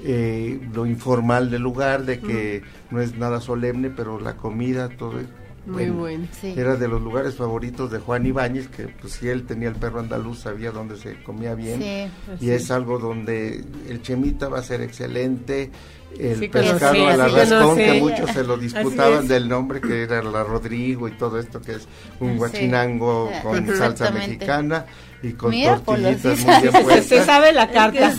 eh, 0.00 0.60
lo 0.72 0.86
informal 0.86 1.50
del 1.50 1.62
lugar, 1.62 2.04
de 2.04 2.20
que 2.20 2.62
no 2.90 3.00
es 3.00 3.16
nada 3.16 3.40
solemne, 3.40 3.90
pero 3.90 4.20
la 4.20 4.36
comida, 4.36 4.88
todo 4.88 5.20
eso 5.20 5.43
muy 5.66 5.88
bueno, 5.90 6.26
Era 6.42 6.76
de 6.76 6.88
los 6.88 7.00
lugares 7.00 7.36
favoritos 7.36 7.90
de 7.90 7.98
Juan 7.98 8.26
Ibáñez, 8.26 8.68
que 8.68 8.88
pues 8.88 9.14
si 9.14 9.28
él 9.28 9.46
tenía 9.46 9.68
el 9.68 9.76
perro 9.76 10.00
andaluz, 10.00 10.40
sabía 10.40 10.70
dónde 10.70 10.96
se 10.96 11.22
comía 11.22 11.54
bien. 11.54 12.10
Pues 12.26 12.42
y 12.42 12.50
es 12.50 12.70
algo 12.70 12.98
donde 12.98 13.64
el 13.88 14.02
chemita 14.02 14.48
va 14.48 14.58
a 14.58 14.62
ser 14.62 14.82
excelente. 14.82 15.70
El 16.18 16.48
pescado 16.48 17.08
a 17.08 17.16
la 17.16 17.28
rascón, 17.28 17.76
que 17.76 17.94
muchos 17.94 18.30
se 18.30 18.44
lo 18.44 18.56
disputaban 18.56 19.26
del 19.26 19.48
nombre, 19.48 19.80
que 19.80 20.02
era 20.02 20.22
la 20.22 20.44
Rodrigo 20.44 21.08
y 21.08 21.12
todo 21.12 21.40
esto, 21.40 21.60
que 21.60 21.72
es 21.72 21.88
un 22.20 22.36
guachinango 22.36 23.32
con 23.42 23.66
salsa 23.76 24.10
mexicana 24.10 24.86
y 25.22 25.32
con 25.32 25.50
tortillitas 25.50 26.40
muy 26.44 26.60
bien 26.60 26.72
puestas. 26.84 27.06
Se 27.06 27.24
sabe 27.24 27.52
la 27.52 27.68
carta. 27.70 28.14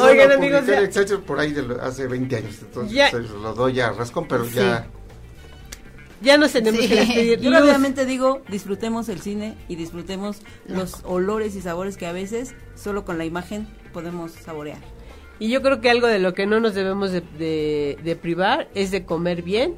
Oigan, 0.00 0.32
amigos. 0.32 0.62
por 1.26 1.40
ahí 1.40 1.52
de 1.52 1.76
hace 1.80 2.06
20 2.06 2.36
años, 2.36 2.56
entonces 2.60 3.30
lo 3.30 3.54
doy 3.54 3.80
a 3.80 3.90
rascón, 3.90 4.26
pero 4.28 4.46
ya 4.46 4.86
ya 6.20 6.38
nos 6.38 6.52
tenemos 6.52 6.80
que 6.80 6.94
despedir. 6.94 7.40
Yo 7.40 7.50
obviamente 7.50 8.06
digo, 8.06 8.42
disfrutemos 8.48 9.08
el 9.08 9.20
cine 9.20 9.54
y 9.68 9.76
disfrutemos 9.76 10.42
los 10.66 11.02
olores 11.04 11.54
y 11.56 11.60
sabores 11.60 11.96
que 11.96 12.06
a 12.06 12.12
veces 12.12 12.54
solo 12.74 13.04
con 13.04 13.18
la 13.18 13.24
imagen 13.24 13.66
podemos 13.92 14.32
saborear. 14.32 14.78
Y 15.38 15.48
yo 15.48 15.62
creo 15.62 15.80
que 15.80 15.90
algo 15.90 16.06
de 16.06 16.18
lo 16.18 16.34
que 16.34 16.46
no 16.46 16.60
nos 16.60 16.74
debemos 16.74 17.12
de, 17.12 17.98
de 18.02 18.16
privar 18.16 18.68
es 18.74 18.90
de 18.90 19.04
comer 19.04 19.42
bien 19.42 19.74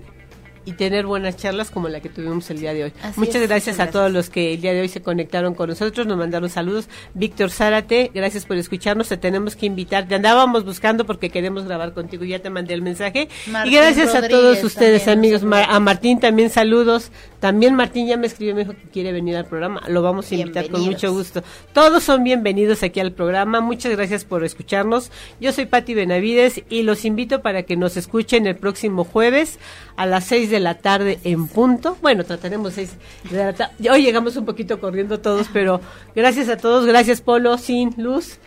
y 0.64 0.72
tener 0.72 1.06
buenas 1.06 1.36
charlas 1.36 1.70
como 1.70 1.88
la 1.88 2.00
que 2.00 2.08
tuvimos 2.08 2.50
el 2.50 2.60
día 2.60 2.74
de 2.74 2.84
hoy. 2.84 2.92
Muchas 3.16 3.42
gracias, 3.42 3.80
a 3.80 3.90
todos 3.90 4.10
los 4.10 4.30
que 4.30 4.54
el 4.54 4.60
día 4.60 4.72
de 4.72 4.80
hoy 4.80 4.88
se 4.88 5.02
conectaron 5.02 5.54
con 5.54 5.68
nosotros, 5.68 6.06
nos 6.06 6.16
mandaron 6.16 6.48
saludos. 6.48 6.88
Víctor 7.14 7.50
Zárate, 7.50 8.10
gracias 8.14 8.46
por 8.46 8.56
escucharnos, 8.56 9.08
te 9.08 9.16
tenemos 9.16 9.56
que 9.56 9.66
invitar, 9.66 10.08
te 10.08 10.14
andábamos 10.14 10.64
buscando 10.64 11.04
porque 11.06 11.30
queremos 11.30 11.64
grabar 11.64 11.92
contigo, 11.92 12.24
ya 12.24 12.40
te 12.40 12.50
mandé 12.50 12.74
el 12.74 12.82
mensaje. 12.82 13.28
y 13.64 13.70
gracias 13.70 14.14
a 14.14 14.28
todos 14.28 14.62
ustedes, 14.62 15.08
amigos. 15.08 15.42
a 15.42 15.80
Martín 15.80 16.20
también 16.20 16.50
saludos. 16.50 17.10
También 17.42 17.74
Martín 17.74 18.06
ya 18.06 18.16
me 18.16 18.28
escribió, 18.28 18.54
me 18.54 18.60
dijo 18.60 18.74
que 18.74 18.88
quiere 18.88 19.10
venir 19.10 19.34
al 19.34 19.46
programa, 19.46 19.82
lo 19.88 20.00
vamos 20.00 20.30
a 20.30 20.36
invitar 20.36 20.70
con 20.70 20.82
mucho 20.82 21.12
gusto. 21.12 21.42
Todos 21.72 22.04
son 22.04 22.22
bienvenidos 22.22 22.84
aquí 22.84 23.00
al 23.00 23.10
programa, 23.10 23.60
muchas 23.60 23.90
gracias 23.90 24.24
por 24.24 24.44
escucharnos. 24.44 25.10
Yo 25.40 25.50
soy 25.50 25.66
Patti 25.66 25.92
Benavides 25.92 26.62
y 26.68 26.82
los 26.82 27.04
invito 27.04 27.42
para 27.42 27.64
que 27.64 27.76
nos 27.76 27.96
escuchen 27.96 28.46
el 28.46 28.54
próximo 28.54 29.02
jueves 29.02 29.58
a 29.96 30.06
las 30.06 30.24
seis 30.24 30.50
de 30.50 30.51
la 30.60 30.78
tarde 30.78 31.18
en 31.24 31.48
punto. 31.48 31.96
Bueno, 32.02 32.24
trataremos 32.24 32.74
seis 32.74 32.92
de 33.30 33.36
la 33.36 33.52
tarde. 33.52 33.90
Hoy 33.90 34.02
llegamos 34.02 34.36
un 34.36 34.44
poquito 34.44 34.80
corriendo 34.80 35.20
todos, 35.20 35.48
pero 35.52 35.80
gracias 36.14 36.48
a 36.48 36.56
todos. 36.56 36.86
Gracias, 36.86 37.20
Polo, 37.20 37.58
Sin, 37.58 37.94
Luz. 37.96 38.38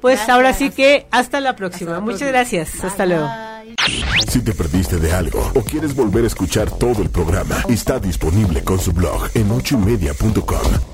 Pues 0.00 0.28
ahora 0.28 0.52
sí 0.52 0.70
que 0.70 1.06
hasta 1.10 1.40
la 1.40 1.56
próxima. 1.56 1.98
Muchas 2.00 2.28
gracias. 2.28 2.84
hasta 2.84 3.06
luego. 3.06 3.26
Si 4.28 4.42
te 4.42 4.52
perdiste 4.52 4.98
de 4.98 5.12
algo 5.12 5.50
o 5.54 5.62
quieres 5.62 5.94
volver 5.94 6.24
a 6.24 6.26
escuchar 6.26 6.70
todo 6.70 7.02
el 7.02 7.10
programa, 7.10 7.56
está 7.68 7.98
disponible 7.98 8.62
con 8.62 8.78
su 8.78 8.92
blog 8.92 9.30
en 9.34 9.50
ochoymedia.com 9.50 10.93